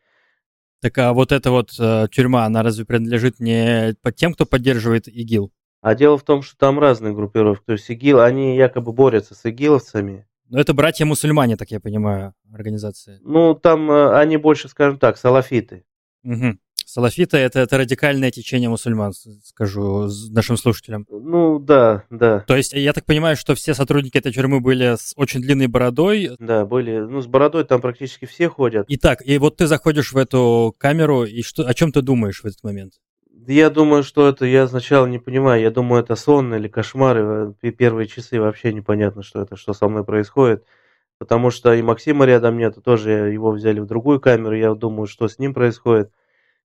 Так 0.81 0.99
а 0.99 1.13
вот 1.13 1.31
эта 1.31 1.51
вот 1.51 1.71
э, 1.79 2.09
тюрьма, 2.11 2.45
она 2.45 2.63
разве 2.63 2.85
принадлежит 2.85 3.39
не 3.39 3.95
под 4.03 4.17
тем, 4.17 4.35
кто 4.35 4.47
поддерживает 4.47 5.07
ИГИЛ? 5.07 5.53
А 5.81 5.95
дело 5.95 6.19
в 6.19 6.25
том, 6.25 6.43
что 6.43 6.57
там 6.57 6.79
разные 6.79 7.15
группировки. 7.15 7.65
То 7.65 7.73
есть 7.73 7.89
ИГИЛ, 7.89 8.21
они 8.21 8.57
якобы 8.57 8.93
борются 8.93 9.35
с 9.35 9.45
ИГИЛовцами. 9.45 10.27
Но 10.49 10.61
это 10.61 10.75
братья-мусульмане, 10.75 11.57
так 11.57 11.71
я 11.71 11.81
понимаю, 11.81 12.35
организация. 12.53 13.19
Ну, 13.23 13.55
там 13.55 13.91
э, 13.91 14.17
они 14.19 14.37
больше, 14.37 14.69
скажем 14.69 14.99
так, 14.99 15.17
салафиты. 15.17 15.85
Угу. 16.25 16.59
Салафиты 16.92 17.38
это, 17.38 17.61
это 17.61 17.78
радикальное 17.78 18.31
течение 18.31 18.68
мусульман, 18.68 19.14
скажу 19.44 20.11
нашим 20.31 20.59
слушателям. 20.59 21.07
Ну 21.09 21.59
да, 21.59 22.05
да. 22.11 22.40
То 22.40 22.55
есть 22.55 22.74
я 22.74 22.92
так 22.92 23.07
понимаю, 23.07 23.35
что 23.35 23.55
все 23.55 23.72
сотрудники 23.72 24.18
этой 24.18 24.31
тюрьмы 24.31 24.61
были 24.61 24.96
с 24.98 25.14
очень 25.16 25.40
длинной 25.40 25.68
бородой. 25.68 26.33
Да, 26.38 26.66
были. 26.66 26.98
Ну, 26.98 27.22
с 27.22 27.26
бородой 27.26 27.64
там 27.64 27.81
практически 27.81 28.26
все 28.26 28.50
ходят. 28.50 28.85
Итак, 28.88 29.22
и 29.24 29.38
вот 29.38 29.57
ты 29.57 29.66
заходишь 29.68 30.12
в 30.12 30.18
эту 30.18 30.74
камеру, 30.76 31.24
и 31.24 31.40
что, 31.40 31.66
о 31.66 31.72
чем 31.72 31.92
ты 31.92 32.02
думаешь 32.02 32.42
в 32.42 32.44
этот 32.44 32.62
момент? 32.62 32.92
Я 33.46 33.70
думаю, 33.70 34.02
что 34.02 34.28
это, 34.28 34.44
я 34.44 34.68
сначала 34.68 35.07
не 35.07 35.18
понимаю, 35.18 35.62
я 35.62 35.70
думаю, 35.70 36.02
это 36.02 36.14
сон 36.14 36.55
или 36.55 36.68
кошмары. 36.68 37.55
Первые 37.78 38.07
часы 38.07 38.38
вообще 38.38 38.70
непонятно, 38.74 39.22
что 39.22 39.40
это, 39.40 39.57
что 39.57 39.72
со 39.72 39.88
мной 39.88 40.05
происходит. 40.05 40.66
Потому 41.16 41.50
что 41.50 41.72
и 41.72 41.81
Максима 41.81 42.26
рядом 42.26 42.59
нет, 42.59 42.76
тоже 42.85 43.12
его 43.33 43.50
взяли 43.52 43.81
в 43.81 43.87
другую 43.87 44.20
камеру, 44.20 44.55
я 44.55 44.74
думаю, 44.74 45.07
что 45.07 45.26
с 45.26 45.38
ним 45.38 45.55
происходит 45.55 46.11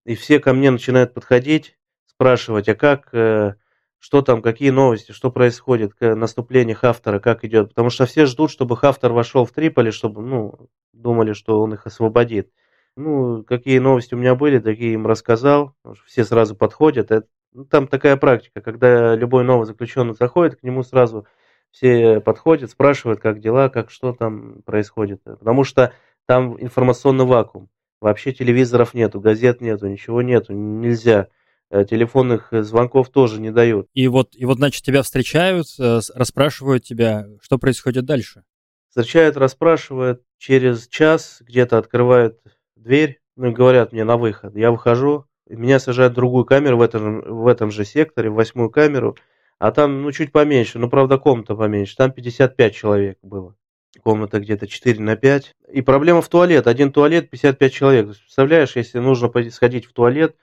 и 0.08 0.16
все 0.16 0.40
ко 0.40 0.54
мне 0.54 0.72
начинают 0.72 1.14
подходить, 1.14 1.78
спрашивать, 2.06 2.70
а 2.70 2.76
как, 2.76 3.10
э, 3.14 3.56
что 4.00 4.22
там, 4.22 4.42
какие 4.42 4.70
новости, 4.70 5.12
что 5.12 5.30
происходит, 5.32 5.92
наступление 6.00 6.76
Хафтера, 6.76 7.20
как 7.20 7.44
идет. 7.44 7.70
Потому 7.70 7.90
что 7.90 8.06
все 8.06 8.26
ждут, 8.26 8.50
чтобы 8.50 8.78
Хафтер 8.78 9.12
вошел 9.12 9.44
в 9.44 9.52
Триполи, 9.52 9.92
чтобы, 9.92 10.22
ну, 10.22 10.70
думали, 10.94 11.34
что 11.34 11.60
он 11.60 11.74
их 11.74 11.86
освободит. 11.86 12.50
Ну, 12.96 13.44
какие 13.44 13.80
новости 13.80 14.14
у 14.14 14.18
меня 14.18 14.36
были, 14.36 14.60
такие 14.60 14.94
им 14.94 15.06
рассказал. 15.06 15.76
Все 16.06 16.24
сразу 16.24 16.56
подходят. 16.56 17.12
Это, 17.12 17.28
ну, 17.52 17.66
там 17.66 17.86
такая 17.90 18.16
практика, 18.16 18.62
когда 18.62 19.14
любой 19.14 19.44
новый 19.44 19.66
заключенный 19.66 20.14
заходит, 20.14 20.56
к 20.56 20.64
нему 20.64 20.84
сразу 20.84 21.28
все 21.72 22.22
подходят, 22.22 22.72
спрашивают, 22.72 23.20
как 23.20 23.42
дела, 23.42 23.68
как 23.68 23.92
что 23.92 24.14
там 24.14 24.62
происходит. 24.62 25.22
Потому 25.26 25.66
что 25.66 25.92
там 26.28 26.56
информационный 26.64 27.26
вакуум. 27.26 27.70
Вообще 28.00 28.32
телевизоров 28.32 28.94
нету, 28.94 29.20
газет 29.20 29.62
нету, 29.62 29.88
ничего 29.88 30.22
нету, 30.22 30.54
нельзя. 30.54 31.28
Э, 31.70 31.84
телефонных 31.84 32.54
э, 32.54 32.64
звонков 32.64 33.10
тоже 33.10 33.42
не 33.42 33.52
дают. 33.52 33.88
И 33.94 34.08
вот, 34.08 34.30
и 34.36 34.46
вот, 34.46 34.58
значит, 34.58 34.84
тебя 34.84 35.02
встречают, 35.02 35.68
э, 35.80 36.00
расспрашивают 36.14 36.84
тебя, 36.84 37.28
что 37.42 37.58
происходит 37.58 38.06
дальше? 38.06 38.44
Встречают, 38.90 39.36
расспрашивают, 39.36 40.22
через 40.38 40.88
час 40.88 41.42
где-то 41.42 41.78
открывают 41.78 42.40
дверь, 42.76 43.20
ну 43.36 43.48
и 43.48 43.54
говорят 43.54 43.92
мне 43.92 44.06
на 44.06 44.16
выход. 44.16 44.56
Я 44.56 44.72
выхожу, 44.72 45.26
меня 45.50 45.80
сажают 45.80 46.14
в 46.14 46.16
другую 46.16 46.46
камеру 46.46 46.78
в 46.78 46.82
этом, 46.82 47.22
в 47.22 47.48
этом 47.48 47.72
же 47.72 47.84
секторе, 47.84 48.30
в 48.30 48.36
восьмую 48.36 48.70
камеру, 48.70 49.18
а 49.60 49.72
там, 49.72 50.04
ну, 50.04 50.12
чуть 50.12 50.32
поменьше, 50.32 50.80
ну, 50.80 50.90
правда, 50.90 51.18
комната 51.18 51.56
поменьше, 51.56 51.96
там 51.98 52.12
55 52.12 52.76
человек 52.76 53.18
было 53.22 53.56
комната 54.00 54.40
где-то 54.40 54.68
4 54.68 55.00
на 55.02 55.16
5. 55.16 55.56
И 55.74 55.82
проблема 55.82 56.22
в 56.22 56.30
туалет. 56.30 56.68
Один 56.68 56.92
туалет 56.92 57.30
55 57.30 57.74
человек. 57.74 58.08
Представляешь, 58.08 58.76
если 58.76 59.00
нужно 59.00 59.32
сходить 59.52 59.86
в 59.86 59.94
туалет 59.94 60.36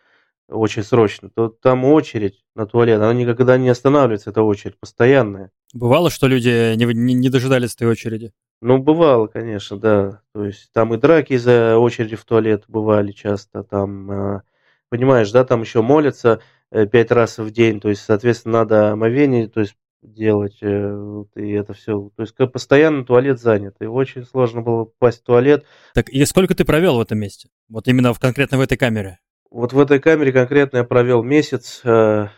очень 0.49 0.83
срочно, 0.83 1.31
то 1.31 1.49
там 1.49 1.85
очередь 1.85 2.45
на 2.55 2.67
туалет. 2.67 3.01
Она 3.01 3.15
никогда 3.15 3.57
не 3.57 3.69
останавливается, 3.69 4.31
эта 4.31 4.43
очередь, 4.43 4.79
постоянная. 4.79 5.51
Бывало, 5.73 6.11
что 6.11 6.27
люди 6.27 6.75
не, 6.77 6.85
не, 6.85 7.15
не 7.15 7.29
дожидались 7.31 7.75
этой 7.75 7.89
очереди? 7.89 8.33
Ну, 8.61 8.79
бывало, 8.79 9.27
конечно, 9.27 9.79
да. 9.79 10.23
То 10.33 10.45
есть 10.45 10.71
там 10.73 10.95
и 10.95 10.99
драки 10.99 11.37
за 11.37 11.79
очереди 11.79 12.17
в 12.17 12.25
туалет 12.25 12.65
бывали 12.69 13.13
часто. 13.13 13.63
Там, 13.63 14.11
а, 14.11 14.43
понимаешь, 14.89 15.31
да, 15.33 15.45
там 15.45 15.63
еще 15.63 15.83
молятся 15.83 16.41
э, 16.71 16.87
пять 16.87 17.11
раз 17.11 17.39
в 17.39 17.51
день. 17.51 17.81
То 17.81 17.89
есть, 17.89 18.03
соответственно, 18.03 18.61
надо 18.61 18.93
омовение, 18.93 19.49
то 19.49 19.61
есть 19.61 19.75
делать, 20.05 20.59
э, 20.63 21.25
и 21.37 21.51
это 21.53 21.73
все. 21.73 22.11
То 22.17 22.23
есть 22.23 22.37
постоянно 22.53 23.05
туалет 23.05 23.41
занят, 23.41 23.77
и 23.81 23.87
очень 23.87 24.25
сложно 24.25 24.63
было 24.63 24.85
попасть 24.85 25.21
в 25.21 25.25
туалет. 25.25 25.65
Так 25.95 26.09
и 26.09 26.25
сколько 26.25 26.55
ты 26.55 26.65
провел 26.65 26.97
в 26.97 27.01
этом 27.01 27.19
месте? 27.19 27.49
Вот 27.69 27.89
именно 27.89 28.13
в, 28.13 28.21
конкретно 28.21 28.59
в 28.59 28.61
этой 28.61 28.77
камере? 28.77 29.19
Вот 29.51 29.73
в 29.73 29.81
этой 29.81 30.01
камере 30.01 30.33
конкретно 30.33 30.79
я 30.79 30.85
провел 30.85 31.23
месяц, 31.23 31.81
э, 31.85 32.29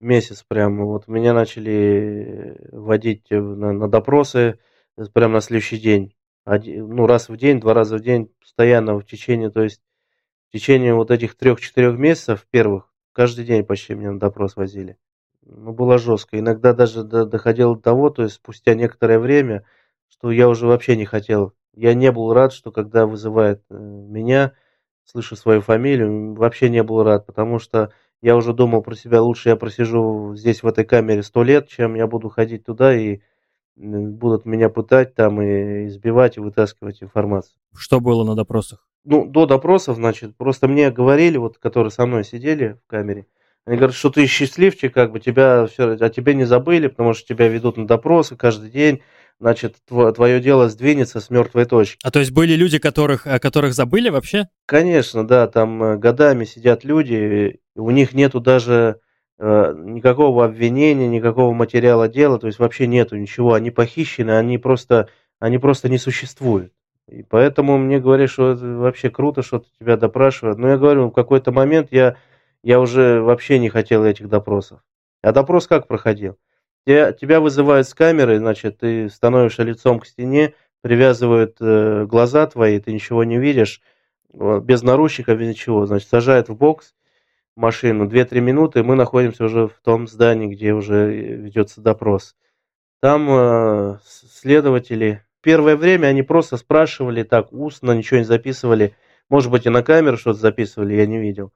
месяц 0.00 0.44
прямо. 0.46 0.84
Вот 0.84 1.08
меня 1.08 1.34
начали 1.34 2.56
водить 2.72 3.30
на, 3.30 3.72
на 3.72 3.88
допросы 3.88 4.58
прямо 5.12 5.34
на 5.34 5.40
следующий 5.40 5.78
день. 5.78 6.14
Один, 6.44 6.88
ну, 6.88 7.06
раз 7.06 7.28
в 7.28 7.36
день, 7.36 7.60
два 7.60 7.74
раза 7.74 7.96
в 7.96 8.00
день, 8.00 8.32
постоянно 8.40 8.98
в 8.98 9.04
течение, 9.04 9.50
то 9.50 9.62
есть 9.62 9.80
в 10.48 10.52
течение 10.52 10.94
вот 10.94 11.10
этих 11.10 11.36
трех-четырех 11.36 11.96
месяцев 11.96 12.46
первых, 12.50 12.92
каждый 13.12 13.44
день 13.44 13.64
почти 13.64 13.94
меня 13.94 14.12
на 14.12 14.18
допрос 14.18 14.56
возили 14.56 14.98
ну, 15.44 15.72
было 15.72 15.98
жестко. 15.98 16.38
Иногда 16.38 16.72
даже 16.72 17.02
доходило 17.04 17.76
до 17.76 17.82
того, 17.82 18.10
то 18.10 18.22
есть 18.22 18.36
спустя 18.36 18.74
некоторое 18.74 19.18
время, 19.18 19.64
что 20.08 20.30
я 20.30 20.48
уже 20.48 20.66
вообще 20.66 20.96
не 20.96 21.04
хотел. 21.04 21.54
Я 21.74 21.94
не 21.94 22.12
был 22.12 22.32
рад, 22.32 22.52
что 22.52 22.70
когда 22.70 23.06
вызывает 23.06 23.62
э, 23.70 23.74
меня, 23.74 24.52
слышу 25.04 25.36
свою 25.36 25.60
фамилию, 25.62 26.34
вообще 26.34 26.68
не 26.68 26.82
был 26.82 27.02
рад, 27.02 27.26
потому 27.26 27.58
что 27.58 27.92
я 28.20 28.36
уже 28.36 28.52
думал 28.52 28.82
про 28.82 28.94
себя, 28.94 29.20
лучше 29.20 29.48
я 29.48 29.56
просижу 29.56 30.34
здесь 30.36 30.62
в 30.62 30.66
этой 30.66 30.84
камере 30.84 31.22
сто 31.22 31.42
лет, 31.42 31.68
чем 31.68 31.94
я 31.94 32.06
буду 32.06 32.28
ходить 32.28 32.64
туда 32.64 32.94
и 32.94 33.20
будут 33.74 34.44
меня 34.44 34.68
пытать 34.68 35.14
там 35.14 35.40
и 35.40 35.86
избивать 35.86 36.36
и 36.36 36.40
вытаскивать 36.40 37.02
информацию. 37.02 37.58
Что 37.74 38.00
было 38.00 38.22
на 38.22 38.36
допросах? 38.36 38.86
Ну, 39.04 39.26
до 39.26 39.46
допросов, 39.46 39.96
значит, 39.96 40.36
просто 40.36 40.68
мне 40.68 40.90
говорили, 40.90 41.36
вот, 41.36 41.58
которые 41.58 41.90
со 41.90 42.06
мной 42.06 42.22
сидели 42.22 42.78
в 42.84 42.86
камере, 42.86 43.26
они 43.66 43.76
говорят, 43.76 43.94
что 43.94 44.10
ты 44.10 44.26
счастливчик, 44.26 44.92
как 44.92 45.12
бы 45.12 45.20
тебя 45.20 45.66
все, 45.66 45.92
о 45.92 46.08
тебе 46.08 46.34
не 46.34 46.44
забыли, 46.44 46.88
потому 46.88 47.14
что 47.14 47.26
тебя 47.26 47.48
ведут 47.48 47.76
на 47.76 47.86
допросы 47.86 48.36
каждый 48.36 48.70
день, 48.70 49.02
значит, 49.38 49.76
твое 49.86 50.40
дело 50.40 50.68
сдвинется 50.68 51.20
с 51.20 51.30
мертвой 51.30 51.64
точки. 51.64 51.98
А 52.02 52.10
то 52.10 52.18
есть 52.18 52.32
были 52.32 52.54
люди, 52.54 52.78
которых, 52.78 53.26
о 53.26 53.38
которых 53.38 53.74
забыли 53.74 54.08
вообще? 54.08 54.48
Конечно, 54.66 55.26
да, 55.26 55.46
там 55.46 55.82
э, 55.82 55.96
годами 55.96 56.44
сидят 56.44 56.84
люди, 56.84 57.60
у 57.76 57.90
них 57.90 58.14
нету 58.14 58.40
даже 58.40 59.00
э, 59.38 59.74
никакого 59.76 60.44
обвинения, 60.44 61.08
никакого 61.08 61.52
материала 61.52 62.08
дела, 62.08 62.38
то 62.38 62.48
есть 62.48 62.58
вообще 62.58 62.88
нету 62.88 63.16
ничего, 63.16 63.54
они 63.54 63.70
похищены, 63.70 64.32
они 64.32 64.58
просто, 64.58 65.08
они 65.38 65.58
просто 65.58 65.88
не 65.88 65.98
существуют. 65.98 66.72
И 67.08 67.22
поэтому 67.22 67.78
мне 67.78 68.00
говорят, 68.00 68.30
что 68.30 68.52
это 68.52 68.64
вообще 68.64 69.10
круто, 69.10 69.42
что 69.42 69.64
тебя 69.80 69.96
допрашивают. 69.96 70.58
Но 70.58 70.68
я 70.68 70.78
говорю, 70.78 71.08
в 71.08 71.12
какой-то 71.12 71.52
момент 71.52 71.88
я 71.90 72.16
я 72.62 72.80
уже 72.80 73.20
вообще 73.20 73.58
не 73.58 73.68
хотел 73.68 74.04
этих 74.04 74.28
допросов. 74.28 74.80
А 75.22 75.32
допрос 75.32 75.66
как 75.66 75.86
проходил? 75.86 76.38
Тебя, 76.84 77.40
вызывают 77.40 77.86
с 77.86 77.94
камеры, 77.94 78.38
значит, 78.38 78.78
ты 78.78 79.08
становишься 79.08 79.62
лицом 79.62 80.00
к 80.00 80.06
стене, 80.06 80.54
привязывают 80.80 81.58
э, 81.60 82.06
глаза 82.06 82.46
твои, 82.48 82.80
ты 82.80 82.92
ничего 82.92 83.22
не 83.22 83.38
видишь, 83.38 83.80
без 84.32 84.82
наручников, 84.82 85.38
без 85.38 85.48
ничего. 85.48 85.86
Значит, 85.86 86.08
сажают 86.08 86.48
в 86.48 86.56
бокс 86.56 86.94
машину 87.56 88.06
2-3 88.06 88.40
минуты, 88.40 88.80
и 88.80 88.82
мы 88.82 88.96
находимся 88.96 89.44
уже 89.44 89.68
в 89.68 89.80
том 89.84 90.08
здании, 90.08 90.48
где 90.48 90.72
уже 90.72 91.36
ведется 91.36 91.80
допрос. 91.80 92.34
Там 93.00 93.28
э, 93.30 93.98
следователи, 94.04 95.24
первое 95.40 95.76
время 95.76 96.06
они 96.06 96.22
просто 96.22 96.56
спрашивали 96.56 97.22
так 97.22 97.52
устно, 97.52 97.92
ничего 97.92 98.18
не 98.18 98.24
записывали. 98.24 98.96
Может 99.28 99.50
быть, 99.50 99.66
и 99.66 99.70
на 99.70 99.82
камеру 99.82 100.16
что-то 100.16 100.38
записывали, 100.38 100.94
я 100.94 101.06
не 101.06 101.18
видел. 101.18 101.52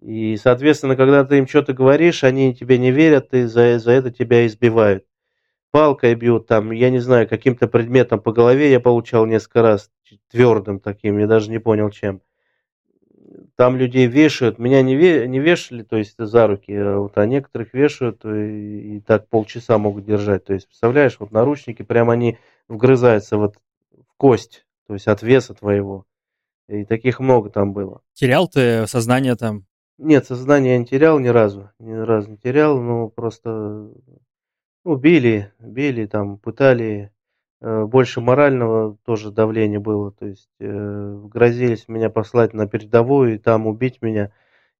И, 0.00 0.36
соответственно, 0.38 0.96
когда 0.96 1.24
ты 1.24 1.38
им 1.38 1.46
что-то 1.46 1.74
говоришь, 1.74 2.24
они 2.24 2.54
тебе 2.54 2.78
не 2.78 2.90
верят, 2.90 3.34
и 3.34 3.44
за, 3.44 3.78
за 3.78 3.92
это 3.92 4.10
тебя 4.10 4.46
избивают. 4.46 5.04
Палкой 5.70 6.14
бьют, 6.14 6.46
там, 6.46 6.72
я 6.72 6.90
не 6.90 6.98
знаю, 6.98 7.28
каким-то 7.28 7.68
предметом 7.68 8.20
по 8.20 8.32
голове 8.32 8.70
я 8.70 8.80
получал 8.80 9.26
несколько 9.26 9.62
раз, 9.62 9.90
твердым 10.30 10.80
таким, 10.80 11.18
я 11.18 11.26
даже 11.26 11.50
не 11.50 11.58
понял 11.58 11.90
чем. 11.90 12.22
Там 13.56 13.76
людей 13.76 14.06
вешают, 14.06 14.58
меня 14.58 14.82
не, 14.82 14.96
ве, 14.96 15.28
не 15.28 15.38
вешали, 15.38 15.82
то 15.82 15.96
есть 15.96 16.14
за 16.18 16.46
руки, 16.46 16.72
а, 16.74 16.98
вот, 16.98 17.16
а 17.18 17.26
некоторых 17.26 17.74
вешают 17.74 18.24
и, 18.24 18.96
и 18.96 19.00
так 19.00 19.28
полчаса 19.28 19.76
могут 19.76 20.06
держать. 20.06 20.44
То 20.44 20.54
есть, 20.54 20.66
представляешь, 20.66 21.16
вот 21.20 21.30
наручники, 21.30 21.82
прям 21.82 22.08
они 22.10 22.38
вгрызаются 22.68 23.36
вот 23.36 23.56
в 23.92 24.16
кость, 24.16 24.64
то 24.86 24.94
есть 24.94 25.06
от 25.06 25.22
веса 25.22 25.54
твоего. 25.54 26.06
И 26.68 26.84
таких 26.84 27.20
много 27.20 27.50
там 27.50 27.72
было. 27.72 28.00
Терял 28.14 28.48
ты 28.48 28.86
сознание 28.86 29.36
там? 29.36 29.66
Нет, 30.02 30.24
сознание 30.24 30.72
я 30.72 30.78
не 30.78 30.86
терял 30.86 31.18
ни 31.18 31.28
разу. 31.28 31.70
Ни 31.78 31.92
разу 31.92 32.30
не 32.30 32.38
терял, 32.38 32.80
но 32.80 33.10
просто 33.10 33.90
ну, 34.82 34.96
били, 34.96 35.52
били, 35.58 36.06
там, 36.06 36.38
пытали. 36.38 37.12
Э, 37.60 37.84
больше 37.84 38.22
морального 38.22 38.96
тоже 39.04 39.30
давления 39.30 39.78
было. 39.78 40.10
То 40.10 40.24
есть 40.24 40.48
э, 40.58 41.20
грозились 41.30 41.86
меня 41.86 42.08
послать 42.08 42.54
на 42.54 42.66
передовую 42.66 43.34
и 43.34 43.38
там 43.38 43.66
убить 43.66 44.00
меня, 44.00 44.32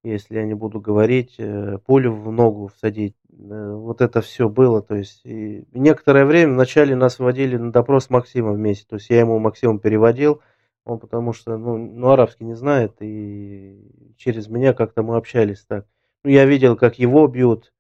если 0.02 0.36
я 0.36 0.44
не 0.44 0.54
буду 0.54 0.80
говорить, 0.80 1.34
э, 1.36 1.76
пулю 1.84 2.14
в 2.14 2.32
ногу 2.32 2.68
всадить. 2.68 3.14
Э, 3.30 3.74
вот 3.74 4.00
это 4.00 4.22
все 4.22 4.48
было. 4.48 4.80
То 4.80 4.94
есть 4.94 5.20
и 5.26 5.66
некоторое 5.74 6.24
время 6.24 6.54
вначале 6.54 6.96
нас 6.96 7.18
водили 7.18 7.58
на 7.58 7.72
допрос 7.72 8.08
Максима 8.08 8.52
вместе. 8.52 8.86
То 8.88 8.96
есть 8.96 9.10
я 9.10 9.20
ему 9.20 9.38
Максиму 9.38 9.78
переводил, 9.80 10.40
он 10.84 10.98
потому 10.98 11.32
что, 11.32 11.56
ну, 11.56 11.76
ну, 11.76 12.10
арабский 12.10 12.44
не 12.44 12.54
знает, 12.54 12.96
и 13.00 14.14
через 14.16 14.48
меня 14.48 14.72
как-то 14.72 15.02
мы 15.02 15.16
общались 15.16 15.64
так. 15.66 15.86
Ну, 16.24 16.30
я 16.30 16.44
видел, 16.44 16.76
как 16.76 16.98
его 16.98 17.26
бьют, 17.26 17.72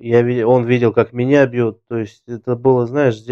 я 0.00 0.22
видел, 0.22 0.50
он 0.50 0.64
видел, 0.64 0.92
как 0.92 1.12
меня 1.12 1.46
бьют. 1.46 1.80
То 1.88 1.98
есть 1.98 2.22
это 2.26 2.56
было, 2.56 2.86
знаешь, 2.86 3.22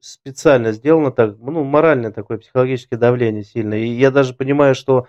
специально 0.00 0.72
сделано 0.72 1.10
так, 1.10 1.36
ну, 1.38 1.64
моральное 1.64 2.10
такое 2.10 2.38
психологическое 2.38 2.96
давление 2.96 3.44
сильное. 3.44 3.78
И 3.78 3.88
я 3.88 4.10
даже 4.10 4.34
понимаю, 4.34 4.74
что 4.74 5.06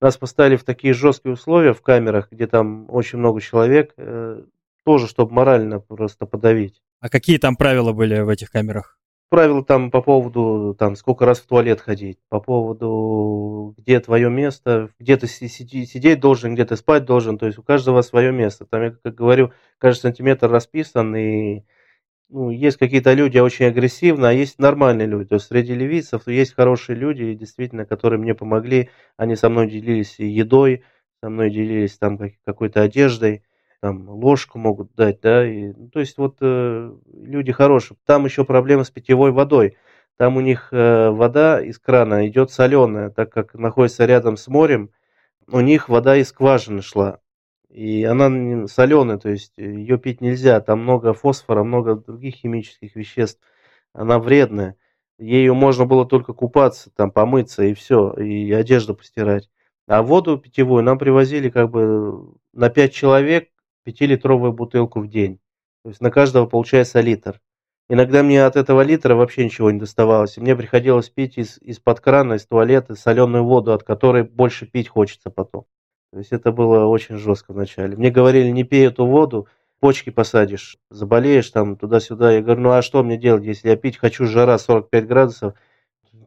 нас 0.00 0.16
поставили 0.16 0.56
в 0.56 0.64
такие 0.64 0.94
жесткие 0.94 1.32
условия 1.32 1.72
в 1.72 1.82
камерах, 1.82 2.28
где 2.30 2.46
там 2.46 2.86
очень 2.88 3.18
много 3.18 3.40
человек, 3.40 3.94
э, 3.96 4.42
тоже, 4.84 5.08
чтобы 5.08 5.32
морально 5.32 5.80
просто 5.80 6.26
подавить. 6.26 6.80
А 7.00 7.08
какие 7.08 7.38
там 7.38 7.56
правила 7.56 7.92
были 7.92 8.20
в 8.20 8.28
этих 8.28 8.50
камерах? 8.50 8.98
Правила 9.28 9.64
там 9.64 9.90
по 9.90 10.02
поводу, 10.02 10.74
там, 10.78 10.96
сколько 10.96 11.24
раз 11.26 11.40
в 11.40 11.46
туалет 11.46 11.80
ходить, 11.80 12.18
по 12.28 12.40
поводу, 12.40 13.74
где 13.78 14.00
твое 14.00 14.30
место, 14.30 14.90
где 14.98 15.16
ты 15.16 15.26
сидеть, 15.26 16.20
должен, 16.20 16.54
где 16.54 16.64
ты 16.64 16.76
спать 16.76 17.04
должен, 17.04 17.38
то 17.38 17.46
есть 17.46 17.58
у 17.58 17.62
каждого 17.62 18.02
свое 18.02 18.32
место. 18.32 18.66
Там, 18.66 18.82
я 18.82 18.90
как 18.90 19.14
говорю, 19.14 19.52
каждый 19.78 20.02
сантиметр 20.02 20.50
расписан, 20.50 21.14
и 21.16 21.64
ну, 22.28 22.50
есть 22.50 22.76
какие-то 22.76 23.12
люди 23.12 23.38
очень 23.38 23.66
агрессивные, 23.66 24.30
а 24.30 24.32
есть 24.32 24.58
нормальные 24.58 25.06
люди. 25.06 25.28
То 25.28 25.34
есть 25.36 25.46
среди 25.46 25.74
ливийцев 25.74 26.26
есть 26.26 26.54
хорошие 26.54 26.96
люди, 26.96 27.34
действительно, 27.34 27.86
которые 27.86 28.18
мне 28.20 28.34
помогли. 28.34 28.90
Они 29.16 29.36
со 29.36 29.48
мной 29.48 29.68
делились 29.70 30.18
едой, 30.18 30.84
со 31.22 31.30
мной 31.30 31.50
делились 31.50 31.98
там 31.98 32.18
какой-то 32.44 32.82
одеждой 32.82 33.44
там 33.86 34.08
ложку 34.08 34.58
могут 34.58 34.92
дать, 34.96 35.20
да, 35.20 35.46
и, 35.46 35.72
ну, 35.72 35.88
то 35.90 36.00
есть 36.00 36.18
вот 36.18 36.38
э, 36.40 36.92
люди 37.12 37.52
хорошие. 37.52 37.96
Там 38.04 38.24
еще 38.24 38.44
проблема 38.44 38.82
с 38.82 38.90
питьевой 38.90 39.30
водой. 39.30 39.76
Там 40.16 40.36
у 40.36 40.40
них 40.40 40.70
э, 40.72 41.10
вода 41.10 41.60
из 41.62 41.78
крана 41.78 42.26
идет 42.26 42.50
соленая, 42.50 43.10
так 43.10 43.32
как 43.32 43.54
находится 43.54 44.04
рядом 44.04 44.36
с 44.36 44.48
морем, 44.48 44.90
у 45.46 45.60
них 45.60 45.88
вода 45.88 46.16
из 46.16 46.30
скважины 46.30 46.82
шла. 46.82 47.20
И 47.70 48.02
она 48.02 48.66
соленая, 48.66 49.18
то 49.18 49.28
есть 49.28 49.52
ее 49.56 49.98
пить 49.98 50.20
нельзя. 50.20 50.60
Там 50.60 50.82
много 50.82 51.12
фосфора, 51.12 51.62
много 51.62 51.94
других 51.94 52.34
химических 52.34 52.96
веществ. 52.96 53.40
Она 53.92 54.18
вредная. 54.18 54.74
Ею 55.18 55.54
можно 55.54 55.84
было 55.84 56.04
только 56.06 56.32
купаться, 56.32 56.90
там 56.96 57.12
помыться 57.12 57.62
и 57.62 57.74
все, 57.74 58.12
и 58.14 58.50
одежду 58.52 58.96
постирать. 58.96 59.48
А 59.86 60.02
воду 60.02 60.38
питьевую 60.38 60.82
нам 60.82 60.98
привозили 60.98 61.50
как 61.50 61.70
бы 61.70 62.34
на 62.52 62.68
5 62.68 62.92
человек, 62.92 63.50
пятилитровую 63.86 64.52
бутылку 64.52 65.00
в 65.00 65.08
день. 65.08 65.38
То 65.84 65.90
есть 65.90 66.00
на 66.00 66.10
каждого 66.10 66.46
получается 66.46 67.00
литр. 67.00 67.40
Иногда 67.88 68.24
мне 68.24 68.44
от 68.44 68.56
этого 68.56 68.80
литра 68.80 69.14
вообще 69.14 69.44
ничего 69.44 69.70
не 69.70 69.78
доставалось. 69.78 70.36
Мне 70.38 70.56
приходилось 70.56 71.08
пить 71.08 71.38
из, 71.38 71.58
из-под 71.58 72.00
крана, 72.00 72.34
из 72.34 72.44
туалета 72.44 72.96
соленую 72.96 73.44
воду, 73.44 73.72
от 73.72 73.84
которой 73.84 74.24
больше 74.24 74.66
пить 74.66 74.88
хочется 74.88 75.30
потом. 75.30 75.66
То 76.12 76.18
есть 76.18 76.32
это 76.32 76.50
было 76.50 76.86
очень 76.86 77.16
жестко 77.16 77.52
вначале. 77.52 77.96
Мне 77.96 78.10
говорили, 78.10 78.50
не 78.50 78.64
пей 78.64 78.88
эту 78.88 79.06
воду, 79.06 79.46
почки 79.78 80.10
посадишь, 80.10 80.78
заболеешь 80.90 81.48
там 81.50 81.76
туда-сюда. 81.76 82.32
Я 82.32 82.42
говорю, 82.42 82.62
ну 82.62 82.70
а 82.72 82.82
что 82.82 83.04
мне 83.04 83.16
делать, 83.16 83.44
если 83.44 83.68
я 83.68 83.76
пить 83.76 83.98
хочу, 83.98 84.26
жара 84.26 84.58
45 84.58 85.06
градусов, 85.06 85.54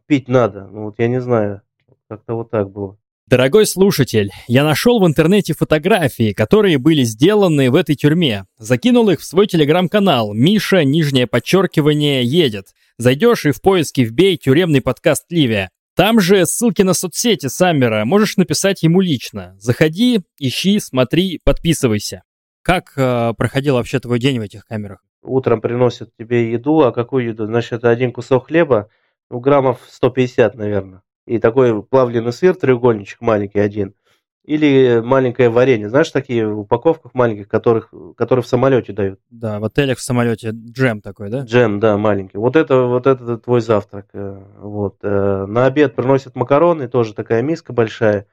пить 0.06 0.28
надо. 0.28 0.66
Ну 0.66 0.84
вот 0.84 0.94
я 0.98 1.08
не 1.08 1.20
знаю, 1.20 1.60
как-то 2.08 2.36
вот 2.36 2.50
так 2.50 2.70
было. 2.70 2.96
Дорогой 3.30 3.64
слушатель, 3.64 4.32
я 4.48 4.64
нашел 4.64 4.98
в 4.98 5.06
интернете 5.06 5.54
фотографии, 5.54 6.32
которые 6.32 6.78
были 6.78 7.04
сделаны 7.04 7.70
в 7.70 7.76
этой 7.76 7.94
тюрьме. 7.94 8.46
Закинул 8.58 9.08
их 9.08 9.20
в 9.20 9.24
свой 9.24 9.46
телеграм-канал 9.46 10.34
«Миша, 10.34 10.82
нижнее 10.82 11.28
подчеркивание, 11.28 12.24
едет». 12.24 12.74
Зайдешь 12.98 13.46
и 13.46 13.52
в 13.52 13.62
поиске 13.62 14.02
вбей 14.02 14.36
тюремный 14.36 14.80
подкаст 14.80 15.26
Ливия. 15.30 15.70
Там 15.94 16.18
же 16.18 16.44
ссылки 16.44 16.82
на 16.82 16.92
соцсети 16.92 17.46
Саммера, 17.46 18.04
можешь 18.04 18.36
написать 18.36 18.82
ему 18.82 19.00
лично. 19.00 19.54
Заходи, 19.60 20.22
ищи, 20.40 20.80
смотри, 20.80 21.38
подписывайся. 21.44 22.24
Как 22.62 22.92
э, 22.96 23.32
проходил 23.38 23.74
вообще 23.76 24.00
твой 24.00 24.18
день 24.18 24.40
в 24.40 24.42
этих 24.42 24.64
камерах? 24.64 25.04
утром 25.22 25.60
приносят 25.60 26.10
тебе 26.18 26.50
еду, 26.50 26.80
а 26.80 26.90
какую 26.90 27.26
еду? 27.26 27.46
Значит, 27.46 27.84
один 27.84 28.10
кусок 28.10 28.48
хлеба, 28.48 28.88
ну, 29.30 29.38
граммов 29.38 29.78
150, 29.88 30.56
наверное. 30.56 31.02
И 31.30 31.38
такой 31.38 31.80
плавленый 31.80 32.32
сыр, 32.32 32.56
треугольничек 32.56 33.20
маленький 33.20 33.60
один. 33.60 33.94
Или 34.42 35.00
маленькое 35.00 35.48
варенье. 35.48 35.88
Знаешь, 35.88 36.10
такие 36.10 36.52
в 36.52 36.58
упаковках 36.58 37.14
маленьких, 37.14 37.46
которых, 37.46 37.94
которые 38.16 38.42
в 38.42 38.48
самолете 38.48 38.92
дают. 38.92 39.20
Да, 39.30 39.60
в 39.60 39.64
отелях 39.64 39.98
в 39.98 40.02
самолете 40.02 40.50
джем 40.50 41.00
такой, 41.00 41.30
да? 41.30 41.42
Джем, 41.42 41.78
да, 41.78 41.96
маленький. 41.96 42.36
Вот 42.36 42.56
это 42.56 42.82
вот 42.82 43.06
это 43.06 43.38
твой 43.38 43.60
завтрак. 43.60 44.08
Э, 44.12 44.42
вот. 44.58 44.96
Э, 45.04 45.46
на 45.46 45.66
обед 45.66 45.94
приносят 45.94 46.34
макароны, 46.34 46.88
тоже 46.88 47.14
такая 47.14 47.42
миска 47.42 47.72
большая. 47.72 48.26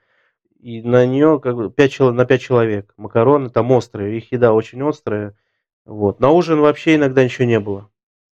И 0.60 0.82
на 0.82 1.06
нее 1.06 1.40
как 1.40 1.56
бы 1.56 1.70
5, 1.70 2.00
на 2.00 2.26
5 2.26 2.42
человек. 2.42 2.96
Макароны 2.98 3.52
там 3.52 3.70
острые, 3.74 4.18
их 4.18 4.32
еда 4.32 4.54
очень 4.54 4.82
острая. 4.82 5.38
Вот. 5.86 6.20
На 6.20 6.32
ужин 6.32 6.62
вообще 6.62 6.96
иногда 6.96 7.24
ничего 7.24 7.46
не 7.46 7.60
было. 7.60 7.92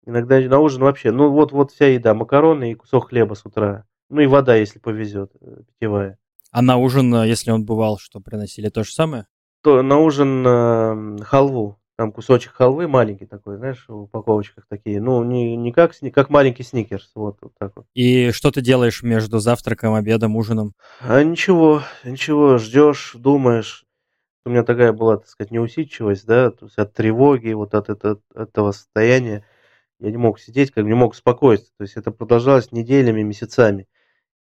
Иногда 0.07 0.39
на 0.39 0.61
ужин 0.61 0.83
вообще. 0.83 1.11
Ну 1.11 1.31
вот, 1.31 1.51
вот 1.51 1.73
вся 1.73 1.89
еда. 1.89 2.15
Макароны 2.15 2.71
и 2.71 2.75
кусок 2.77 3.09
хлеба 3.09 3.35
с 3.35 3.45
утра. 3.45 3.87
Ну 4.13 4.21
и 4.21 4.27
вода, 4.27 4.55
если 4.55 4.79
повезет, 4.79 5.33
э, 5.41 5.63
питьевая. 5.67 6.19
А 6.51 6.61
на 6.61 6.77
ужин, 6.77 7.15
э, 7.15 7.27
если 7.27 7.51
он 7.51 7.65
бывал, 7.65 7.97
что 7.97 8.21
приносили 8.21 8.69
то 8.69 8.85
же 8.85 8.93
самое? 8.93 9.27
То 9.63 9.83
на 9.83 10.01
ужин 10.01 10.47
э, 10.47 11.25
халву. 11.25 11.79
Там 11.97 12.13
кусочек 12.13 12.53
халвы 12.53 12.89
маленький 12.89 13.25
такой, 13.25 13.57
знаешь, 13.57 13.87
в 13.89 14.03
упаковочках 14.03 14.67
такие. 14.69 15.01
Ну, 15.01 15.25
не, 15.25 15.57
не 15.57 15.73
как, 15.73 15.93
как 16.13 16.29
маленький 16.29 16.63
сникерс, 16.63 17.11
вот, 17.15 17.39
вот 17.41 17.53
так 17.59 17.73
вот. 17.75 17.87
И 17.95 18.33
что 18.33 18.51
ты 18.51 18.61
делаешь 18.61 19.03
между 19.03 19.39
завтраком, 19.39 19.95
обедом, 19.95 20.37
ужином? 20.37 20.75
А 21.01 21.23
ничего, 21.23 21.83
ничего, 22.05 22.59
ждешь, 22.59 23.13
думаешь. 23.15 23.87
У 24.45 24.51
меня 24.51 24.63
такая 24.63 24.93
была, 24.93 25.17
так 25.17 25.29
сказать, 25.29 25.53
неусидчивость, 25.53 26.27
да, 26.27 26.51
то 26.51 26.67
есть 26.67 26.77
от 26.77 26.93
тревоги, 26.93 27.53
вот 27.53 27.73
от, 27.73 27.89
это, 27.89 28.19
от 28.35 28.51
этого 28.51 28.73
состояния. 28.73 29.43
Я 30.01 30.11
не 30.11 30.19
мог 30.19 30.39
сидеть, 30.39 30.71
как 30.71 30.85
не 30.85 30.93
мог 30.93 31.13
успокоиться. 31.13 31.71
То 31.79 31.85
есть 31.85 31.97
это 31.97 32.11
продолжалось 32.11 32.73
неделями, 32.73 33.23
месяцами. 33.23 33.87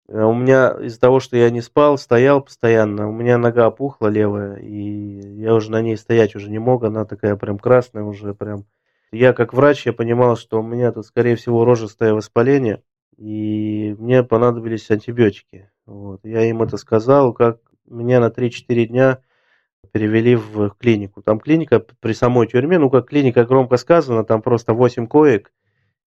Э, 0.07 0.23
у 0.23 0.33
меня 0.33 0.69
из-за 0.81 0.99
того, 0.99 1.19
что 1.19 1.37
я 1.37 1.49
не 1.49 1.61
спал, 1.61 1.97
стоял 1.97 2.41
постоянно, 2.41 3.07
у 3.07 3.11
меня 3.11 3.37
нога 3.37 3.67
опухла 3.67 4.07
левая, 4.07 4.57
и 4.57 5.39
я 5.39 5.53
уже 5.53 5.71
на 5.71 5.81
ней 5.81 5.97
стоять 5.97 6.35
уже 6.35 6.49
не 6.49 6.59
мог, 6.59 6.83
она 6.83 7.05
такая 7.05 7.35
прям 7.35 7.57
красная 7.57 8.03
уже 8.03 8.33
прям. 8.33 8.65
Я 9.11 9.33
как 9.33 9.53
врач, 9.53 9.85
я 9.85 9.93
понимал, 9.93 10.35
что 10.35 10.59
у 10.59 10.63
меня 10.63 10.91
тут, 10.91 11.05
скорее 11.05 11.35
всего, 11.35 11.65
рожистое 11.65 12.13
воспаление, 12.13 12.81
и 13.17 13.95
мне 13.99 14.23
понадобились 14.23 14.89
антибиотики. 14.89 15.69
Вот. 15.85 16.21
Я 16.23 16.43
им 16.49 16.63
это 16.63 16.77
сказал, 16.77 17.33
как 17.33 17.59
меня 17.85 18.19
на 18.19 18.29
3-4 18.29 18.85
дня 18.85 19.19
перевели 19.91 20.35
в 20.35 20.71
клинику. 20.79 21.21
Там 21.21 21.39
клиника 21.39 21.79
при 21.79 22.13
самой 22.13 22.47
тюрьме, 22.47 22.79
ну 22.79 22.89
как 22.89 23.09
клиника 23.09 23.45
громко 23.45 23.77
сказано, 23.77 24.23
там 24.23 24.41
просто 24.41 24.73
8 24.73 25.07
коек, 25.07 25.51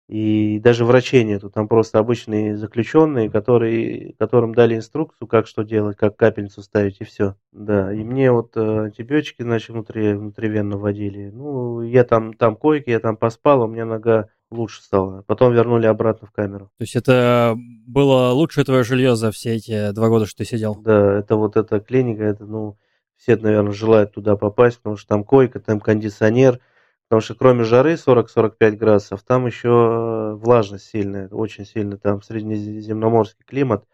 и 0.09 0.61
даже 0.61 0.85
врачей 0.85 1.25
нету, 1.25 1.51
там 1.51 1.67
просто 1.67 1.99
обычные 1.99 2.57
заключенные, 2.57 3.29
которые, 3.29 4.15
которым 4.19 4.55
дали 4.55 4.77
инструкцию, 4.77 5.27
как 5.27 5.49
что 5.49 5.65
делать, 5.65 5.97
как 5.97 6.17
капельницу 6.17 6.63
ставить 6.63 7.01
и 7.01 7.05
все. 7.05 7.35
Да, 7.51 7.93
и 7.93 8.05
мне 8.05 8.31
вот 8.31 8.57
э, 8.57 8.85
антибиотики, 8.85 9.43
значит, 9.43 9.71
внутри, 9.71 10.15
внутривенно 10.15 10.77
вводили. 10.77 11.31
Ну, 11.31 11.83
я 11.83 12.05
там, 12.05 12.35
там 12.35 12.55
койки, 12.55 12.91
я 12.91 13.01
там 13.01 13.17
поспал, 13.17 13.63
у 13.63 13.67
меня 13.67 13.85
нога 13.85 14.29
лучше 14.53 14.81
стала. 14.81 15.23
Потом 15.27 15.53
вернули 15.53 15.87
обратно 15.87 16.29
в 16.29 16.31
камеру. 16.31 16.67
То 16.79 16.83
есть 16.83 16.95
это 16.95 17.57
было 17.57 18.31
лучшее 18.31 18.65
твое 18.65 18.85
жилье 18.85 19.17
за 19.17 19.33
все 19.33 19.57
эти 19.57 19.91
два 19.91 20.09
года, 20.09 20.27
что 20.27 20.39
ты 20.39 20.45
сидел? 20.45 20.77
Да, 20.77 21.19
это 21.19 21.35
вот 21.35 21.57
эта 21.57 21.81
клиника, 21.81 22.23
это, 22.23 22.45
ну, 22.45 22.79
все, 23.17 23.35
наверное, 23.35 23.73
желают 23.73 24.13
туда 24.13 24.37
попасть, 24.37 24.77
потому 24.77 24.97
что 24.97 25.09
там 25.09 25.25
койка, 25.25 25.59
там 25.59 25.81
кондиционер– 25.81 26.61
Потому 27.09 27.21
что 27.21 27.35
кроме 27.37 27.65
жары 27.65 27.95
40-45 27.95 28.71
градусов, 28.73 29.23
там 29.23 29.47
еще 29.47 29.69
э, 29.69 30.35
влажность 30.35 30.87
сильная, 30.87 31.29
очень 31.29 31.65
сильно. 31.65 31.99
Там 31.99 32.21
среднеземноморский 32.21 33.45
климат, 33.47 33.85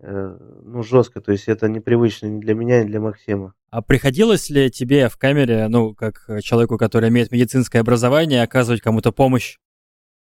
э, 0.00 0.36
ну, 0.64 0.82
жестко. 0.82 1.20
То 1.20 1.30
есть 1.30 1.48
это 1.48 1.68
непривычно 1.68 2.26
ни 2.26 2.40
для 2.40 2.54
меня, 2.54 2.82
ни 2.82 2.88
для 2.88 3.00
Максима. 3.00 3.54
А 3.70 3.82
приходилось 3.82 4.50
ли 4.50 4.68
тебе 4.68 5.08
в 5.08 5.16
камере, 5.16 5.68
ну, 5.68 5.94
как 5.94 6.28
человеку, 6.42 6.76
который 6.76 7.08
имеет 7.10 7.30
медицинское 7.30 7.78
образование, 7.78 8.42
оказывать 8.42 8.80
кому-то 8.80 9.12
помощь? 9.12 9.58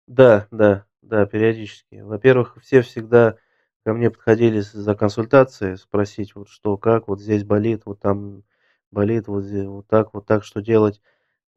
Да, 0.07 0.47
да, 0.51 0.87
да, 1.03 1.27
периодически. 1.27 1.97
Во-первых, 1.97 2.57
все 2.63 2.81
всегда 2.81 3.37
ко 3.85 3.93
мне 3.93 4.11
подходили 4.11 4.61
за 4.61 4.95
консультацией, 4.95 5.77
спросить, 5.77 6.35
вот 6.35 6.49
что, 6.49 6.79
как, 6.79 7.09
вот 7.09 7.21
здесь 7.21 7.45
болит, 7.45 7.83
вот 7.85 8.01
там 8.01 8.43
болит, 8.91 9.29
вот 9.29 9.45
здесь, 9.45 9.67
вот 9.67 9.87
так, 9.87 10.15
вот 10.15 10.27
так, 10.27 10.45
что 10.45 10.63
делать. 10.63 11.03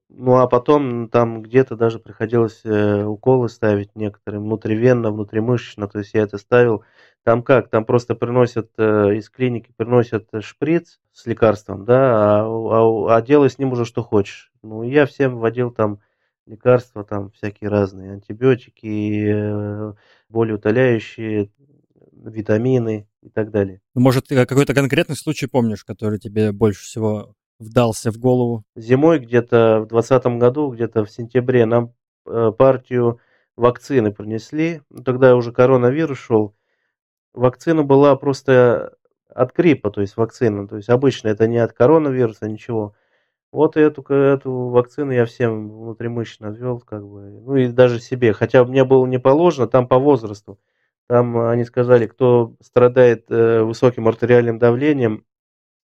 Ну, 0.10 0.38
а 0.38 0.48
потом 0.48 1.08
там 1.08 1.44
где-то 1.44 1.76
даже 1.76 2.00
приходилось 2.00 2.62
э, 2.64 3.04
уколы 3.04 3.48
ставить 3.48 3.96
некоторые, 3.96 4.42
внутривенно, 4.42 5.12
внутримышечно, 5.12 5.88
то 5.88 6.00
есть 6.00 6.16
я 6.16 6.24
это 6.24 6.38
ставил. 6.38 6.84
Там 7.24 7.44
как, 7.44 7.70
там 7.70 7.86
просто 7.86 8.16
приносят 8.16 8.72
э, 8.78 9.16
из 9.18 9.30
клиники, 9.30 9.72
приносят 9.76 10.28
шприц 10.42 11.00
с 11.12 11.28
лекарством, 11.28 11.86
да, 11.86 12.42
а, 12.42 12.48
а, 12.48 13.18
а 13.18 13.22
делай 13.22 13.52
с 13.52 13.60
ним 13.60 13.74
уже 13.74 13.86
что 13.86 14.02
хочешь. 14.02 14.52
Ну, 14.64 14.82
я 14.82 15.06
всем 15.06 15.38
вводил 15.38 15.70
там 15.70 16.00
лекарства, 16.48 17.04
там 17.04 17.30
всякие 17.30 17.70
разные, 17.70 18.14
антибиотики, 18.14 19.28
э, 19.32 19.94
болеутоляющие, 20.30 21.52
витамины 22.12 23.08
и 23.22 23.30
так 23.30 23.52
далее. 23.52 23.82
Ну, 23.94 24.02
может, 24.02 24.28
какой-то 24.28 24.74
конкретный 24.74 25.16
случай 25.16 25.48
помнишь, 25.48 25.84
который 25.84 26.20
тебе 26.20 26.52
больше 26.52 26.84
всего 26.84 27.36
вдался 27.60 28.12
в 28.12 28.18
голову? 28.18 28.64
Зимой 28.76 29.20
где-то 29.20 29.82
в 29.82 29.88
2020 29.88 30.40
году, 30.40 30.72
где-то 30.72 31.06
в 31.06 31.12
сентябре, 31.12 31.66
нам 31.66 31.94
э, 32.26 32.52
партию 32.58 33.20
вакцины 33.56 34.12
принесли. 34.12 34.82
Тогда 35.06 35.36
уже 35.36 35.52
коронавирус 35.52 36.18
шел. 36.18 36.56
Вакцина 37.34 37.84
была 37.84 38.16
просто 38.16 38.94
от 39.28 39.56
гриппа, 39.56 39.92
то 39.92 40.02
есть 40.02 40.18
вакцина. 40.18 40.68
То 40.68 40.78
есть 40.78 40.90
обычно 40.90 41.28
это 41.28 41.48
не 41.48 41.58
от 41.58 41.74
коронавируса, 41.74 42.48
ничего. 42.48 42.96
Вот 43.52 43.78
эту, 43.78 44.02
эту 44.14 44.52
вакцину 44.70 45.12
я 45.12 45.26
всем 45.26 45.70
внутримышечно 45.70 46.48
ввел, 46.48 46.80
как 46.80 47.08
бы, 47.08 47.22
ну 47.42 47.56
и 47.56 47.68
даже 47.68 48.00
себе. 48.00 48.34
Хотя 48.34 48.64
мне 48.64 48.84
было 48.84 49.06
не 49.08 49.20
положено, 49.20 49.68
там 49.68 49.88
по 49.88 49.98
возрасту. 49.98 50.60
Там 51.08 51.38
они 51.40 51.64
сказали, 51.66 52.06
кто 52.06 52.56
страдает 52.62 53.26
э, 53.30 53.64
высоким 53.64 54.08
артериальным 54.08 54.60
давлением, 54.60 55.26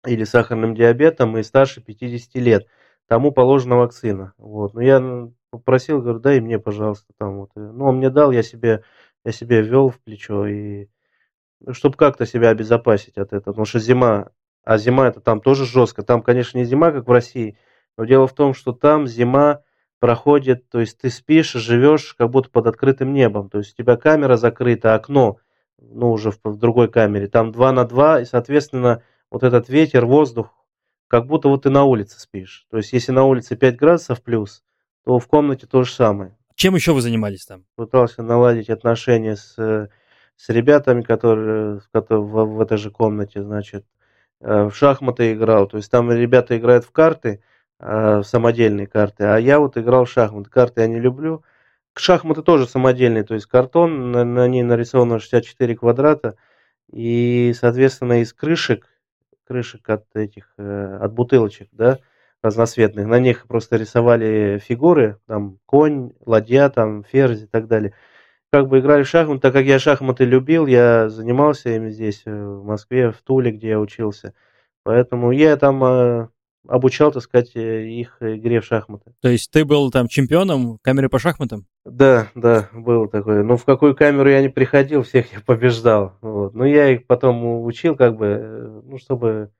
или 0.06 0.24
сахарным 0.24 0.74
диабетом 0.74 1.36
и 1.38 1.42
старше 1.42 1.80
50 1.80 2.34
лет. 2.36 2.66
Тому 3.06 3.32
положена 3.32 3.76
вакцина. 3.76 4.32
Вот. 4.38 4.74
Но 4.74 4.80
я 4.80 5.28
попросил, 5.50 6.00
говорю, 6.00 6.20
дай 6.20 6.40
мне, 6.40 6.58
пожалуйста, 6.58 7.12
там 7.18 7.38
вот. 7.40 7.50
Ну, 7.54 7.86
он 7.86 7.98
мне 7.98 8.10
дал, 8.10 8.30
я 8.30 8.42
себе, 8.42 8.82
я 9.24 9.32
себе 9.32 9.62
ввел 9.62 9.90
в 9.90 10.00
плечо, 10.00 10.46
и 10.46 10.88
ну, 11.60 11.72
чтобы 11.72 11.96
как-то 11.96 12.26
себя 12.26 12.50
обезопасить 12.50 13.18
от 13.18 13.32
этого. 13.32 13.52
Потому 13.52 13.66
что 13.66 13.78
зима, 13.78 14.30
а 14.64 14.78
зима 14.78 15.08
это 15.08 15.20
там 15.20 15.40
тоже 15.40 15.66
жестко. 15.66 16.02
Там, 16.02 16.22
конечно, 16.22 16.58
не 16.58 16.64
зима, 16.64 16.92
как 16.92 17.06
в 17.06 17.12
России, 17.12 17.58
но 17.96 18.04
дело 18.04 18.26
в 18.26 18.34
том, 18.34 18.54
что 18.54 18.72
там 18.72 19.06
зима 19.06 19.62
проходит, 20.00 20.68
то 20.68 20.80
есть 20.80 20.98
ты 20.98 21.08
спишь, 21.08 21.52
живешь 21.52 22.14
как 22.14 22.30
будто 22.30 22.50
под 22.50 22.66
открытым 22.66 23.14
небом. 23.14 23.48
То 23.48 23.58
есть 23.58 23.72
у 23.72 23.82
тебя 23.82 23.96
камера 23.96 24.36
закрыта, 24.36 24.94
окно, 24.94 25.38
ну, 25.78 26.10
уже 26.12 26.30
в, 26.30 26.38
в 26.44 26.58
другой 26.58 26.88
камере. 26.88 27.26
Там 27.26 27.52
2 27.52 27.72
на 27.72 27.84
2, 27.84 28.20
и, 28.20 28.24
соответственно, 28.24 29.02
вот 29.30 29.42
этот 29.42 29.68
ветер, 29.68 30.06
воздух, 30.06 30.54
как 31.08 31.26
будто 31.26 31.48
вот 31.48 31.62
ты 31.62 31.70
на 31.70 31.84
улице 31.84 32.18
спишь. 32.18 32.66
То 32.70 32.78
есть, 32.78 32.92
если 32.92 33.12
на 33.12 33.24
улице 33.24 33.56
5 33.56 33.76
градусов 33.76 34.22
плюс, 34.22 34.62
то 35.04 35.18
в 35.18 35.26
комнате 35.26 35.66
то 35.66 35.82
же 35.84 35.92
самое. 35.92 36.37
Чем 36.54 36.74
еще 36.74 36.92
вы 36.92 37.02
занимались 37.02 37.46
там? 37.46 37.64
Пытался 37.76 38.22
наладить 38.22 38.70
отношения 38.70 39.37
с, 39.37 39.54
с 40.37 40.48
ребятами, 40.48 41.02
которые, 41.02 41.80
которые 41.92 42.24
в, 42.24 42.44
в 42.44 42.60
этой 42.60 42.78
же 42.78 42.90
комнате, 42.90 43.42
значит, 43.42 43.84
э, 44.40 44.64
в 44.64 44.74
шахматы 44.74 45.32
играл. 45.32 45.66
То 45.66 45.76
есть 45.76 45.90
там 45.90 46.10
ребята 46.12 46.56
играют 46.56 46.84
в 46.84 46.92
карты, 46.92 47.42
э, 47.80 48.18
в 48.18 48.24
самодельные 48.24 48.87
карты, 48.87 49.24
а 49.24 49.37
я 49.38 49.58
вот 49.58 49.76
играл 49.76 50.04
в 50.04 50.10
шахматы. 50.10 50.48
Карты 50.48 50.82
я 50.82 50.87
не 50.87 51.00
люблю. 51.00 51.42
Шахматы 51.96 52.42
тоже 52.42 52.66
самодельные, 52.66 53.22
то 53.22 53.34
есть 53.34 53.46
картон, 53.46 54.10
на, 54.10 54.24
на 54.24 54.48
ней 54.48 54.64
нарисовано 54.64 55.20
64 55.20 55.76
квадрата, 55.76 56.37
и, 56.90 57.54
соответственно, 57.56 58.20
из 58.20 58.32
крышек 58.32 58.88
крышек 59.46 59.88
от 59.88 60.04
этих, 60.14 60.52
э, 60.59 60.98
от 61.00 61.12
бутылочек, 61.12 61.68
да, 61.72 61.98
разноцветных. 62.42 63.07
На 63.07 63.18
них 63.18 63.46
просто 63.46 63.76
рисовали 63.76 64.59
фигуры, 64.62 65.18
там 65.26 65.59
конь, 65.66 66.12
ладья, 66.26 66.68
там 66.68 67.04
ферзь 67.04 67.44
и 67.44 67.46
так 67.46 67.66
далее. 67.66 67.94
Как 68.52 68.68
бы 68.68 68.78
играли 68.80 69.02
в 69.02 69.09
шахматы, 69.09 69.40
так 69.40 69.52
как 69.52 69.64
я 69.64 69.78
шахматы 69.78 70.24
любил, 70.24 70.66
я 70.66 71.09
занимался 71.09 71.70
ими 71.70 71.90
здесь, 71.90 72.22
э, 72.26 72.30
в 72.33 72.64
Москве, 72.64 73.11
в 73.12 73.22
Туле, 73.22 73.50
где 73.52 73.70
я 73.70 73.80
учился. 73.80 74.35
Поэтому 74.85 75.33
я 75.33 75.57
там 75.57 75.83
э, 75.85 76.28
обучал, 76.68 77.12
так 77.12 77.22
сказать, 77.22 77.50
их 77.55 78.16
игре 78.20 78.61
в 78.61 78.64
шахматы. 78.64 79.12
То 79.20 79.29
есть 79.29 79.50
ты 79.50 79.64
был 79.64 79.90
там 79.90 80.09
чемпионом 80.09 80.74
в 80.74 80.79
камере 80.83 81.09
по 81.09 81.18
шахматам? 81.18 81.66
Да, 81.85 82.29
да, 82.35 82.68
был 82.72 83.09
такой. 83.09 83.44
Но 83.44 83.57
в 83.57 83.64
какую 83.64 83.94
камеру 83.94 84.29
я 84.29 84.40
не 84.40 84.48
приходил, 84.48 85.03
всех 85.03 85.33
я 85.33 85.40
побеждал. 85.40 86.14
Вот. 86.22 86.55
Но 86.55 86.64
я 86.64 86.90
их 86.90 87.07
потом 87.07 87.64
учил, 87.64 87.96
как 87.96 88.16
бы, 88.16 88.83
ну, 88.85 88.98
чтобы 88.98 89.50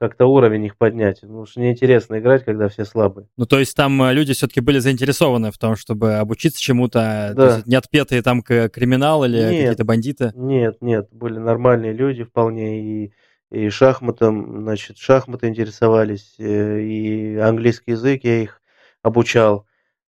как-то 0.00 0.24
уровень 0.26 0.64
их 0.64 0.78
поднять. 0.78 1.18
Ну 1.22 1.40
уж 1.40 1.56
неинтересно 1.56 2.18
играть, 2.18 2.42
когда 2.44 2.68
все 2.68 2.86
слабые. 2.86 3.28
Ну, 3.36 3.44
то 3.44 3.58
есть 3.58 3.76
там 3.76 4.02
э, 4.02 4.14
люди 4.14 4.32
все-таки 4.32 4.62
были 4.62 4.78
заинтересованы 4.78 5.52
в 5.52 5.58
том, 5.58 5.76
чтобы 5.76 6.14
обучиться 6.14 6.58
чему-то, 6.60 7.34
да. 7.36 7.48
то 7.48 7.54
есть 7.54 7.66
не 7.66 7.74
отпетые 7.74 8.22
там 8.22 8.42
криминал 8.42 9.24
или 9.24 9.42
какие-то 9.42 9.84
бандиты? 9.84 10.32
Нет, 10.34 10.78
нет, 10.80 11.08
были 11.12 11.38
нормальные 11.38 11.92
люди 11.92 12.24
вполне, 12.24 12.80
и, 12.80 13.12
и 13.50 13.68
шахматом, 13.68 14.62
значит, 14.62 14.98
шахматы 14.98 15.48
интересовались, 15.48 16.34
э, 16.38 16.80
и 16.80 17.36
английский 17.36 17.92
язык 17.92 18.24
я 18.24 18.42
их 18.42 18.60
обучал. 19.02 19.66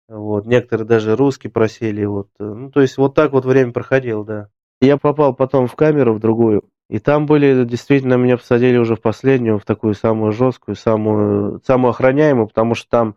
Вот. 0.08 0.46
Некоторые 0.46 0.88
даже 0.88 1.16
русский 1.16 1.48
просили. 1.48 2.04
Вот. 2.06 2.30
Ну, 2.40 2.72
то 2.72 2.82
есть 2.82 2.98
вот 2.98 3.16
так 3.16 3.32
вот 3.32 3.46
время 3.46 3.72
проходило, 3.72 4.26
да. 4.26 4.50
Я 4.82 4.98
попал 4.98 5.36
потом 5.36 5.68
в 5.68 5.76
камеру, 5.76 6.14
в 6.14 6.20
другую. 6.20 6.64
И 6.90 7.00
там 7.00 7.28
были, 7.28 7.66
действительно, 7.66 8.16
меня 8.16 8.38
посадили 8.38 8.78
уже 8.78 8.96
в 8.96 9.02
последнюю, 9.02 9.60
в 9.60 9.66
такую 9.66 9.94
самую 9.94 10.32
жесткую, 10.32 10.76
самую, 10.76 11.62
самую 11.66 11.92
охраняемую, 11.92 12.48
потому 12.48 12.74
что 12.74 12.90
там, 12.90 13.16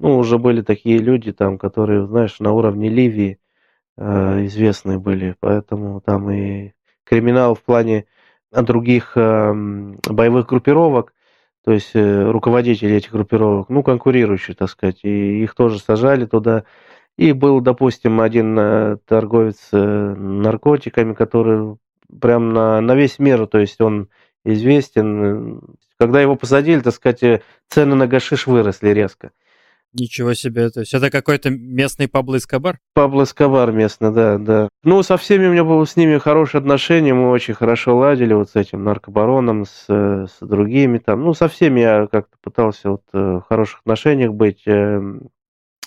ну, 0.00 0.18
уже 0.18 0.38
были 0.38 0.62
такие 0.62 0.98
люди, 0.98 1.32
там, 1.32 1.58
которые, 1.58 2.06
знаешь, 2.06 2.40
на 2.40 2.52
уровне 2.52 2.88
Ливии 2.88 3.38
э, 3.96 4.46
известные 4.46 4.98
были. 4.98 5.36
Поэтому 5.38 6.00
там 6.00 6.30
и 6.30 6.72
криминал 7.04 7.54
в 7.54 7.62
плане 7.62 8.06
других 8.52 9.12
э, 9.16 9.52
боевых 10.10 10.46
группировок, 10.46 11.14
то 11.64 11.72
есть 11.72 11.92
э, 11.94 12.30
руководители 12.30 12.94
этих 12.94 13.12
группировок, 13.12 13.68
ну, 13.68 13.82
конкурирующие, 13.82 14.56
так 14.56 14.68
сказать, 14.68 15.00
и 15.04 15.42
их 15.42 15.54
тоже 15.54 15.78
сажали 15.78 16.26
туда. 16.26 16.64
И 17.16 17.32
был, 17.32 17.60
допустим, 17.60 18.20
один 18.20 18.58
э, 18.58 18.96
торговец 19.06 19.68
э, 19.72 19.78
наркотиками, 19.78 21.14
который 21.14 21.76
прям 22.20 22.52
на, 22.52 22.80
на 22.80 22.94
весь 22.94 23.18
мир, 23.18 23.46
то 23.46 23.58
есть 23.58 23.80
он 23.80 24.08
известен. 24.44 25.60
Когда 25.98 26.20
его 26.20 26.36
посадили, 26.36 26.80
так 26.80 26.94
сказать, 26.94 27.42
цены 27.68 27.94
на 27.94 28.06
гашиш 28.06 28.46
выросли 28.46 28.90
резко. 28.90 29.30
Ничего 29.94 30.32
себе, 30.32 30.70
то 30.70 30.80
есть 30.80 30.94
это 30.94 31.10
какой-то 31.10 31.50
местный 31.50 32.08
Пабло 32.08 32.38
Эскобар? 32.38 32.78
Пабло 32.94 33.24
Эскобар 33.24 33.72
местный, 33.72 34.10
да, 34.10 34.38
да. 34.38 34.68
Ну, 34.84 35.02
со 35.02 35.18
всеми 35.18 35.46
у 35.46 35.52
меня 35.52 35.64
было 35.64 35.84
с 35.84 35.96
ними 35.96 36.16
хорошие 36.16 36.60
отношения, 36.60 37.12
мы 37.12 37.30
очень 37.30 37.52
хорошо 37.52 37.98
ладили 37.98 38.32
вот 38.32 38.48
с 38.48 38.56
этим 38.56 38.84
наркобароном, 38.84 39.66
с, 39.66 39.84
с 39.88 40.38
другими 40.40 40.96
там. 40.96 41.22
Ну, 41.22 41.34
со 41.34 41.48
всеми 41.48 41.80
я 41.80 42.06
как-то 42.10 42.36
пытался 42.40 42.92
вот 42.92 43.02
э, 43.12 43.18
в 43.18 43.44
хороших 43.46 43.80
отношениях 43.80 44.32
быть. 44.32 44.62
Эм, 44.66 45.28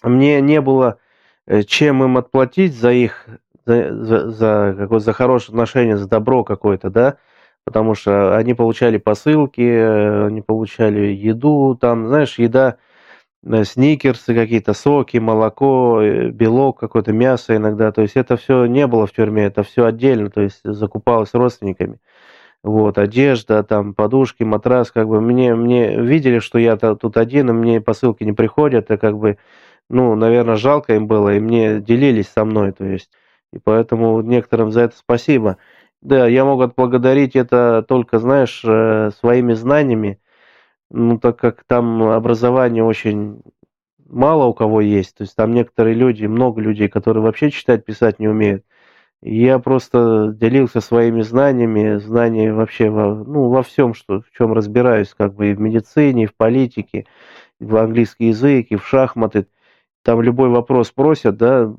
мне 0.03 0.39
не 0.39 0.61
было 0.61 0.99
э, 1.47 1.63
чем 1.63 2.03
им 2.03 2.17
отплатить 2.17 2.75
за 2.75 2.91
их, 2.91 3.25
за, 3.65 4.03
за, 4.03 4.29
за, 4.29 4.99
за 4.99 5.13
хорошее 5.13 5.55
отношение, 5.55 5.97
за 5.97 6.07
добро 6.07 6.43
какое-то, 6.43 6.91
да, 6.91 7.17
потому 7.63 7.95
что 7.95 8.37
они 8.37 8.53
получали 8.53 8.97
посылки, 8.97 9.61
э, 9.61 10.27
они 10.27 10.41
получали 10.41 11.07
еду, 11.07 11.75
там, 11.81 12.07
знаешь, 12.07 12.37
еда 12.37 12.77
сникерсы 13.63 14.33
какие-то, 14.33 14.73
соки, 14.73 15.17
молоко, 15.17 16.01
э, 16.01 16.29
белок 16.29 16.79
какое-то, 16.79 17.13
мясо 17.13 17.55
иногда. 17.55 17.91
То 17.91 18.01
есть 18.01 18.15
это 18.15 18.37
все 18.37 18.65
не 18.65 18.87
было 18.87 19.07
в 19.07 19.11
тюрьме, 19.13 19.45
это 19.45 19.63
все 19.63 19.85
отдельно, 19.85 20.29
то 20.29 20.41
есть 20.41 20.61
закупалось 20.63 21.33
родственниками. 21.33 21.99
Вот, 22.63 22.97
одежда, 22.97 23.63
там, 23.63 23.93
подушки, 23.93 24.43
матрас, 24.43 24.91
как 24.91 25.07
бы 25.07 25.21
мне, 25.21 25.53
мне 25.55 25.97
видели, 26.01 26.39
что 26.39 26.57
я 26.57 26.77
тут 26.77 27.17
один, 27.17 27.49
и 27.51 27.53
мне 27.53 27.81
посылки 27.81 28.23
не 28.23 28.33
приходят, 28.33 28.89
и 28.89 28.97
как 28.97 29.17
бы, 29.19 29.37
ну, 29.89 30.15
наверное, 30.15 30.55
жалко 30.55 30.95
им 30.95 31.07
было, 31.07 31.35
и 31.35 31.39
мне 31.39 31.79
делились 31.79 32.29
со 32.29 32.43
мной, 32.43 32.71
то 32.71 32.83
есть, 32.83 33.11
и 33.53 33.59
поэтому 33.59 34.21
некоторым 34.21 34.71
за 34.71 34.81
это 34.81 34.97
спасибо. 34.97 35.57
Да, 36.01 36.27
я 36.27 36.45
могу 36.45 36.61
отблагодарить 36.61 37.35
это 37.35 37.85
только, 37.87 38.19
знаешь, 38.19 38.61
э, 38.65 39.11
своими 39.19 39.53
знаниями, 39.53 40.19
ну, 40.89 41.19
так 41.19 41.37
как 41.39 41.63
там 41.65 42.03
образование 42.03 42.83
очень 42.83 43.41
мало 44.07 44.45
у 44.45 44.53
кого 44.53 44.81
есть, 44.81 45.17
то 45.17 45.23
есть 45.23 45.35
там 45.35 45.53
некоторые 45.53 45.95
люди, 45.95 46.25
много 46.25 46.61
людей, 46.61 46.87
которые 46.87 47.23
вообще 47.23 47.51
читать, 47.51 47.85
писать 47.85 48.19
не 48.19 48.27
умеют. 48.27 48.63
Я 49.21 49.57
просто 49.59 50.31
делился 50.39 50.81
своими 50.81 51.21
знаниями, 51.21 51.97
знания 51.97 52.53
вообще 52.53 52.89
во, 52.89 53.15
ну, 53.15 53.49
во 53.49 53.63
всем, 53.63 53.93
что, 53.95 54.21
в 54.21 54.31
чем 54.37 54.53
разбираюсь, 54.53 55.15
как 55.17 55.33
бы 55.33 55.49
и 55.49 55.53
в 55.55 55.59
медицине, 55.59 56.23
и 56.23 56.27
в 56.27 56.35
политике, 56.35 57.05
и 57.59 57.65
в 57.65 57.75
английский 57.77 58.27
язык, 58.27 58.67
и 58.69 58.75
в 58.75 58.85
шахматы. 58.85 59.47
Там 60.03 60.21
любой 60.21 60.49
вопрос 60.49 60.91
просят, 60.91 61.37
да, 61.37 61.73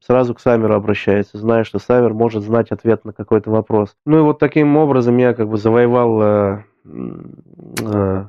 сразу 0.00 0.34
к 0.34 0.40
Самеру 0.40 0.74
обращается, 0.74 1.38
зная, 1.38 1.64
что 1.64 1.80
Самер 1.80 2.14
может 2.14 2.44
знать 2.44 2.70
ответ 2.70 3.04
на 3.04 3.12
какой-то 3.12 3.50
вопрос. 3.50 3.96
Ну 4.06 4.18
и 4.18 4.22
вот 4.22 4.38
таким 4.38 4.76
образом 4.76 5.16
я 5.16 5.34
как 5.34 5.48
бы 5.48 5.56
завоевал 5.56 6.22
э, 6.22 6.64
Э, 6.84 8.26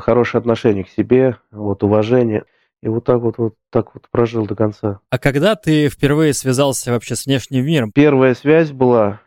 хорошее 0.00 0.40
отношение 0.40 0.84
к 0.84 0.88
себе, 0.88 1.36
вот 1.50 1.82
уважение. 1.82 2.44
И 2.82 2.88
вот 2.88 3.04
так 3.04 3.20
вот, 3.20 3.38
вот 3.38 3.54
так 3.70 3.94
вот 3.94 4.08
прожил 4.10 4.46
до 4.46 4.54
конца. 4.54 5.00
А 5.10 5.18
когда 5.18 5.56
ты 5.56 5.88
впервые 5.88 6.34
связался 6.34 6.92
вообще 6.92 7.16
с 7.16 7.26
внешним 7.26 7.64
миром? 7.64 7.90
Первая 7.92 8.34
связь 8.34 8.70
была, 8.70 9.20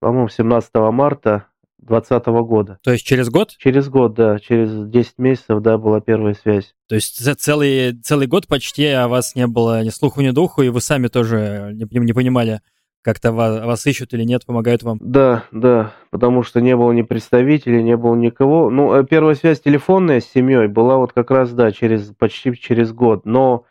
по-моему, 0.00 0.28
17 0.28 0.70
марта 0.92 1.46
2020 1.78 2.26
года. 2.46 2.78
То 2.82 2.92
есть 2.92 3.06
через 3.06 3.30
год? 3.30 3.54
Через 3.58 3.88
год, 3.88 4.14
да. 4.14 4.38
Через 4.38 4.88
10 4.88 5.18
месяцев, 5.18 5.60
да, 5.60 5.78
была 5.78 6.00
первая 6.00 6.34
связь. 6.34 6.74
То 6.88 6.94
есть 6.94 7.18
за 7.18 7.34
целый, 7.34 7.92
целый 8.02 8.26
год 8.26 8.46
почти 8.46 8.86
о 8.86 9.08
вас 9.08 9.34
не 9.34 9.46
было 9.46 9.82
ни 9.82 9.90
слуху, 9.90 10.20
ни 10.20 10.30
духу, 10.30 10.62
и 10.62 10.68
вы 10.68 10.80
сами 10.80 11.08
тоже 11.08 11.72
не, 11.74 11.86
не 12.00 12.12
понимали, 12.12 12.60
как-то 13.04 13.32
вас, 13.32 13.62
вас 13.64 13.86
ищут 13.86 14.14
или 14.14 14.24
нет, 14.24 14.46
помогают 14.46 14.82
вам? 14.82 14.98
Да, 15.00 15.44
да, 15.52 15.92
потому 16.10 16.42
что 16.42 16.60
не 16.60 16.74
было 16.74 16.90
ни 16.92 17.02
представителей, 17.02 17.82
не 17.82 17.96
было 17.96 18.14
никого. 18.14 18.70
Ну, 18.70 18.94
э, 18.94 19.04
первая 19.04 19.34
связь 19.34 19.60
телефонная 19.60 20.20
с 20.20 20.24
семьей 20.24 20.68
была 20.68 20.96
вот 20.96 21.12
как 21.12 21.30
раз, 21.30 21.52
да, 21.52 21.70
через, 21.70 22.12
почти 22.18 22.56
через 22.56 22.92
год. 22.92 23.26
Но, 23.26 23.66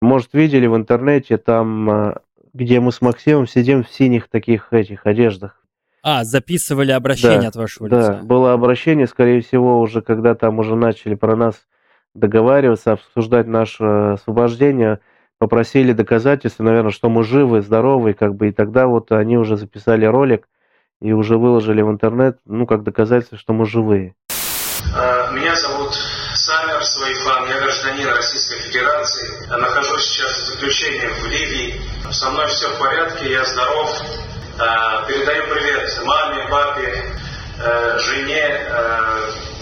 может, 0.00 0.34
видели 0.34 0.66
в 0.66 0.76
интернете 0.76 1.38
там, 1.38 1.90
э, 1.90 2.14
где 2.52 2.80
мы 2.80 2.90
с 2.90 3.00
Максимом 3.00 3.46
сидим 3.46 3.84
в 3.84 3.88
синих 3.88 4.28
таких 4.28 4.72
этих 4.72 5.06
одеждах. 5.06 5.62
А, 6.02 6.24
записывали 6.24 6.90
обращение 6.90 7.42
да, 7.42 7.48
от 7.48 7.56
вашего 7.56 7.86
лица. 7.86 8.14
Да, 8.14 8.20
было 8.24 8.52
обращение, 8.52 9.06
скорее 9.06 9.42
всего, 9.42 9.80
уже 9.80 10.02
когда 10.02 10.34
там 10.34 10.58
уже 10.58 10.74
начали 10.74 11.14
про 11.14 11.36
нас 11.36 11.54
договариваться, 12.14 12.92
обсуждать 12.92 13.46
наше 13.46 13.84
освобождение– 13.84 14.98
попросили 15.42 15.92
доказательства, 15.92 16.62
наверное, 16.62 16.92
что 16.92 17.08
мы 17.08 17.24
живы, 17.24 17.62
здоровы, 17.62 18.12
как 18.12 18.36
бы, 18.36 18.50
и 18.50 18.52
тогда 18.52 18.86
вот 18.86 19.10
они 19.10 19.36
уже 19.36 19.56
записали 19.56 20.04
ролик 20.04 20.46
и 21.00 21.12
уже 21.12 21.36
выложили 21.36 21.82
в 21.82 21.90
интернет, 21.90 22.38
ну, 22.46 22.64
как 22.64 22.84
доказательство, 22.84 23.36
что 23.36 23.52
мы 23.52 23.66
живые. 23.66 24.14
А, 24.96 25.32
меня 25.32 25.56
зовут 25.56 25.92
Самер 25.94 26.84
Свайфан, 26.84 27.48
я 27.48 27.58
гражданин 27.60 28.06
Российской 28.10 28.60
Федерации. 28.60 29.48
Я 29.50 29.56
нахожусь 29.56 30.04
сейчас 30.04 30.30
в 30.30 30.46
заключении 30.52 31.08
в 31.08 31.26
Ливии. 31.26 31.80
Со 32.12 32.30
мной 32.30 32.46
все 32.46 32.68
в 32.68 32.78
порядке, 32.78 33.32
я 33.32 33.44
здоров. 33.44 34.00
А, 34.60 35.04
передаю 35.08 35.42
привет 35.52 35.90
маме, 36.04 36.46
папе, 36.50 37.04
э, 37.58 37.98
жене, 37.98 38.60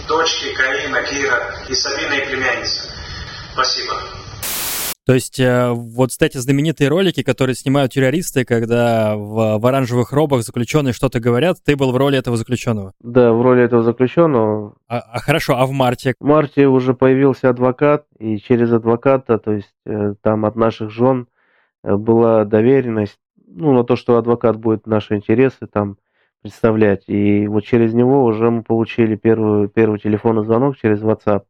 дочке 0.07 0.55
Карина, 0.55 1.03
Кира 1.05 1.55
и 1.69 1.75
Сабина 1.75 2.13
и 2.13 2.27
племянница. 2.27 2.83
Спасибо. 3.55 4.20
То 5.07 5.15
есть 5.15 5.41
э, 5.41 5.71
вот, 5.71 6.11
кстати, 6.11 6.37
знаменитые 6.37 6.89
ролики, 6.89 7.23
которые 7.23 7.57
снимают 7.57 7.93
террористы, 7.93 8.45
когда 8.45 9.17
в, 9.17 9.59
в 9.59 9.67
оранжевых 9.67 10.13
робах 10.13 10.43
заключенные 10.43 10.93
что-то 10.93 11.21
говорят, 11.21 11.57
ты 11.65 11.75
был 11.75 11.91
в 11.91 11.97
роли 11.97 12.19
этого 12.19 12.37
заключенного? 12.37 12.93
Да, 13.01 13.33
в 13.33 13.41
роли 13.43 13.63
этого 13.63 13.83
заключенного. 13.83 14.75
А, 14.89 14.99
а 14.99 15.19
хорошо, 15.19 15.57
а 15.57 15.67
в 15.67 15.73
марте? 15.73 16.15
В 16.21 16.25
марте 16.25 16.67
уже 16.67 16.95
появился 16.95 17.49
адвокат, 17.49 18.05
и 18.19 18.39
через 18.39 18.73
адвоката, 18.73 19.39
то 19.39 19.53
есть 19.53 19.75
э, 19.87 20.15
там 20.23 20.45
от 20.45 20.55
наших 20.55 20.91
жен 20.91 21.27
э, 21.83 21.97
была 21.97 22.45
доверенность, 22.45 23.19
ну, 23.47 23.73
на 23.73 23.85
то, 23.85 23.97
что 23.97 24.19
адвокат 24.19 24.57
будет 24.57 24.87
наши 24.87 25.17
интересы 25.17 25.67
там 25.67 25.97
представлять. 26.43 27.05
И 27.09 27.47
вот 27.49 27.65
через 27.65 27.95
него 27.95 28.25
уже 28.25 28.51
мы 28.51 28.63
получили 28.63 29.17
первую, 29.17 29.69
первый 29.69 29.99
телефонный 29.99 30.45
звонок 30.45 30.77
через 30.79 31.01
WhatsApp. 31.01 31.43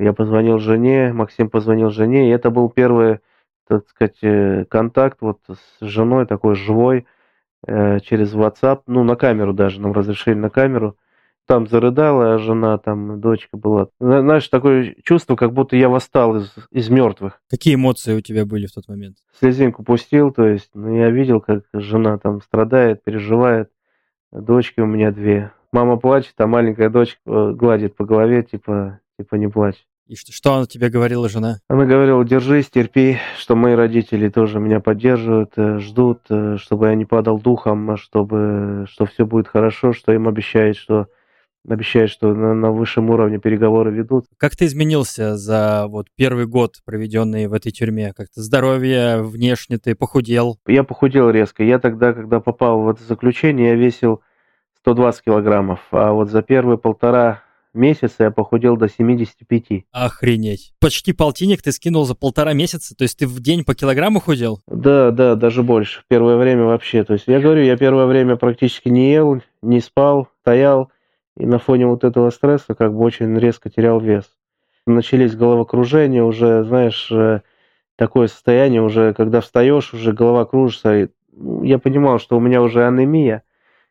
Я 0.00 0.12
позвонил 0.12 0.58
жене, 0.58 1.12
Максим 1.12 1.50
позвонил 1.50 1.90
жене, 1.90 2.28
и 2.28 2.32
это 2.32 2.50
был 2.50 2.70
первый, 2.70 3.20
так 3.68 3.86
сказать, 3.88 4.16
э, 4.22 4.64
контакт 4.64 5.18
вот 5.20 5.38
с 5.48 5.84
женой, 5.84 6.26
такой 6.26 6.54
живой, 6.54 7.06
э, 7.66 8.00
через 8.00 8.34
WhatsApp, 8.34 8.82
ну, 8.86 9.04
на 9.04 9.16
камеру 9.16 9.52
даже, 9.52 9.80
нам 9.80 9.92
разрешили 9.92 10.34
на 10.34 10.50
камеру. 10.50 10.96
Там 11.46 11.66
зарыдала 11.66 12.38
жена, 12.38 12.78
там 12.78 13.20
дочка 13.20 13.56
была. 13.56 13.88
Знаешь, 13.98 14.46
такое 14.46 14.94
чувство, 15.02 15.34
как 15.34 15.52
будто 15.52 15.76
я 15.76 15.88
восстал 15.88 16.36
из, 16.36 16.54
из 16.70 16.88
мертвых. 16.90 17.42
Какие 17.50 17.74
эмоции 17.74 18.14
у 18.14 18.20
тебя 18.20 18.46
были 18.46 18.66
в 18.66 18.72
тот 18.72 18.86
момент? 18.86 19.16
Слезинку 19.38 19.82
пустил, 19.82 20.30
то 20.30 20.46
есть, 20.46 20.70
ну, 20.74 20.94
я 20.94 21.10
видел, 21.10 21.40
как 21.40 21.64
жена 21.72 22.18
там 22.18 22.40
страдает, 22.40 23.02
переживает. 23.02 23.70
Дочки 24.30 24.78
у 24.80 24.86
меня 24.86 25.10
две. 25.10 25.50
Мама 25.72 25.96
плачет, 25.96 26.34
а 26.38 26.46
маленькая 26.46 26.88
дочка 26.88 27.18
э, 27.26 27.52
гладит 27.52 27.96
по 27.96 28.04
голове, 28.04 28.44
типа, 28.44 29.00
типа 29.18 29.34
не 29.34 29.48
плачь. 29.48 29.86
И 30.10 30.16
что, 30.16 30.32
что 30.32 30.54
она 30.54 30.66
тебе 30.66 30.88
говорила, 30.88 31.28
жена? 31.28 31.60
Она 31.68 31.86
говорила, 31.86 32.24
держись, 32.24 32.68
терпи, 32.68 33.18
что 33.38 33.54
мои 33.54 33.74
родители 33.74 34.28
тоже 34.28 34.58
меня 34.58 34.80
поддерживают, 34.80 35.52
э, 35.56 35.78
ждут, 35.78 36.22
э, 36.28 36.56
чтобы 36.58 36.88
я 36.88 36.96
не 36.96 37.04
падал 37.04 37.38
духом, 37.38 37.96
чтобы, 37.96 38.86
что 38.88 39.06
все 39.06 39.24
будет 39.24 39.46
хорошо, 39.46 39.92
что 39.92 40.12
им 40.12 40.26
обещает, 40.26 40.76
что 40.76 41.06
обещают, 41.68 42.10
что 42.10 42.34
на, 42.34 42.54
на 42.54 42.72
высшем 42.72 43.08
уровне 43.08 43.38
переговоры 43.38 43.92
ведут. 43.92 44.24
Как 44.36 44.56
ты 44.56 44.64
изменился 44.64 45.36
за 45.36 45.86
вот 45.86 46.08
первый 46.16 46.48
год, 46.48 46.78
проведенный 46.84 47.46
в 47.46 47.52
этой 47.52 47.70
тюрьме? 47.70 48.12
Как-то 48.12 48.42
здоровье, 48.42 49.22
внешне 49.22 49.78
ты 49.78 49.94
похудел? 49.94 50.58
Я 50.66 50.82
похудел 50.82 51.30
резко. 51.30 51.62
Я 51.62 51.78
тогда, 51.78 52.14
когда 52.14 52.40
попал 52.40 52.80
в 52.80 52.88
это 52.88 53.04
заключение, 53.04 53.68
я 53.68 53.74
весил 53.76 54.22
120 54.80 55.22
килограммов, 55.22 55.78
а 55.92 56.10
вот 56.10 56.30
за 56.30 56.42
первые 56.42 56.78
полтора 56.78 57.44
месяца 57.74 58.24
я 58.24 58.30
похудел 58.30 58.76
до 58.76 58.88
75. 58.88 59.84
Охренеть. 59.92 60.72
Почти 60.80 61.12
полтинник 61.12 61.62
ты 61.62 61.72
скинул 61.72 62.04
за 62.04 62.14
полтора 62.14 62.52
месяца? 62.52 62.94
То 62.96 63.02
есть 63.02 63.18
ты 63.18 63.26
в 63.26 63.40
день 63.40 63.64
по 63.64 63.74
килограмму 63.74 64.20
худел? 64.20 64.60
Да, 64.66 65.10
да, 65.10 65.34
даже 65.34 65.62
больше. 65.62 66.02
Первое 66.08 66.36
время 66.36 66.64
вообще. 66.64 67.04
То 67.04 67.14
есть 67.14 67.24
я 67.26 67.40
говорю, 67.40 67.62
я 67.62 67.76
первое 67.76 68.06
время 68.06 68.36
практически 68.36 68.88
не 68.88 69.12
ел, 69.12 69.42
не 69.62 69.80
спал, 69.80 70.28
стоял. 70.42 70.90
И 71.36 71.46
на 71.46 71.58
фоне 71.58 71.86
вот 71.86 72.04
этого 72.04 72.30
стресса 72.30 72.74
как 72.74 72.92
бы 72.92 73.00
очень 73.00 73.38
резко 73.38 73.70
терял 73.70 74.00
вес. 74.00 74.24
Начались 74.86 75.36
головокружения, 75.36 76.22
уже, 76.22 76.64
знаешь, 76.64 77.10
э, 77.12 77.42
такое 77.96 78.26
состояние 78.28 78.82
уже, 78.82 79.14
когда 79.14 79.40
встаешь, 79.40 79.94
уже 79.94 80.12
голова 80.12 80.44
кружится. 80.44 81.08
Ну, 81.32 81.62
я 81.62 81.78
понимал, 81.78 82.18
что 82.18 82.36
у 82.36 82.40
меня 82.40 82.62
уже 82.62 82.86
анемия– 82.86 83.42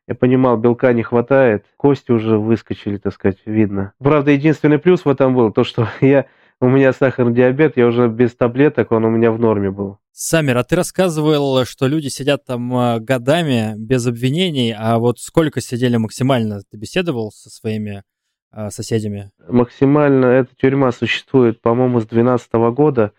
я 0.10 0.16
понимал, 0.16 0.57
белка 0.57 0.91
не 0.91 1.03
хватает, 1.03 1.66
кости 1.78 2.12
уже 2.12 2.39
выскочили, 2.39 2.97
так 2.97 3.14
сказать, 3.14 3.38
видно. 3.45 3.93
Правда, 3.99 4.32
единственный 4.32 4.80
плюс 4.80 5.05
в 5.05 5.10
этом 5.10 5.36
был 5.36 5.51
то, 5.51 5.64
что 5.64 5.88
я, 6.01 6.26
у 6.60 6.68
меня 6.68 6.93
сахарный 6.93 7.36
диабет, 7.36 7.78
я 7.78 7.86
уже 7.86 8.07
без 8.07 8.34
таблеток, 8.36 8.91
он 8.91 9.05
у 9.05 9.10
меня 9.12 9.32
в 9.32 9.39
норме 9.39 9.70
был. 9.70 9.99
Самир, 10.12 10.57
а 10.57 10.64
ты 10.64 10.76
рассказывал, 10.76 11.64
что 11.64 11.86
люди 11.86 12.07
сидят 12.07 12.43
там 12.43 12.76
а, 12.76 12.99
годами 12.99 13.76
без 13.78 14.07
обвинений, 14.07 14.76
а 14.76 14.97
вот 14.97 15.20
сколько 15.20 15.62
сидели 15.62 15.97
максимально? 15.97 16.62
Ты 16.72 16.78
беседовал 16.78 17.32
со 17.32 17.51
своими 17.51 18.03
а, 18.51 18.72
соседями? 18.72 19.30
Максимально 19.47 20.26
эта 20.26 20.49
тюрьма 20.60 20.91
существует, 20.91 21.62
по-моему, 21.62 21.99
с 21.99 22.07
2012 22.07 22.51
года. 22.76 23.14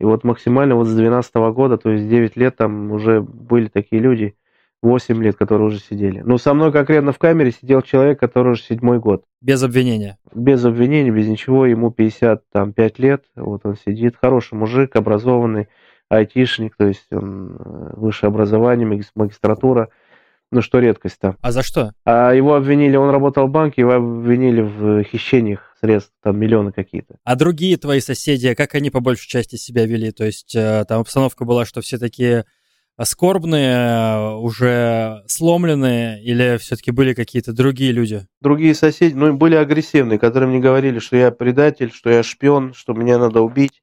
И 0.00 0.04
вот 0.04 0.24
максимально 0.24 0.74
вот 0.74 0.88
с 0.88 0.94
2012 0.94 1.34
года, 1.54 1.76
то 1.78 1.90
есть 1.90 2.08
9 2.08 2.36
лет 2.36 2.56
там 2.56 2.90
уже 2.90 3.20
были 3.20 3.68
такие 3.68 4.02
люди. 4.02 4.34
8 4.82 5.22
лет, 5.22 5.36
которые 5.36 5.68
уже 5.68 5.78
сидели. 5.78 6.20
Но 6.20 6.38
со 6.38 6.54
мной 6.54 6.72
конкретно 6.72 7.12
в 7.12 7.18
камере 7.18 7.52
сидел 7.52 7.82
человек, 7.82 8.18
который 8.18 8.52
уже 8.52 8.62
седьмой 8.62 8.98
год. 8.98 9.24
Без 9.40 9.62
обвинения? 9.62 10.18
Без 10.34 10.64
обвинения, 10.64 11.10
без 11.10 11.28
ничего. 11.28 11.66
Ему 11.66 11.92
55 11.92 12.98
лет. 12.98 13.24
Вот 13.36 13.60
он 13.64 13.76
сидит. 13.76 14.16
Хороший 14.20 14.54
мужик, 14.54 14.96
образованный, 14.96 15.68
айтишник, 16.08 16.76
то 16.76 16.86
есть 16.86 17.06
он 17.10 17.56
э, 17.58 17.90
высшее 17.96 18.28
образование, 18.28 19.04
магистратура. 19.14 19.88
Ну, 20.50 20.60
что 20.60 20.80
редкость 20.80 21.18
там. 21.18 21.38
А 21.40 21.50
за 21.50 21.62
что? 21.62 21.92
А 22.04 22.34
его 22.34 22.54
обвинили, 22.54 22.96
он 22.96 23.08
работал 23.08 23.46
в 23.46 23.50
банке, 23.50 23.80
его 23.80 23.92
обвинили 23.92 24.60
в 24.60 25.02
хищениях 25.04 25.74
средств, 25.80 26.12
там 26.22 26.38
миллионы 26.38 26.72
какие-то. 26.72 27.14
А 27.24 27.36
другие 27.36 27.78
твои 27.78 28.00
соседи, 28.00 28.52
как 28.52 28.74
они 28.74 28.90
по 28.90 29.00
большей 29.00 29.28
части 29.28 29.56
себя 29.56 29.86
вели? 29.86 30.10
То 30.10 30.24
есть 30.24 30.54
э, 30.54 30.84
там 30.86 31.00
обстановка 31.00 31.46
была, 31.46 31.64
что 31.64 31.80
все 31.80 31.96
такие 31.96 32.44
скорбные, 33.04 34.36
уже 34.36 35.22
сломленные, 35.26 36.22
или 36.22 36.56
все-таки 36.58 36.90
были 36.90 37.14
какие-то 37.14 37.52
другие 37.52 37.92
люди? 37.92 38.26
Другие 38.40 38.74
соседи, 38.74 39.14
ну, 39.14 39.32
были 39.34 39.54
агрессивные, 39.54 40.18
которые 40.18 40.48
мне 40.48 40.60
говорили, 40.60 40.98
что 40.98 41.16
я 41.16 41.30
предатель, 41.30 41.92
что 41.92 42.10
я 42.10 42.22
шпион, 42.22 42.74
что 42.74 42.92
меня 42.92 43.18
надо 43.18 43.40
убить, 43.40 43.82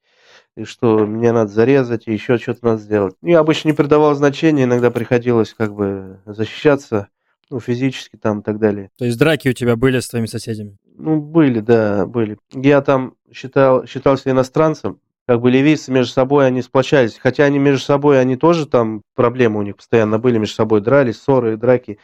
и 0.56 0.64
что 0.64 1.06
меня 1.06 1.32
надо 1.32 1.50
зарезать, 1.50 2.06
и 2.06 2.12
еще 2.12 2.38
что-то 2.38 2.64
надо 2.64 2.82
сделать. 2.82 3.14
Я 3.22 3.40
обычно 3.40 3.68
не 3.68 3.74
придавал 3.74 4.14
значения, 4.14 4.64
иногда 4.64 4.90
приходилось 4.90 5.54
как 5.54 5.74
бы 5.74 6.20
защищаться, 6.26 7.08
ну, 7.50 7.60
физически 7.60 8.16
там 8.16 8.40
и 8.40 8.42
так 8.42 8.58
далее. 8.58 8.90
То 8.98 9.04
есть 9.04 9.18
драки 9.18 9.48
у 9.48 9.52
тебя 9.52 9.76
были 9.76 10.00
с 10.00 10.08
твоими 10.08 10.26
соседями? 10.26 10.76
Ну, 10.96 11.20
были, 11.20 11.60
да, 11.60 12.06
были. 12.06 12.38
Я 12.52 12.80
там 12.80 13.14
считал, 13.32 13.86
считался 13.86 14.30
иностранцем, 14.30 15.00
как 15.30 15.42
бы 15.42 15.48
ливийцы 15.48 15.92
между 15.92 16.12
собой, 16.12 16.44
они 16.44 16.60
сплочались. 16.60 17.16
Хотя 17.16 17.44
они 17.44 17.60
между 17.60 17.84
собой, 17.84 18.20
они 18.20 18.34
тоже 18.34 18.66
там, 18.66 19.02
проблемы 19.14 19.60
у 19.60 19.62
них 19.62 19.76
постоянно 19.76 20.18
были, 20.18 20.38
между 20.38 20.56
собой 20.56 20.80
дрались, 20.80 21.22
ссоры, 21.22 21.56
драки. 21.56 22.00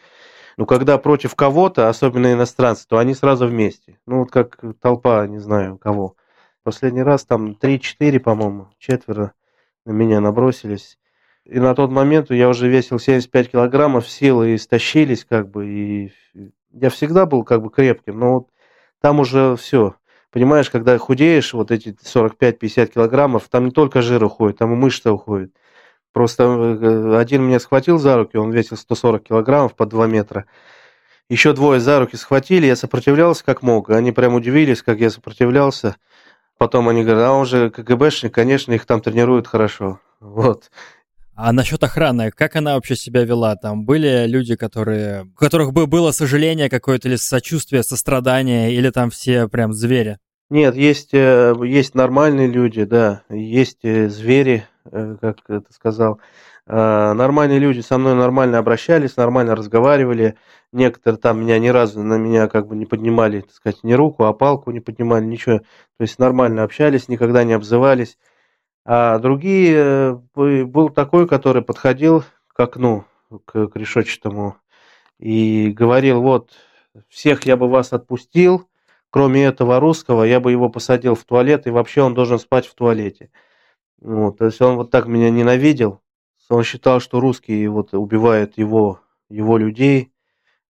Но 0.55 0.65
когда 0.65 0.97
против 0.97 1.35
кого-то, 1.35 1.89
особенно 1.89 2.31
иностранцы, 2.31 2.87
то 2.87 2.99
они 2.99 3.13
сразу 3.13 3.45
вместе. 3.45 3.99
Ну, 4.05 4.19
вот 4.19 4.31
как 4.31 4.61
толпа, 4.79 5.27
не 5.27 5.39
знаю, 5.39 5.77
кого. 5.77 6.15
Последний 6.63 7.03
раз 7.03 7.25
там 7.25 7.57
3-4, 7.61 8.17
по-моему, 8.21 8.69
четверо 8.77 9.33
на 9.85 9.91
меня 9.91 10.21
набросились. 10.21 10.97
И 11.43 11.59
на 11.59 11.75
тот 11.75 11.91
момент 11.91 12.31
я 12.31 12.47
уже 12.47 12.69
весил 12.69 12.97
75 12.97 13.51
килограммов, 13.51 14.07
силы 14.07 14.55
истощились, 14.55 15.25
как 15.25 15.49
бы, 15.49 15.67
и 15.67 16.13
я 16.71 16.89
всегда 16.89 17.25
был 17.25 17.43
как 17.43 17.61
бы 17.61 17.71
крепким, 17.71 18.19
но 18.19 18.33
вот 18.35 18.47
там 19.01 19.19
уже 19.19 19.57
все 19.57 19.95
понимаешь, 20.31 20.69
когда 20.69 20.97
худеешь, 20.97 21.53
вот 21.53 21.71
эти 21.71 21.89
45-50 21.89 22.87
килограммов, 22.87 23.47
там 23.49 23.65
не 23.65 23.71
только 23.71 24.01
жир 24.01 24.23
уходит, 24.23 24.57
там 24.57 24.73
и 24.73 24.75
мышца 24.75 25.11
уходит. 25.11 25.53
Просто 26.13 26.43
э, 26.43 27.17
один 27.17 27.43
меня 27.43 27.59
схватил 27.59 27.99
за 27.99 28.17
руки, 28.17 28.37
он 28.37 28.51
весил 28.51 28.77
140 28.77 29.23
килограммов 29.23 29.75
по 29.75 29.85
2 29.85 30.07
метра. 30.07 30.45
Еще 31.29 31.53
двое 31.53 31.79
за 31.79 31.99
руки 31.99 32.15
схватили, 32.15 32.65
я 32.65 32.75
сопротивлялся 32.75 33.43
как 33.43 33.61
мог. 33.61 33.89
Они 33.89 34.11
прям 34.11 34.33
удивились, 34.33 34.81
как 34.81 34.99
я 34.99 35.09
сопротивлялся. 35.09 35.97
Потом 36.57 36.89
они 36.89 37.03
говорят, 37.03 37.29
а 37.29 37.33
он 37.33 37.45
же 37.45 37.69
КГБшник, 37.69 38.33
конечно, 38.33 38.71
их 38.73 38.85
там 38.85 39.01
тренируют 39.01 39.47
хорошо. 39.47 39.99
Вот. 40.19 40.71
А 41.39 41.53
насчет 41.53 41.83
охраны, 41.83 42.31
как 42.31 42.55
она 42.55 42.73
вообще 42.73 42.95
себя 42.95 43.23
вела? 43.23 43.55
Там 43.55 43.85
были 43.85 44.25
люди, 44.25 44.55
которые, 44.55 45.25
у 45.25 45.35
которых 45.35 45.71
бы 45.71 45.85
было 45.85 46.09
сожаление 46.09 46.67
какое-то 46.67 47.07
или 47.07 47.15
сочувствие, 47.15 47.83
сострадание, 47.83 48.73
или 48.73 48.89
там 48.89 49.11
все 49.11 49.47
прям 49.47 49.71
звери? 49.71 50.17
Нет, 50.49 50.75
есть, 50.75 51.13
э, 51.13 51.53
есть 51.63 51.93
нормальные 51.93 52.47
люди, 52.47 52.85
да, 52.85 53.21
есть 53.29 53.85
э, 53.85 54.09
звери, 54.09 54.65
э, 54.91 55.17
как 55.21 55.37
ты 55.45 55.61
сказал. 55.71 56.19
Нормальные 56.65 57.59
люди 57.59 57.79
со 57.79 57.97
мной 57.97 58.15
нормально 58.15 58.57
обращались, 58.57 59.15
нормально 59.15 59.55
разговаривали. 59.55 60.35
Некоторые 60.73 61.17
там 61.17 61.39
меня 61.39 61.59
ни 61.59 61.69
разу 61.69 62.01
на 62.03 62.17
меня 62.17 62.49
как 62.49 62.67
бы 62.67 62.75
не 62.75 62.85
поднимали, 62.85 63.39
так 63.41 63.53
сказать, 63.53 63.83
ни 63.83 63.93
руку, 63.93 64.25
а 64.25 64.33
палку 64.33 64.71
не 64.71 64.81
поднимали, 64.81 65.23
ничего. 65.23 65.59
То 65.59 66.01
есть 66.01 66.19
нормально 66.19 66.63
общались, 66.63 67.07
никогда 67.07 67.45
не 67.45 67.53
обзывались. 67.53 68.17
А 68.89 69.19
другие, 69.19 70.23
был 70.33 70.89
такой, 70.89 71.27
который 71.27 71.61
подходил 71.61 72.23
к 72.47 72.57
окну, 72.57 73.03
к, 73.43 73.67
к 73.67 73.75
решетчатому, 73.75 74.55
и 75.19 75.71
говорил, 75.71 76.21
вот, 76.21 76.51
всех 77.09 77.43
я 77.43 77.57
бы 77.57 77.67
вас 77.67 77.91
отпустил, 77.91 78.69
кроме 79.09 79.43
этого 79.43 79.81
русского, 79.81 80.23
я 80.23 80.39
бы 80.39 80.53
его 80.53 80.69
посадил 80.69 81.15
в 81.15 81.25
туалет, 81.25 81.67
и 81.67 81.69
вообще 81.69 82.01
он 82.01 82.13
должен 82.13 82.39
спать 82.39 82.65
в 82.65 82.75
туалете. 82.75 83.29
Вот, 83.99 84.37
то 84.37 84.45
есть 84.45 84.61
он 84.61 84.77
вот 84.77 84.89
так 84.89 85.07
меня 85.07 85.29
ненавидел, 85.31 85.99
он 86.47 86.63
считал, 86.63 87.01
что 87.01 87.19
русские 87.19 87.69
вот 87.69 87.93
убивают 87.93 88.57
его, 88.57 89.01
его 89.29 89.57
людей 89.57 90.13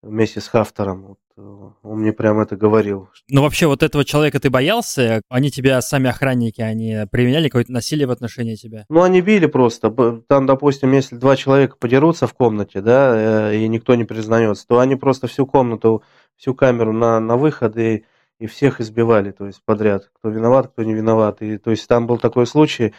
вместе 0.03 0.39
с 0.39 0.47
Хафтером. 0.47 1.03
Вот, 1.03 1.19
он 1.35 1.99
мне 1.99 2.13
прям 2.13 2.39
это 2.39 2.55
говорил. 2.55 3.09
Ну, 3.27 3.41
вообще, 3.41 3.65
вот 3.67 3.81
этого 3.81 4.05
человека 4.05 4.39
ты 4.39 4.49
боялся? 4.49 5.21
Они 5.29 5.49
тебя, 5.49 5.81
сами 5.81 6.09
охранники, 6.09 6.61
они 6.61 7.05
применяли 7.11 7.49
какое-то 7.49 7.71
насилие 7.71 8.07
в 8.07 8.11
отношении 8.11 8.55
тебя? 8.55 8.85
Ну, 8.89 9.01
они 9.01 9.21
били 9.21 9.47
просто. 9.47 9.91
Там, 10.27 10.45
допустим, 10.45 10.91
если 10.91 11.15
два 11.15 11.35
человека 11.35 11.75
подерутся 11.79 12.27
в 12.27 12.33
комнате, 12.33 12.81
да, 12.81 13.51
э, 13.51 13.57
и 13.57 13.67
никто 13.67 13.95
не 13.95 14.03
признается, 14.03 14.67
то 14.67 14.79
они 14.79 14.95
просто 14.95 15.27
всю 15.27 15.47
комнату, 15.47 16.03
всю 16.35 16.53
камеру 16.53 16.93
на, 16.93 17.19
на 17.19 17.35
выход 17.35 17.77
и, 17.77 18.05
и 18.39 18.45
всех 18.45 18.79
избивали, 18.79 19.31
то 19.31 19.47
есть 19.47 19.61
подряд. 19.65 20.11
Кто 20.19 20.29
виноват, 20.29 20.67
кто 20.67 20.83
не 20.83 20.93
виноват. 20.93 21.41
И, 21.41 21.57
то 21.57 21.71
есть 21.71 21.87
там 21.87 22.05
был 22.05 22.19
такой 22.19 22.45
случай, 22.45 22.93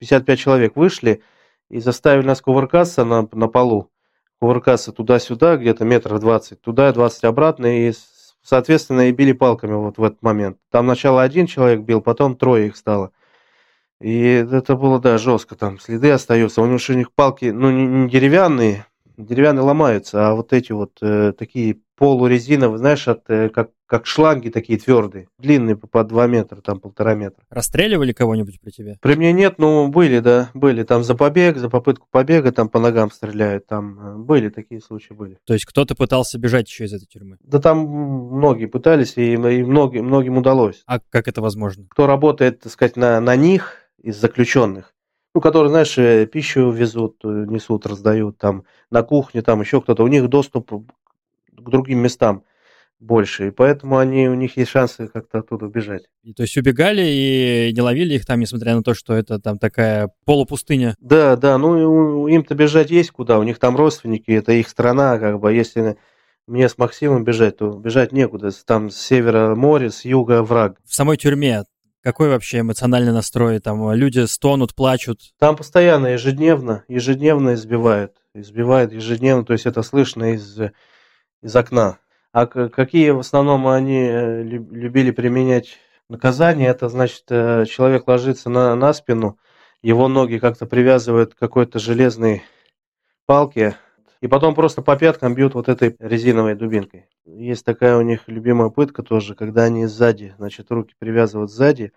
55 0.00 0.38
человек 0.38 0.76
вышли 0.76 1.22
и 1.70 1.78
заставили 1.78 2.26
нас 2.26 2.42
кувыркаться 2.42 3.04
на, 3.04 3.28
на 3.32 3.48
полу 3.48 3.91
кувыркаться 4.42 4.90
туда-сюда, 4.90 5.56
где-то 5.56 5.84
метров 5.84 6.18
20, 6.18 6.60
туда 6.60 6.92
20 6.92 7.22
обратно, 7.22 7.86
и, 7.86 7.92
соответственно, 8.42 9.08
и 9.08 9.12
били 9.12 9.30
палками 9.30 9.74
вот 9.74 9.98
в 9.98 10.02
этот 10.02 10.20
момент. 10.20 10.58
Там 10.72 10.86
сначала 10.86 11.22
один 11.22 11.46
человек 11.46 11.82
бил, 11.82 12.00
потом 12.00 12.34
трое 12.34 12.66
их 12.66 12.76
стало. 12.76 13.12
И 14.00 14.20
это 14.20 14.74
было, 14.74 14.98
да, 14.98 15.16
жестко, 15.16 15.54
там 15.54 15.78
следы 15.78 16.10
остаются. 16.10 16.60
У 16.60 16.66
них 16.66 17.12
палки, 17.12 17.52
ну, 17.52 17.70
не 17.70 18.10
деревянные, 18.10 18.84
деревянные 19.26 19.62
ломаются, 19.62 20.28
а 20.28 20.34
вот 20.34 20.52
эти 20.52 20.72
вот 20.72 20.98
э, 21.00 21.32
такие 21.36 21.78
полурезиновые, 21.96 22.78
знаешь, 22.78 23.06
от, 23.06 23.28
э, 23.28 23.48
как, 23.48 23.70
как 23.86 24.06
шланги 24.06 24.48
такие 24.48 24.78
твердые, 24.78 25.28
длинные 25.38 25.76
по 25.76 26.02
2 26.02 26.26
метра, 26.26 26.60
там 26.60 26.80
полтора 26.80 27.14
метра. 27.14 27.44
Расстреливали 27.48 28.12
кого-нибудь 28.12 28.60
при 28.60 28.70
тебе? 28.70 28.98
При 29.00 29.14
мне 29.14 29.32
нет, 29.32 29.58
но 29.58 29.88
были, 29.88 30.18
да, 30.18 30.50
были. 30.52 30.82
Там 30.82 31.04
за 31.04 31.14
побег, 31.14 31.58
за 31.58 31.70
попытку 31.70 32.08
побега, 32.10 32.50
там 32.50 32.68
по 32.68 32.80
ногам 32.80 33.10
стреляют, 33.10 33.66
там 33.66 34.00
э, 34.00 34.16
были 34.18 34.48
такие 34.48 34.80
случаи, 34.80 35.12
были. 35.12 35.38
То 35.44 35.52
есть 35.52 35.64
кто-то 35.64 35.94
пытался 35.94 36.38
бежать 36.38 36.68
еще 36.68 36.86
из 36.86 36.92
этой 36.92 37.06
тюрьмы? 37.06 37.36
Да 37.40 37.60
там 37.60 37.78
многие 37.78 38.66
пытались, 38.66 39.16
и, 39.16 39.34
и 39.34 39.36
многим, 39.36 40.06
многим 40.06 40.38
удалось. 40.38 40.82
А 40.86 40.98
как 40.98 41.28
это 41.28 41.40
возможно? 41.40 41.86
Кто 41.90 42.06
работает, 42.06 42.60
так 42.60 42.72
сказать, 42.72 42.96
на, 42.96 43.20
на 43.20 43.36
них, 43.36 43.82
из 44.02 44.20
заключенных, 44.20 44.92
ну, 45.34 45.40
которые, 45.40 45.70
знаешь, 45.70 45.96
э, 45.98 46.26
пищу 46.26 46.70
везут, 46.70 47.16
э, 47.24 47.46
несут, 47.48 47.86
раздают 47.86 48.38
там 48.38 48.64
на 48.90 49.02
кухне, 49.02 49.42
там 49.42 49.60
еще 49.60 49.80
кто-то, 49.80 50.04
у 50.04 50.08
них 50.08 50.28
доступ 50.28 50.70
к 50.70 51.70
другим 51.70 52.00
местам 52.00 52.44
больше, 53.00 53.48
и 53.48 53.50
поэтому 53.50 53.98
они, 53.98 54.28
у 54.28 54.34
них 54.34 54.56
есть 54.56 54.70
шансы 54.70 55.08
как-то 55.08 55.38
оттуда 55.38 55.66
убежать. 55.66 56.04
И, 56.22 56.32
то 56.34 56.42
есть 56.42 56.56
убегали 56.56 57.02
и 57.02 57.72
не 57.74 57.80
ловили 57.80 58.14
их 58.14 58.24
там, 58.24 58.38
несмотря 58.38 58.76
на 58.76 58.82
то, 58.82 58.94
что 58.94 59.14
это 59.14 59.40
там 59.40 59.58
такая 59.58 60.10
полупустыня? 60.24 60.94
Да, 61.00 61.36
да, 61.36 61.58
ну 61.58 62.28
им-то 62.28 62.54
бежать 62.54 62.90
есть 62.90 63.10
куда, 63.10 63.38
у 63.38 63.42
них 63.42 63.58
там 63.58 63.76
родственники, 63.76 64.30
это 64.30 64.52
их 64.52 64.68
страна, 64.68 65.18
как 65.18 65.40
бы, 65.40 65.52
если 65.52 65.96
мне 66.46 66.68
с 66.68 66.78
Максимом 66.78 67.24
бежать, 67.24 67.58
то 67.58 67.70
бежать 67.72 68.12
некуда, 68.12 68.50
там 68.64 68.90
с 68.90 68.96
севера 68.96 69.54
море, 69.54 69.90
с 69.90 70.04
юга 70.04 70.42
враг. 70.42 70.78
В 70.84 70.94
самой 70.94 71.16
тюрьме 71.16 71.64
какой 72.02 72.28
вообще 72.28 72.60
эмоциональный 72.60 73.12
настрой? 73.12 73.60
Там 73.60 73.92
люди 73.92 74.26
стонут, 74.26 74.74
плачут? 74.74 75.20
Там 75.38 75.56
постоянно, 75.56 76.08
ежедневно, 76.08 76.84
ежедневно 76.88 77.54
избивают, 77.54 78.16
избивают 78.34 78.92
ежедневно, 78.92 79.44
то 79.44 79.52
есть 79.52 79.66
это 79.66 79.82
слышно 79.82 80.34
из, 80.34 80.58
из 81.42 81.56
окна. 81.56 81.98
А 82.32 82.46
какие 82.46 83.10
в 83.10 83.20
основном 83.20 83.68
они 83.68 84.08
э, 84.08 84.42
любили 84.42 85.10
применять 85.10 85.78
наказания, 86.08 86.68
это 86.68 86.88
значит, 86.88 87.24
э, 87.28 87.66
человек 87.66 88.08
ложится 88.08 88.48
на, 88.50 88.74
на 88.74 88.92
спину, 88.92 89.38
его 89.82 90.08
ноги 90.08 90.38
как-то 90.38 90.66
привязывают 90.66 91.34
к 91.34 91.38
какой-то 91.38 91.78
железной 91.78 92.42
палке, 93.26 93.76
и 94.22 94.28
потом 94.28 94.54
просто 94.54 94.82
по 94.82 94.96
пяткам 94.96 95.34
бьют 95.34 95.54
вот 95.54 95.68
этой 95.68 95.96
резиновой 95.98 96.54
дубинкой. 96.54 97.08
Есть 97.24 97.64
такая 97.64 97.96
у 97.98 98.02
них 98.02 98.28
любимая 98.28 98.70
пытка 98.70 99.02
тоже, 99.02 99.34
когда 99.34 99.64
они 99.64 99.86
сзади, 99.86 100.32
значит, 100.38 100.70
руки 100.70 100.94
привязывают 100.96 101.50
сзади, 101.50 101.92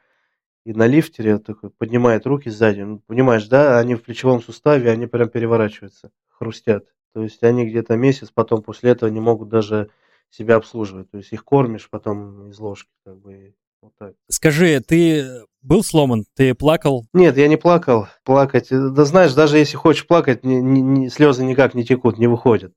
и 0.66 0.74
на 0.74 0.88
лифтере 0.88 1.38
такой 1.38 1.70
поднимает 1.70 2.26
руки 2.26 2.50
сзади. 2.50 2.82
Ну, 2.82 3.00
понимаешь, 3.06 3.48
да, 3.48 3.78
они 3.78 3.94
в 3.94 4.02
плечевом 4.02 4.42
суставе, 4.42 4.90
они 4.90 5.06
прям 5.06 5.30
переворачиваются, 5.30 6.10
хрустят. 6.28 6.88
То 7.14 7.22
есть 7.22 7.44
они 7.44 7.68
где-то 7.70 7.96
месяц 7.96 8.32
потом 8.32 8.64
после 8.64 8.90
этого 8.90 9.12
не 9.12 9.20
могут 9.20 9.50
даже 9.50 9.92
себя 10.32 10.56
обслуживать. 10.56 11.12
То 11.12 11.18
есть 11.18 11.32
их 11.32 11.46
кормишь 11.46 11.92
потом 11.92 12.48
из 12.48 12.58
ложки, 12.58 12.90
как 13.06 13.20
бы, 13.20 13.54
вот 13.86 13.94
так. 13.98 14.14
Скажи, 14.28 14.80
ты 14.82 15.46
был 15.62 15.84
сломан? 15.84 16.26
Ты 16.36 16.54
плакал? 16.54 17.06
Нет, 17.14 17.38
я 17.38 17.48
не 17.48 17.58
плакал. 17.58 18.08
Плакать, 18.24 18.68
да 18.70 19.06
знаешь, 19.06 19.34
даже 19.34 19.58
если 19.58 19.78
хочешь 19.78 20.08
плакать, 20.08 20.44
не, 20.44 20.62
не, 20.62 20.82
не, 20.82 21.10
слезы 21.10 21.44
никак 21.44 21.74
не 21.76 21.86
текут, 21.86 22.18
не 22.18 22.28
выходят. 22.28 22.74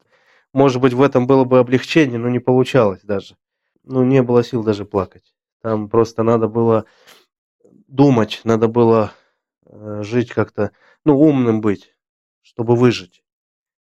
Может 0.53 0.81
быть, 0.81 0.93
в 0.93 1.03
этом 1.03 1.27
было 1.27 1.45
бы 1.45 1.59
облегчение, 1.59 2.19
но 2.19 2.29
не 2.29 2.39
получалось 2.39 3.01
даже. 3.03 3.37
Ну, 3.85 4.05
не 4.05 4.23
было 4.23 4.45
сил 4.45 4.63
даже 4.63 4.85
плакать. 4.85 5.35
Там 5.63 5.89
просто 5.89 6.23
надо 6.23 6.49
было 6.49 6.85
думать, 7.87 8.41
надо 8.45 8.69
было 8.69 9.13
э, 9.67 10.03
жить 10.03 10.31
как-то, 10.31 10.73
ну, 11.05 11.19
умным 11.19 11.61
быть, 11.61 11.95
чтобы 12.43 12.77
выжить. 12.77 13.23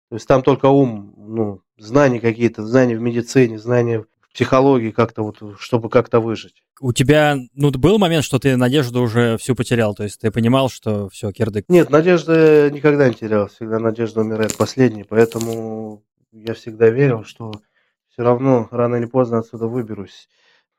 То 0.09 0.15
есть 0.15 0.27
там 0.27 0.43
только 0.43 0.67
ум, 0.67 1.13
ну, 1.17 1.61
знания 1.77 2.19
какие-то, 2.19 2.65
знания 2.65 2.97
в 2.97 3.01
медицине, 3.01 3.57
знания 3.57 4.01
в 4.01 4.07
психологии 4.33 4.91
как-то 4.91 5.23
вот, 5.23 5.41
чтобы 5.59 5.89
как-то 5.89 6.19
выжить. 6.19 6.63
У 6.81 6.91
тебя, 6.91 7.37
ну, 7.53 7.71
был 7.71 7.99
момент, 7.99 8.25
что 8.25 8.39
ты 8.39 8.57
надежду 8.57 9.01
уже 9.01 9.37
всю 9.37 9.55
потерял, 9.55 9.93
то 9.93 10.03
есть 10.03 10.19
ты 10.19 10.31
понимал, 10.31 10.69
что 10.69 11.07
все, 11.09 11.31
кирдык? 11.31 11.65
Нет, 11.69 11.89
надежды 11.89 12.69
никогда 12.73 13.07
не 13.07 13.13
терял, 13.13 13.47
всегда 13.47 13.79
надежда 13.79 14.21
умирает 14.21 14.57
последней, 14.57 15.03
поэтому 15.03 16.03
я 16.31 16.55
всегда 16.55 16.89
верил, 16.89 17.23
что 17.23 17.51
все 18.09 18.23
равно 18.23 18.67
рано 18.71 18.95
или 18.95 19.05
поздно 19.05 19.39
отсюда 19.39 19.67
выберусь. 19.67 20.27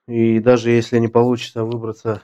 И 0.08 0.40
даже 0.40 0.70
если 0.70 0.98
не 0.98 1.08
получится 1.08 1.64
выбраться, 1.64 2.22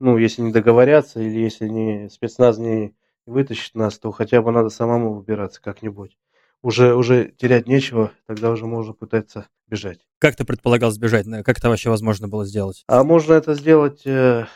ну, 0.00 0.16
если 0.16 0.42
не 0.42 0.52
договорятся, 0.52 1.20
или 1.20 1.38
если 1.38 1.68
не 1.68 2.08
спецназ 2.08 2.58
не 2.58 2.94
вытащит 3.26 3.74
нас, 3.74 3.98
то 3.98 4.10
хотя 4.10 4.40
бы 4.40 4.52
надо 4.52 4.70
самому 4.70 5.14
выбираться 5.14 5.60
как-нибудь 5.60 6.16
уже, 6.62 6.94
уже 6.94 7.32
терять 7.36 7.66
нечего, 7.66 8.12
тогда 8.26 8.50
уже 8.50 8.66
можно 8.66 8.92
пытаться 8.92 9.48
бежать. 9.68 10.00
Как 10.18 10.36
ты 10.36 10.44
предполагал 10.44 10.90
сбежать? 10.90 11.26
Как 11.44 11.58
это 11.58 11.68
вообще 11.68 11.90
возможно 11.90 12.28
было 12.28 12.44
сделать? 12.44 12.84
А 12.88 13.04
можно 13.04 13.34
это 13.34 13.54
сделать, 13.54 14.02
э, 14.06 14.46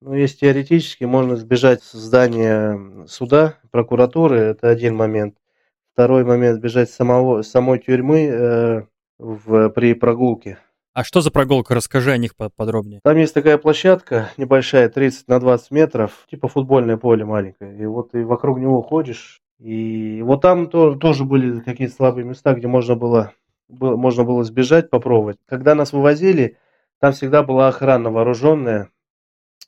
ну, 0.00 0.14
если 0.14 0.38
теоретически, 0.38 1.04
можно 1.04 1.36
сбежать 1.36 1.82
с 1.82 1.92
здания 1.92 3.06
суда, 3.06 3.58
прокуратуры, 3.70 4.38
это 4.38 4.68
один 4.68 4.96
момент. 4.96 5.36
Второй 5.92 6.24
момент, 6.24 6.58
сбежать 6.58 6.90
с 6.90 6.94
самого, 6.94 7.42
самой 7.42 7.78
тюрьмы 7.78 8.26
э, 8.26 8.82
в, 9.18 9.68
при 9.70 9.94
прогулке. 9.94 10.58
А 10.92 11.04
что 11.04 11.20
за 11.20 11.30
прогулка? 11.30 11.74
Расскажи 11.74 12.10
о 12.10 12.16
них 12.16 12.34
подробнее. 12.34 13.00
Там 13.04 13.16
есть 13.16 13.32
такая 13.32 13.58
площадка 13.58 14.30
небольшая, 14.36 14.88
30 14.88 15.28
на 15.28 15.38
20 15.38 15.70
метров, 15.70 16.26
типа 16.28 16.48
футбольное 16.48 16.96
поле 16.96 17.24
маленькое. 17.24 17.80
И 17.80 17.86
вот 17.86 18.10
ты 18.10 18.26
вокруг 18.26 18.58
него 18.58 18.82
ходишь, 18.82 19.39
и 19.60 20.22
вот 20.22 20.40
там 20.40 20.68
то, 20.68 20.94
тоже 20.94 21.24
были 21.24 21.60
какие-то 21.60 21.94
слабые 21.94 22.24
места, 22.24 22.54
где 22.54 22.66
можно 22.66 22.96
было, 22.96 23.34
было, 23.68 23.96
можно 23.96 24.24
было 24.24 24.42
сбежать, 24.42 24.88
попробовать. 24.88 25.36
Когда 25.46 25.74
нас 25.74 25.92
вывозили, 25.92 26.56
там 26.98 27.12
всегда 27.12 27.42
была 27.42 27.68
охрана 27.68 28.10
вооруженная 28.10 28.88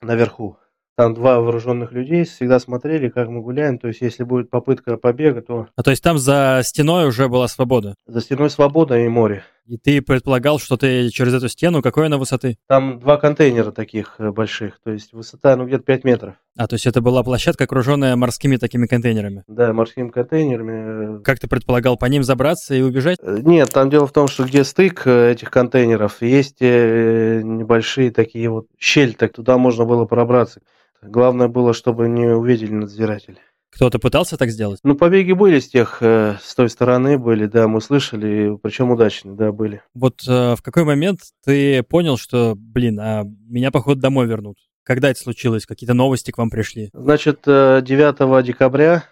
наверху. 0.01 0.57
Там 0.97 1.15
два 1.15 1.41
вооруженных 1.41 1.93
людей 1.93 2.25
всегда 2.25 2.59
смотрели, 2.59 3.09
как 3.09 3.29
мы 3.29 3.43
гуляем. 3.43 3.79
То 3.79 3.89
есть, 3.89 4.01
если 4.01 4.25
будет 4.25 4.51
попытка 4.51 4.97
побега, 4.97 5.43
то... 5.43 5.69
А 5.77 5.83
то 5.83 5.91
есть 5.91 6.03
там 6.03 6.19
за 6.19 6.61
стеной 6.65 7.09
уже 7.09 7.29
была 7.29 7.49
свобода? 7.49 7.95
За 8.07 8.21
стеной 8.21 8.51
свобода 8.51 8.99
и 8.99 9.09
море. 9.09 9.45
И 9.67 9.79
ты 9.79 10.03
предполагал, 10.03 10.59
что 10.59 10.77
ты 10.77 11.09
через 11.11 11.35
эту 11.35 11.49
стену, 11.49 11.83
какой 11.83 12.07
она 12.07 12.19
высоты? 12.19 12.59
Там 12.67 12.99
два 12.99 13.17
контейнера 13.17 13.71
таких 13.71 14.17
э, 14.19 14.31
больших, 14.33 14.81
то 14.83 14.91
есть 14.91 15.13
высота, 15.13 15.55
ну, 15.57 15.67
где-то 15.67 15.85
5 15.85 16.05
метров. 16.05 16.35
А, 16.57 16.67
то 16.67 16.75
есть 16.75 16.87
это 16.87 17.01
была 17.01 17.23
площадка, 17.23 17.65
окруженная 17.65 18.17
морскими 18.17 18.57
такими 18.57 18.87
контейнерами? 18.87 19.45
Да, 19.47 19.73
морскими 19.73 20.09
контейнерами. 20.09 21.23
Как 21.23 21.39
ты 21.39 21.49
предполагал, 21.49 21.97
по 21.97 22.07
ним 22.07 22.25
забраться 22.25 22.75
и 22.75 22.83
убежать? 22.83 23.19
Э, 23.23 23.39
нет, 23.41 23.71
там 23.71 23.89
дело 23.89 24.07
в 24.07 24.13
том, 24.13 24.27
что 24.27 24.45
где 24.45 24.65
стык 24.65 25.07
э, 25.07 25.31
этих 25.31 25.51
контейнеров, 25.51 26.23
есть 26.23 26.61
небольшие 26.61 28.11
такие 28.11 28.49
вот 28.51 28.67
щель, 28.79 29.15
так 29.15 29.33
туда 29.33 29.59
можно 29.59 29.85
было 29.85 30.07
пробраться. 30.07 30.61
Главное 31.03 31.49
было, 31.49 31.73
чтобы 31.73 32.09
не 32.09 32.27
увидели 32.27 32.73
надзиратели. 32.73 33.39
Кто-то 33.75 33.99
пытался 33.99 34.37
так 34.37 34.51
сделать? 34.51 34.81
Ну, 34.85 34.95
побеги 34.95 35.33
были 35.33 35.59
с 35.59 35.69
тех, 35.69 36.03
э, 36.03 36.37
с 36.43 36.55
той 36.55 36.69
стороны 36.69 37.17
были, 37.17 37.47
да, 37.47 37.69
мы 37.69 37.81
слышали, 37.81 38.59
причем 38.63 38.91
удачные, 38.91 39.35
да, 39.35 39.51
были. 39.51 39.83
Вот 39.95 40.21
э, 40.29 40.55
в 40.57 40.63
какой 40.63 40.85
момент 40.85 41.21
ты 41.43 41.83
понял, 41.83 42.19
что, 42.19 42.55
блин, 42.55 43.01
а 43.01 43.25
меня, 43.25 43.71
походу, 43.71 43.99
домой 43.99 44.27
вернут? 44.27 44.59
Когда 44.85 45.11
это 45.11 45.19
случилось? 45.19 45.65
Какие-то 45.65 45.95
новости 45.95 46.31
к 46.33 46.39
вам 46.39 46.51
пришли? 46.51 46.91
Значит, 46.93 47.43
9 47.47 47.87
э, 47.89 48.43
декабря 48.43 49.05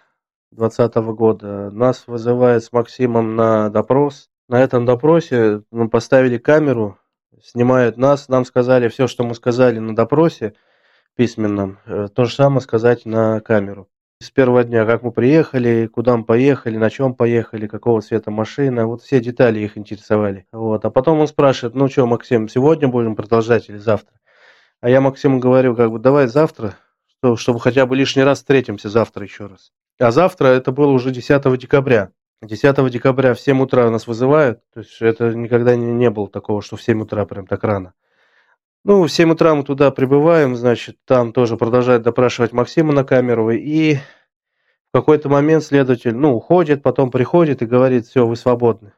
2020 0.51 0.95
года 1.15 1.71
нас 1.71 2.03
вызывают 2.05 2.63
с 2.63 2.71
Максимом 2.71 3.35
на 3.35 3.69
допрос. 3.69 4.29
На 4.47 4.61
этом 4.61 4.85
допросе 4.85 5.63
мы 5.71 5.89
поставили 5.89 6.37
камеру, 6.37 6.99
снимают 7.41 7.97
нас, 7.97 8.29
нам 8.29 8.45
сказали 8.45 8.89
все, 8.89 9.07
что 9.07 9.23
мы 9.23 9.33
сказали 9.33 9.79
на 9.79 9.95
допросе 9.95 10.53
письменном, 11.15 11.79
э, 11.87 12.09
то 12.13 12.25
же 12.25 12.35
самое 12.35 12.61
сказать 12.61 13.05
на 13.05 13.39
камеру 13.39 13.87
с 14.21 14.29
первого 14.29 14.63
дня, 14.63 14.85
как 14.85 15.01
мы 15.03 15.11
приехали, 15.11 15.87
куда 15.87 16.15
мы 16.15 16.23
поехали, 16.23 16.77
на 16.77 16.89
чем 16.89 17.15
поехали, 17.15 17.67
какого 17.67 18.01
цвета 18.01 18.29
машина, 18.29 18.85
вот 18.85 19.01
все 19.01 19.19
детали 19.19 19.59
их 19.59 19.77
интересовали. 19.77 20.45
Вот. 20.51 20.85
А 20.85 20.89
потом 20.89 21.19
он 21.19 21.27
спрашивает, 21.27 21.75
ну 21.75 21.87
что, 21.87 22.05
Максим, 22.05 22.47
сегодня 22.47 22.87
будем 22.87 23.15
продолжать 23.15 23.69
или 23.69 23.77
завтра? 23.77 24.13
А 24.79 24.89
я 24.89 25.01
Максиму 25.01 25.39
говорю, 25.39 25.75
как 25.75 25.91
бы, 25.91 25.99
давай 25.99 26.27
завтра, 26.27 26.75
что, 27.07 27.35
чтобы 27.35 27.59
хотя 27.59 27.85
бы 27.85 27.95
лишний 27.95 28.23
раз 28.23 28.39
встретимся 28.39 28.89
завтра 28.89 29.23
еще 29.23 29.47
раз. 29.47 29.71
А 29.99 30.11
завтра 30.11 30.47
это 30.47 30.71
было 30.71 30.91
уже 30.91 31.11
10 31.11 31.57
декабря. 31.57 32.11
10 32.43 32.91
декабря 32.91 33.33
в 33.33 33.39
7 33.39 33.61
утра 33.61 33.89
нас 33.89 34.07
вызывают, 34.07 34.61
то 34.73 34.79
есть 34.79 34.99
это 35.01 35.33
никогда 35.35 35.75
не, 35.75 35.85
не 35.93 36.09
было 36.09 36.27
такого, 36.27 36.61
что 36.61 36.75
в 36.75 36.81
7 36.81 37.01
утра 37.01 37.25
прям 37.25 37.45
так 37.45 37.63
рано. 37.63 37.93
Ну, 38.83 39.03
в 39.03 39.11
7 39.11 39.31
утра 39.31 39.53
мы 39.53 39.63
туда 39.63 39.91
прибываем, 39.91 40.55
значит, 40.55 40.97
там 41.05 41.33
тоже 41.33 41.55
продолжает 41.55 42.01
допрашивать 42.01 42.51
Максима 42.51 42.93
на 42.93 43.03
камеру, 43.03 43.51
и 43.51 43.95
в 43.95 44.93
какой-то 44.93 45.29
момент 45.29 45.63
следователь, 45.63 46.15
ну, 46.15 46.33
уходит, 46.33 46.81
потом 46.81 47.11
приходит 47.11 47.61
и 47.61 47.67
говорит, 47.67 48.07
все, 48.07 48.25
вы 48.25 48.35
свободны. 48.35 48.93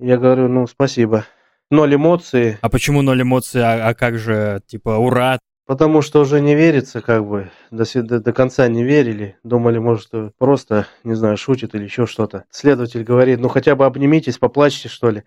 Я 0.00 0.18
говорю, 0.18 0.48
ну, 0.48 0.66
спасибо. 0.66 1.24
Ноль 1.70 1.94
эмоций. 1.94 2.58
А 2.60 2.68
почему 2.68 3.02
ноль 3.02 3.22
эмоций? 3.22 3.62
А, 3.62 3.88
а 3.88 3.94
как 3.94 4.18
же, 4.18 4.60
типа, 4.66 4.90
ура? 4.90 5.38
Потому 5.66 6.02
что 6.02 6.20
уже 6.20 6.40
не 6.40 6.56
верится, 6.56 7.00
как 7.00 7.24
бы, 7.24 7.50
до, 7.70 7.84
до, 8.02 8.20
до 8.20 8.32
конца 8.32 8.66
не 8.66 8.82
верили. 8.82 9.38
Думали, 9.44 9.78
может, 9.78 10.10
просто, 10.36 10.88
не 11.04 11.14
знаю, 11.14 11.36
шутит 11.36 11.76
или 11.76 11.84
еще 11.84 12.06
что-то. 12.06 12.44
Следователь 12.50 13.04
говорит, 13.04 13.38
ну, 13.38 13.48
хотя 13.48 13.76
бы 13.76 13.86
обнимитесь, 13.86 14.36
поплачьте, 14.36 14.88
что 14.88 15.10
ли 15.10 15.22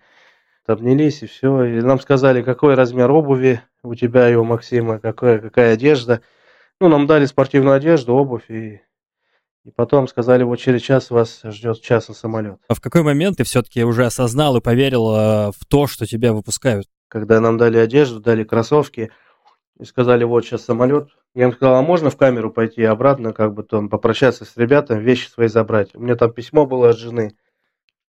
обнялись 0.68 1.22
и 1.22 1.26
все. 1.26 1.64
И 1.64 1.80
нам 1.80 2.00
сказали, 2.00 2.42
какой 2.42 2.74
размер 2.74 3.10
обуви 3.10 3.60
у 3.82 3.94
тебя 3.94 4.30
и 4.30 4.34
у 4.34 4.44
Максима, 4.44 4.98
какая, 4.98 5.38
какая 5.38 5.74
одежда. 5.74 6.20
Ну, 6.80 6.88
нам 6.88 7.06
дали 7.06 7.26
спортивную 7.26 7.74
одежду, 7.74 8.14
обувь 8.14 8.50
и 8.50 8.80
и 9.68 9.70
потом 9.70 10.08
сказали, 10.08 10.44
вот 10.44 10.56
через 10.56 10.80
час 10.80 11.10
вас 11.10 11.40
ждет 11.44 11.82
час 11.82 12.08
на 12.08 12.14
самолет. 12.14 12.58
А 12.68 12.74
в 12.74 12.80
какой 12.80 13.02
момент 13.02 13.36
ты 13.36 13.44
все-таки 13.44 13.84
уже 13.84 14.06
осознал 14.06 14.56
и 14.56 14.62
поверил 14.62 15.14
э, 15.14 15.50
в 15.50 15.66
то, 15.68 15.86
что 15.86 16.06
тебя 16.06 16.32
выпускают? 16.32 16.86
Когда 17.08 17.38
нам 17.38 17.58
дали 17.58 17.76
одежду, 17.76 18.18
дали 18.18 18.44
кроссовки 18.44 19.10
и 19.78 19.84
сказали, 19.84 20.24
вот 20.24 20.46
сейчас 20.46 20.64
самолет. 20.64 21.10
Я 21.34 21.44
им 21.44 21.52
сказал, 21.52 21.74
а 21.74 21.82
можно 21.82 22.08
в 22.08 22.16
камеру 22.16 22.50
пойти 22.50 22.82
обратно, 22.82 23.34
как 23.34 23.52
бы 23.52 23.62
там 23.62 23.90
попрощаться 23.90 24.46
с 24.46 24.56
ребятами, 24.56 25.02
вещи 25.02 25.28
свои 25.28 25.48
забрать. 25.48 25.94
У 25.94 26.00
меня 26.00 26.14
там 26.14 26.32
письмо 26.32 26.64
было 26.64 26.88
от 26.88 26.96
жены 26.96 27.36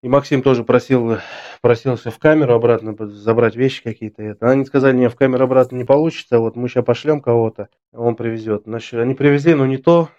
И 0.02 0.08
Максим 0.08 0.42
тоже 0.42 0.64
просил, 0.64 1.18
просился 1.62 2.10
в 2.10 2.20
камеру 2.20 2.54
обратно 2.54 2.96
забрать 3.08 3.58
вещи 3.58 3.84
какие-то. 3.84 4.24
Это. 4.24 4.50
Они 4.50 4.64
сказали, 4.64 4.96
не, 4.96 5.10
в 5.10 5.16
камеру 5.16 5.44
обратно 5.44 5.76
не 5.76 5.84
получится, 5.84 6.40
вот 6.40 6.56
мы 6.56 6.70
сейчас 6.70 6.86
пошлем 6.86 7.22
кого-то, 7.22 7.68
он 7.92 8.16
привезет. 8.16 8.64
Значит, 8.66 8.94
они 8.94 9.14
привезли, 9.14 9.56
но 9.56 9.66
не 9.66 9.78
то, 9.78 10.10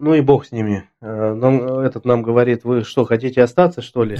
ну 0.00 0.14
и 0.14 0.20
бог 0.22 0.46
с 0.46 0.52
ними. 0.52 0.88
Э, 1.02 1.34
нам, 1.34 1.80
этот 1.80 2.04
нам 2.04 2.22
говорит, 2.22 2.64
вы 2.64 2.84
что, 2.84 3.04
хотите 3.04 3.42
остаться, 3.42 3.82
что 3.82 4.02
ли? 4.02 4.18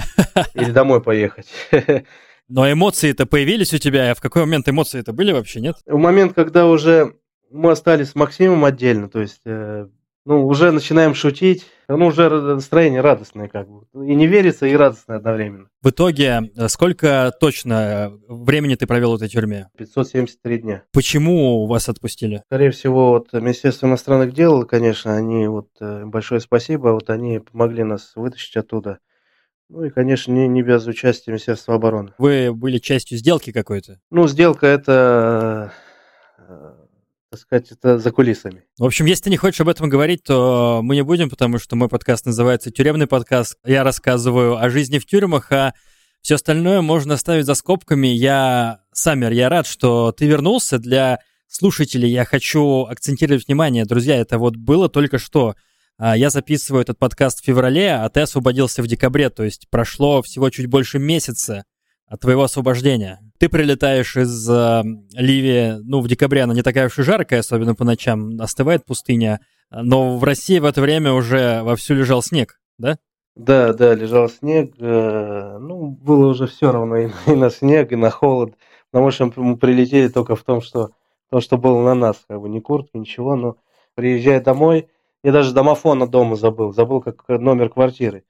Или 0.53 0.71
домой 0.71 1.01
поехать? 1.01 1.47
Но 2.47 2.69
эмоции-то 2.69 3.25
появились 3.25 3.73
у 3.73 3.77
тебя, 3.77 4.11
а 4.11 4.15
в 4.15 4.19
какой 4.19 4.41
момент 4.43 4.67
эмоции-то 4.67 5.13
были 5.13 5.31
вообще, 5.31 5.61
нет? 5.61 5.77
В 5.85 5.97
момент, 5.97 6.33
когда 6.33 6.67
уже 6.67 7.15
мы 7.49 7.71
остались 7.71 8.09
с 8.09 8.15
Максимом 8.15 8.65
отдельно, 8.65 9.09
то 9.09 9.21
есть 9.21 9.41
э, 9.45 9.87
ну, 10.25 10.45
уже 10.47 10.71
начинаем 10.71 11.13
шутить, 11.13 11.65
ну, 11.87 12.07
уже 12.07 12.29
настроение 12.29 13.01
радостное 13.01 13.47
как 13.47 13.67
бы. 13.67 13.85
И 13.93 14.15
не 14.15 14.27
верится, 14.27 14.65
и 14.65 14.75
радостное 14.75 15.17
одновременно. 15.17 15.67
В 15.81 15.89
итоге, 15.89 16.51
э, 16.55 16.67
сколько 16.67 17.33
точно 17.39 17.73
э, 17.73 18.33
времени 18.33 18.75
ты 18.75 18.87
провел 18.87 19.11
в 19.11 19.15
этой 19.15 19.29
тюрьме? 19.29 19.67
573 19.77 20.57
дня. 20.59 20.83
Почему 20.93 21.65
вас 21.67 21.89
отпустили? 21.89 22.43
Скорее 22.45 22.71
всего, 22.71 23.11
вот 23.11 23.33
Министерство 23.33 23.87
иностранных 23.87 24.33
дел, 24.33 24.65
конечно, 24.65 25.15
они, 25.15 25.47
вот, 25.47 25.69
э, 25.79 26.05
большое 26.05 26.39
спасибо, 26.39 26.89
вот 26.89 27.09
они 27.09 27.39
помогли 27.39 27.83
нас 27.83 28.13
вытащить 28.15 28.57
оттуда. 28.57 28.99
Ну 29.69 29.85
и, 29.85 29.89
конечно, 29.89 30.33
не, 30.33 30.47
не 30.47 30.61
без 30.63 30.85
участия 30.85 31.31
Министерства 31.31 31.75
обороны. 31.75 32.13
Вы 32.17 32.53
были 32.53 32.77
частью 32.77 33.17
сделки 33.17 33.51
какой-то? 33.51 33.99
Ну, 34.11 34.27
сделка 34.27 34.67
это 34.67 35.71
так 37.31 37.39
сказать, 37.39 37.71
это 37.71 37.97
за 37.97 38.11
кулисами. 38.11 38.65
В 38.77 38.83
общем, 38.83 39.05
если 39.05 39.23
ты 39.23 39.29
не 39.29 39.37
хочешь 39.37 39.61
об 39.61 39.69
этом 39.69 39.87
говорить, 39.87 40.21
то 40.23 40.81
мы 40.83 40.95
не 40.95 41.01
будем, 41.01 41.29
потому 41.29 41.59
что 41.59 41.77
мой 41.77 41.87
подкаст 41.87 42.25
называется 42.25 42.71
«Тюремный 42.71 43.07
подкаст». 43.07 43.55
Я 43.65 43.85
рассказываю 43.85 44.57
о 44.57 44.69
жизни 44.69 44.99
в 44.99 45.05
тюрьмах, 45.05 45.49
а 45.53 45.73
все 46.21 46.35
остальное 46.35 46.81
можно 46.81 47.13
оставить 47.13 47.45
за 47.45 47.55
скобками. 47.55 48.07
Я, 48.07 48.81
Самер, 48.91 49.31
я 49.31 49.47
рад, 49.47 49.65
что 49.65 50.11
ты 50.11 50.27
вернулся. 50.27 50.77
Для 50.77 51.19
слушателей 51.47 52.09
я 52.09 52.25
хочу 52.25 52.83
акцентировать 52.83 53.47
внимание. 53.47 53.85
Друзья, 53.85 54.17
это 54.17 54.37
вот 54.37 54.57
было 54.57 54.89
только 54.89 55.17
что. 55.17 55.55
А, 55.97 56.17
я 56.17 56.31
записываю 56.31 56.81
этот 56.81 56.99
подкаст 56.99 57.39
в 57.39 57.45
феврале, 57.45 57.93
а 57.93 58.09
ты 58.09 58.19
освободился 58.19 58.83
в 58.83 58.87
декабре, 58.87 59.29
то 59.29 59.43
есть 59.43 59.69
прошло 59.69 60.21
всего 60.21 60.49
чуть 60.49 60.65
больше 60.65 60.99
месяца 60.99 61.63
от 62.11 62.19
твоего 62.19 62.43
освобождения. 62.43 63.19
Ты 63.39 63.47
прилетаешь 63.47 64.17
из 64.17 64.49
э, 64.49 64.83
Ливии, 65.13 65.77
ну, 65.81 66.01
в 66.01 66.09
декабре 66.09 66.41
она 66.41 66.53
не 66.53 66.61
такая 66.61 66.87
уж 66.87 66.99
и 66.99 67.03
жаркая, 67.03 67.39
особенно 67.39 67.73
по 67.73 67.85
ночам, 67.85 68.39
остывает 68.41 68.85
пустыня, 68.85 69.39
но 69.71 70.17
в 70.17 70.23
России 70.25 70.59
в 70.59 70.65
это 70.65 70.81
время 70.81 71.13
уже 71.13 71.63
вовсю 71.63 71.93
лежал 71.93 72.21
снег, 72.21 72.59
да? 72.77 72.97
Да, 73.37 73.71
да, 73.71 73.95
лежал 73.95 74.27
снег, 74.27 74.73
э, 74.77 75.57
ну, 75.61 75.87
было 75.87 76.27
уже 76.27 76.47
все 76.47 76.73
равно 76.73 76.97
и, 76.97 77.09
и 77.27 77.31
на 77.31 77.49
снег, 77.49 77.93
и 77.93 77.95
на 77.95 78.09
холод, 78.09 78.55
потому 78.91 79.09
что 79.11 79.31
мы 79.37 79.55
прилетели 79.55 80.09
только 80.09 80.35
в 80.35 80.43
том, 80.43 80.59
что 80.59 80.91
то, 81.29 81.39
что 81.39 81.57
было 81.57 81.81
на 81.81 81.95
нас, 81.95 82.17
как 82.27 82.41
бы 82.41 82.49
ни 82.49 82.59
куртки, 82.59 82.97
ничего, 82.97 83.37
но 83.37 83.55
приезжая 83.95 84.41
домой, 84.41 84.89
я 85.23 85.31
даже 85.31 85.53
домофона 85.53 86.07
дома 86.07 86.35
забыл, 86.35 86.73
забыл 86.73 86.99
как 86.99 87.23
номер 87.29 87.69
квартиры. 87.69 88.25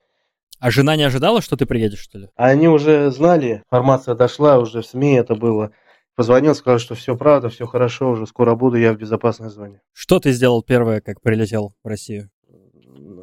А 0.62 0.70
жена 0.70 0.94
не 0.94 1.02
ожидала, 1.02 1.42
что 1.42 1.56
ты 1.56 1.66
приедешь, 1.66 1.98
что 1.98 2.18
ли? 2.18 2.28
Они 2.36 2.68
уже 2.68 3.10
знали, 3.10 3.64
информация 3.64 4.14
дошла, 4.14 4.60
уже 4.60 4.82
в 4.82 4.86
СМИ 4.86 5.14
это 5.14 5.34
было. 5.34 5.72
Позвонил, 6.14 6.54
сказал, 6.54 6.78
что 6.78 6.94
все 6.94 7.16
правда, 7.16 7.48
все 7.48 7.66
хорошо, 7.66 8.10
уже 8.10 8.28
скоро 8.28 8.54
буду, 8.54 8.76
я 8.76 8.92
в 8.92 8.96
безопасной 8.96 9.50
зоне. 9.50 9.80
Что 9.92 10.20
ты 10.20 10.30
сделал 10.30 10.62
первое, 10.62 11.00
как 11.00 11.20
прилетел 11.20 11.74
в 11.82 11.88
Россию? 11.88 12.30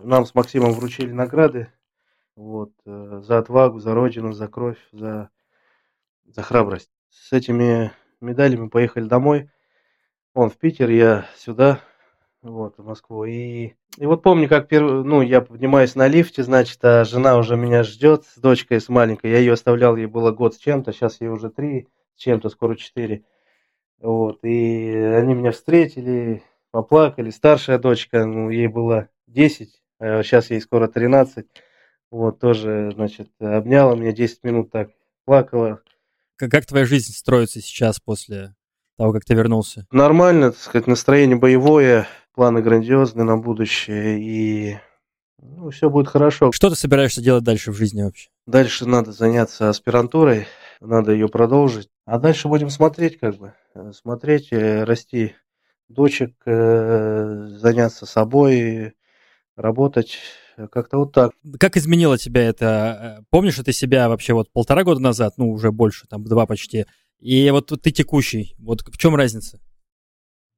Нам 0.03 0.25
с 0.25 0.35
Максимом 0.35 0.73
вручили 0.73 1.13
награды 1.13 1.69
вот, 2.35 2.71
э, 2.85 3.21
за 3.23 3.37
отвагу, 3.37 3.79
за 3.79 3.93
родину, 3.93 4.33
за 4.33 4.49
кровь, 4.49 4.79
за, 4.91 5.29
за 6.25 6.41
храбрость. 6.41 6.91
С 7.09 7.31
этими 7.31 7.93
медалями 8.19 8.67
поехали 8.67 9.07
домой. 9.07 9.49
Он 10.33 10.49
в 10.49 10.57
Питер, 10.57 10.89
я 10.89 11.25
сюда 11.37 11.79
вот, 12.41 12.77
в 12.77 12.83
Москву. 12.85 13.25
И, 13.25 13.73
и 13.97 14.05
вот 14.05 14.23
помню, 14.23 14.47
как 14.47 14.67
первый, 14.67 15.03
ну, 15.03 15.21
я 15.21 15.41
поднимаюсь 15.41 15.95
на 15.95 16.07
лифте, 16.07 16.43
значит, 16.43 16.83
а 16.83 17.03
жена 17.03 17.37
уже 17.37 17.55
меня 17.55 17.83
ждет 17.83 18.25
с 18.25 18.37
дочкой, 18.37 18.81
с 18.81 18.89
маленькой. 18.89 19.31
Я 19.31 19.39
ее 19.39 19.53
оставлял, 19.53 19.95
ей 19.95 20.05
было 20.05 20.31
год 20.31 20.55
с 20.55 20.57
чем-то, 20.57 20.93
сейчас 20.93 21.21
ей 21.21 21.27
уже 21.27 21.49
три 21.49 21.87
с 22.15 22.21
чем-то, 22.21 22.49
скоро 22.49 22.75
четыре. 22.75 23.23
Вот, 23.99 24.43
и 24.43 24.95
они 24.95 25.33
меня 25.33 25.51
встретили, 25.51 26.43
поплакали. 26.71 27.29
Старшая 27.29 27.77
дочка, 27.77 28.25
ну, 28.25 28.49
ей 28.49 28.67
было 28.67 29.09
10, 29.27 29.81
а 29.99 30.23
сейчас 30.23 30.49
ей 30.49 30.61
скоро 30.61 30.87
13. 30.87 31.45
Вот, 32.11 32.39
тоже, 32.39 32.91
значит, 32.95 33.29
обняла 33.39 33.95
меня 33.95 34.13
10 34.13 34.43
минут 34.43 34.71
так, 34.71 34.89
плакала. 35.25 35.81
Как, 36.37 36.49
как 36.49 36.65
твоя 36.65 36.85
жизнь 36.85 37.11
строится 37.11 37.61
сейчас 37.61 37.99
после 37.99 38.55
того, 38.97 39.11
как 39.11 39.25
ты 39.25 39.33
вернулся? 39.33 39.85
Нормально, 39.91 40.51
так 40.51 40.59
сказать, 40.59 40.87
настроение 40.87 41.37
боевое 41.37 42.07
планы 42.33 42.61
грандиозные 42.61 43.25
на 43.25 43.37
будущее, 43.37 44.19
и 44.19 44.77
ну, 45.41 45.69
все 45.69 45.89
будет 45.89 46.07
хорошо. 46.07 46.51
Что 46.51 46.69
ты 46.69 46.75
собираешься 46.75 47.21
делать 47.21 47.43
дальше 47.43 47.71
в 47.71 47.75
жизни 47.75 48.01
вообще? 48.01 48.29
Дальше 48.45 48.85
надо 48.85 49.11
заняться 49.11 49.69
аспирантурой, 49.69 50.47
надо 50.81 51.11
ее 51.11 51.29
продолжить. 51.29 51.89
А 52.05 52.17
дальше 52.17 52.47
будем 52.47 52.69
смотреть, 52.69 53.19
как 53.19 53.37
бы, 53.37 53.53
э, 53.75 53.91
смотреть, 53.93 54.51
э, 54.51 54.83
расти 54.83 55.35
дочек, 55.87 56.35
э, 56.45 57.47
заняться 57.57 58.05
собой, 58.05 58.93
работать, 59.55 60.17
как-то 60.71 60.97
вот 60.97 61.13
так. 61.13 61.31
Как 61.59 61.77
изменило 61.77 62.17
тебя 62.17 62.43
это? 62.43 63.23
Помнишь 63.29 63.55
ты 63.55 63.71
себя 63.71 64.09
вообще 64.09 64.33
вот 64.33 64.51
полтора 64.51 64.83
года 64.83 64.99
назад, 64.99 65.33
ну 65.37 65.51
уже 65.51 65.71
больше, 65.71 66.07
там 66.07 66.23
два 66.23 66.45
почти, 66.45 66.85
и 67.19 67.49
вот 67.51 67.67
ты 67.81 67.91
текущий, 67.91 68.55
вот 68.59 68.81
в 68.81 68.97
чем 68.97 69.15
разница? 69.15 69.59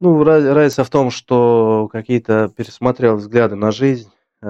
Ну, 0.04 0.24
разница 0.24 0.84
в 0.84 0.90
том, 0.90 1.12
что 1.12 1.88
какие-то 1.92 2.52
пересмотрел 2.58 3.18
взгляды 3.18 3.56
на 3.56 3.72
жизнь, 3.72 4.10
э, 4.42 4.48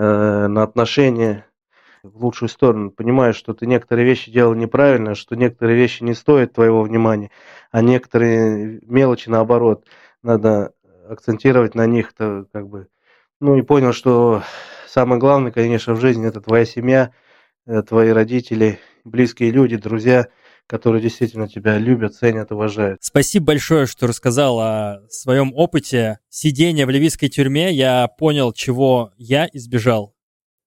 на 0.47 0.63
отношения 0.63 1.45
в 2.03 2.23
лучшую 2.23 2.47
сторону. 2.47 2.89
Понимаешь, 2.89 3.35
что 3.35 3.53
ты 3.53 3.67
некоторые 3.67 4.05
вещи 4.05 4.31
делал 4.31 4.53
неправильно, 4.53 5.13
что 5.13 5.35
некоторые 5.35 5.77
вещи 5.77 6.03
не 6.03 6.13
стоят 6.13 6.53
твоего 6.53 6.83
внимания, 6.83 7.31
а 7.69 7.81
некоторые 7.81 8.79
мелочи, 8.83 9.27
наоборот, 9.27 9.85
надо 10.23 10.71
акцентировать 11.09 11.75
на 11.75 11.85
них, 11.85 12.13
то 12.13 12.45
как 12.53 12.69
бы, 12.69 12.87
ну 13.41 13.57
и 13.57 13.61
понял, 13.61 13.91
что 13.91 14.43
самое 14.87 15.19
главное, 15.19 15.51
конечно, 15.51 15.95
в 15.95 15.99
жизни 15.99 16.25
это 16.29 16.39
твоя 16.39 16.63
семья, 16.63 17.11
э, 17.67 17.81
твои 17.81 18.11
родители, 18.11 18.79
близкие 19.03 19.51
люди, 19.51 19.75
друзья– 19.75 20.27
которые 20.71 21.01
действительно 21.01 21.49
тебя 21.49 21.77
любят, 21.77 22.15
ценят, 22.15 22.53
уважают. 22.53 23.03
Спасибо 23.03 23.47
большое, 23.47 23.85
что 23.87 24.07
рассказал 24.07 24.57
о 24.61 25.01
своем 25.09 25.51
опыте 25.53 26.19
сидения 26.29 26.85
в 26.85 26.89
ливийской 26.89 27.27
тюрьме. 27.27 27.73
Я 27.73 28.07
понял, 28.07 28.53
чего 28.53 29.11
я 29.17 29.49
избежал. 29.51 30.15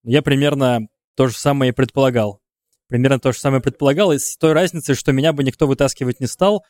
Я 0.02 0.20
примерно 0.20 0.88
то 1.16 1.28
же 1.28 1.34
самое 1.38 1.72
и 1.72 1.74
предполагал. 1.74 2.42
Примерно 2.86 3.18
то 3.18 3.32
же 3.32 3.38
самое 3.38 3.62
предполагал, 3.62 4.12
и 4.12 4.18
с 4.18 4.36
той 4.36 4.52
разницей, 4.52 4.94
что 4.94 5.12
меня 5.12 5.32
бы 5.32 5.42
никто 5.42 5.66
вытаскивать 5.66 6.20
не 6.20 6.26
стал, 6.26 6.66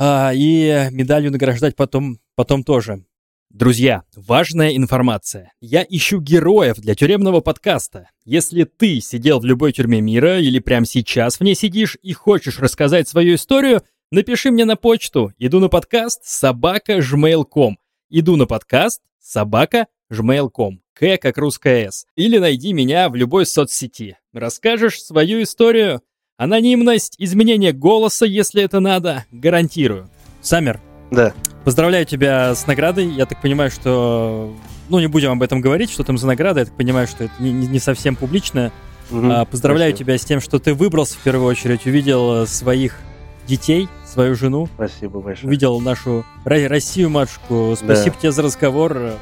а, 0.00 0.32
и 0.34 0.88
медалью 0.90 1.30
награждать 1.30 1.76
потом, 1.76 2.18
потом 2.34 2.64
тоже. 2.64 3.04
Друзья, 3.52 4.04
важная 4.16 4.74
информация. 4.74 5.52
Я 5.60 5.84
ищу 5.86 6.20
героев 6.20 6.78
для 6.78 6.94
тюремного 6.94 7.40
подкаста. 7.40 8.08
Если 8.24 8.64
ты 8.64 9.00
сидел 9.00 9.40
в 9.40 9.44
любой 9.44 9.72
тюрьме 9.72 10.00
мира 10.00 10.40
или 10.40 10.58
прямо 10.58 10.86
сейчас 10.86 11.38
в 11.38 11.42
ней 11.42 11.54
сидишь 11.54 11.98
и 12.02 12.14
хочешь 12.14 12.58
рассказать 12.58 13.08
свою 13.08 13.34
историю, 13.34 13.82
напиши 14.10 14.50
мне 14.50 14.64
на 14.64 14.76
почту. 14.76 15.34
Иду 15.38 15.60
на 15.60 15.68
подкаст 15.68 16.22
собака 16.24 17.00
gmail.com. 17.00 17.76
Иду 18.08 18.36
на 18.36 18.46
подкаст 18.46 19.02
собака 19.20 19.86
gmail.com. 20.10 20.80
К 20.94 21.18
как 21.18 21.36
русская 21.36 21.90
С. 21.90 22.06
Или 22.16 22.38
найди 22.38 22.72
меня 22.72 23.10
в 23.10 23.16
любой 23.16 23.44
соцсети. 23.44 24.16
Расскажешь 24.32 25.02
свою 25.02 25.42
историю. 25.42 26.00
Анонимность, 26.38 27.16
изменение 27.18 27.72
голоса, 27.72 28.24
если 28.24 28.62
это 28.62 28.80
надо, 28.80 29.26
гарантирую. 29.30 30.08
Саммер. 30.40 30.80
Да. 31.10 31.34
Поздравляю 31.64 32.04
тебя 32.04 32.54
с 32.54 32.66
наградой. 32.66 33.08
Я 33.08 33.26
так 33.26 33.40
понимаю, 33.40 33.70
что... 33.70 34.54
Ну, 34.88 34.98
не 34.98 35.06
будем 35.06 35.30
об 35.30 35.42
этом 35.42 35.60
говорить, 35.60 35.90
что 35.90 36.02
там 36.04 36.18
за 36.18 36.26
награда. 36.26 36.60
Я 36.60 36.66
так 36.66 36.74
понимаю, 36.74 37.06
что 37.06 37.24
это 37.24 37.32
не, 37.38 37.52
не 37.52 37.78
совсем 37.78 38.16
публично. 38.16 38.72
Угу, 39.10 39.30
а, 39.30 39.44
поздравляю 39.44 39.92
спасибо. 39.92 40.06
тебя 40.06 40.18
с 40.18 40.24
тем, 40.24 40.40
что 40.40 40.58
ты 40.58 40.74
выбрался 40.74 41.14
в 41.14 41.18
первую 41.18 41.46
очередь, 41.46 41.86
увидел 41.86 42.42
э, 42.42 42.46
своих 42.46 42.98
детей, 43.46 43.88
свою 44.06 44.34
жену. 44.34 44.68
Спасибо 44.74 45.20
большое. 45.20 45.48
Увидел 45.48 45.80
нашу 45.80 46.24
Россию, 46.44 47.10
матушку. 47.10 47.74
Спасибо 47.76 48.14
да. 48.14 48.20
тебе 48.20 48.32
за 48.32 48.42
разговор. 48.42 49.14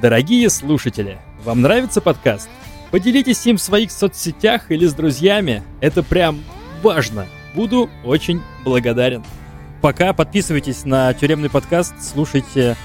Дорогие 0.00 0.50
слушатели, 0.50 1.18
вам 1.44 1.60
нравится 1.60 2.00
подкаст? 2.00 2.48
Поделитесь 2.90 3.46
им 3.46 3.56
в 3.56 3.62
своих 3.62 3.90
соцсетях 3.90 4.70
или 4.70 4.86
с 4.86 4.94
друзьями. 4.94 5.62
Это 5.80 6.02
прям 6.02 6.40
важно. 6.82 7.26
Буду 7.54 7.88
очень 8.04 8.42
благодарен. 8.64 9.22
Пока 9.82 10.12
подписывайтесь 10.12 10.84
на 10.84 11.12
тюремный 11.12 11.50
подкаст, 11.50 11.94
слушайте 12.00 12.76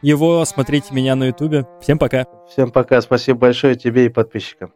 его, 0.00 0.42
смотрите 0.46 0.94
меня 0.94 1.14
на 1.14 1.24
ютубе. 1.24 1.66
Всем 1.82 1.98
пока. 1.98 2.24
Всем 2.48 2.70
пока, 2.70 3.02
спасибо 3.02 3.40
большое 3.40 3.74
тебе 3.74 4.06
и 4.06 4.08
подписчикам. 4.08 4.72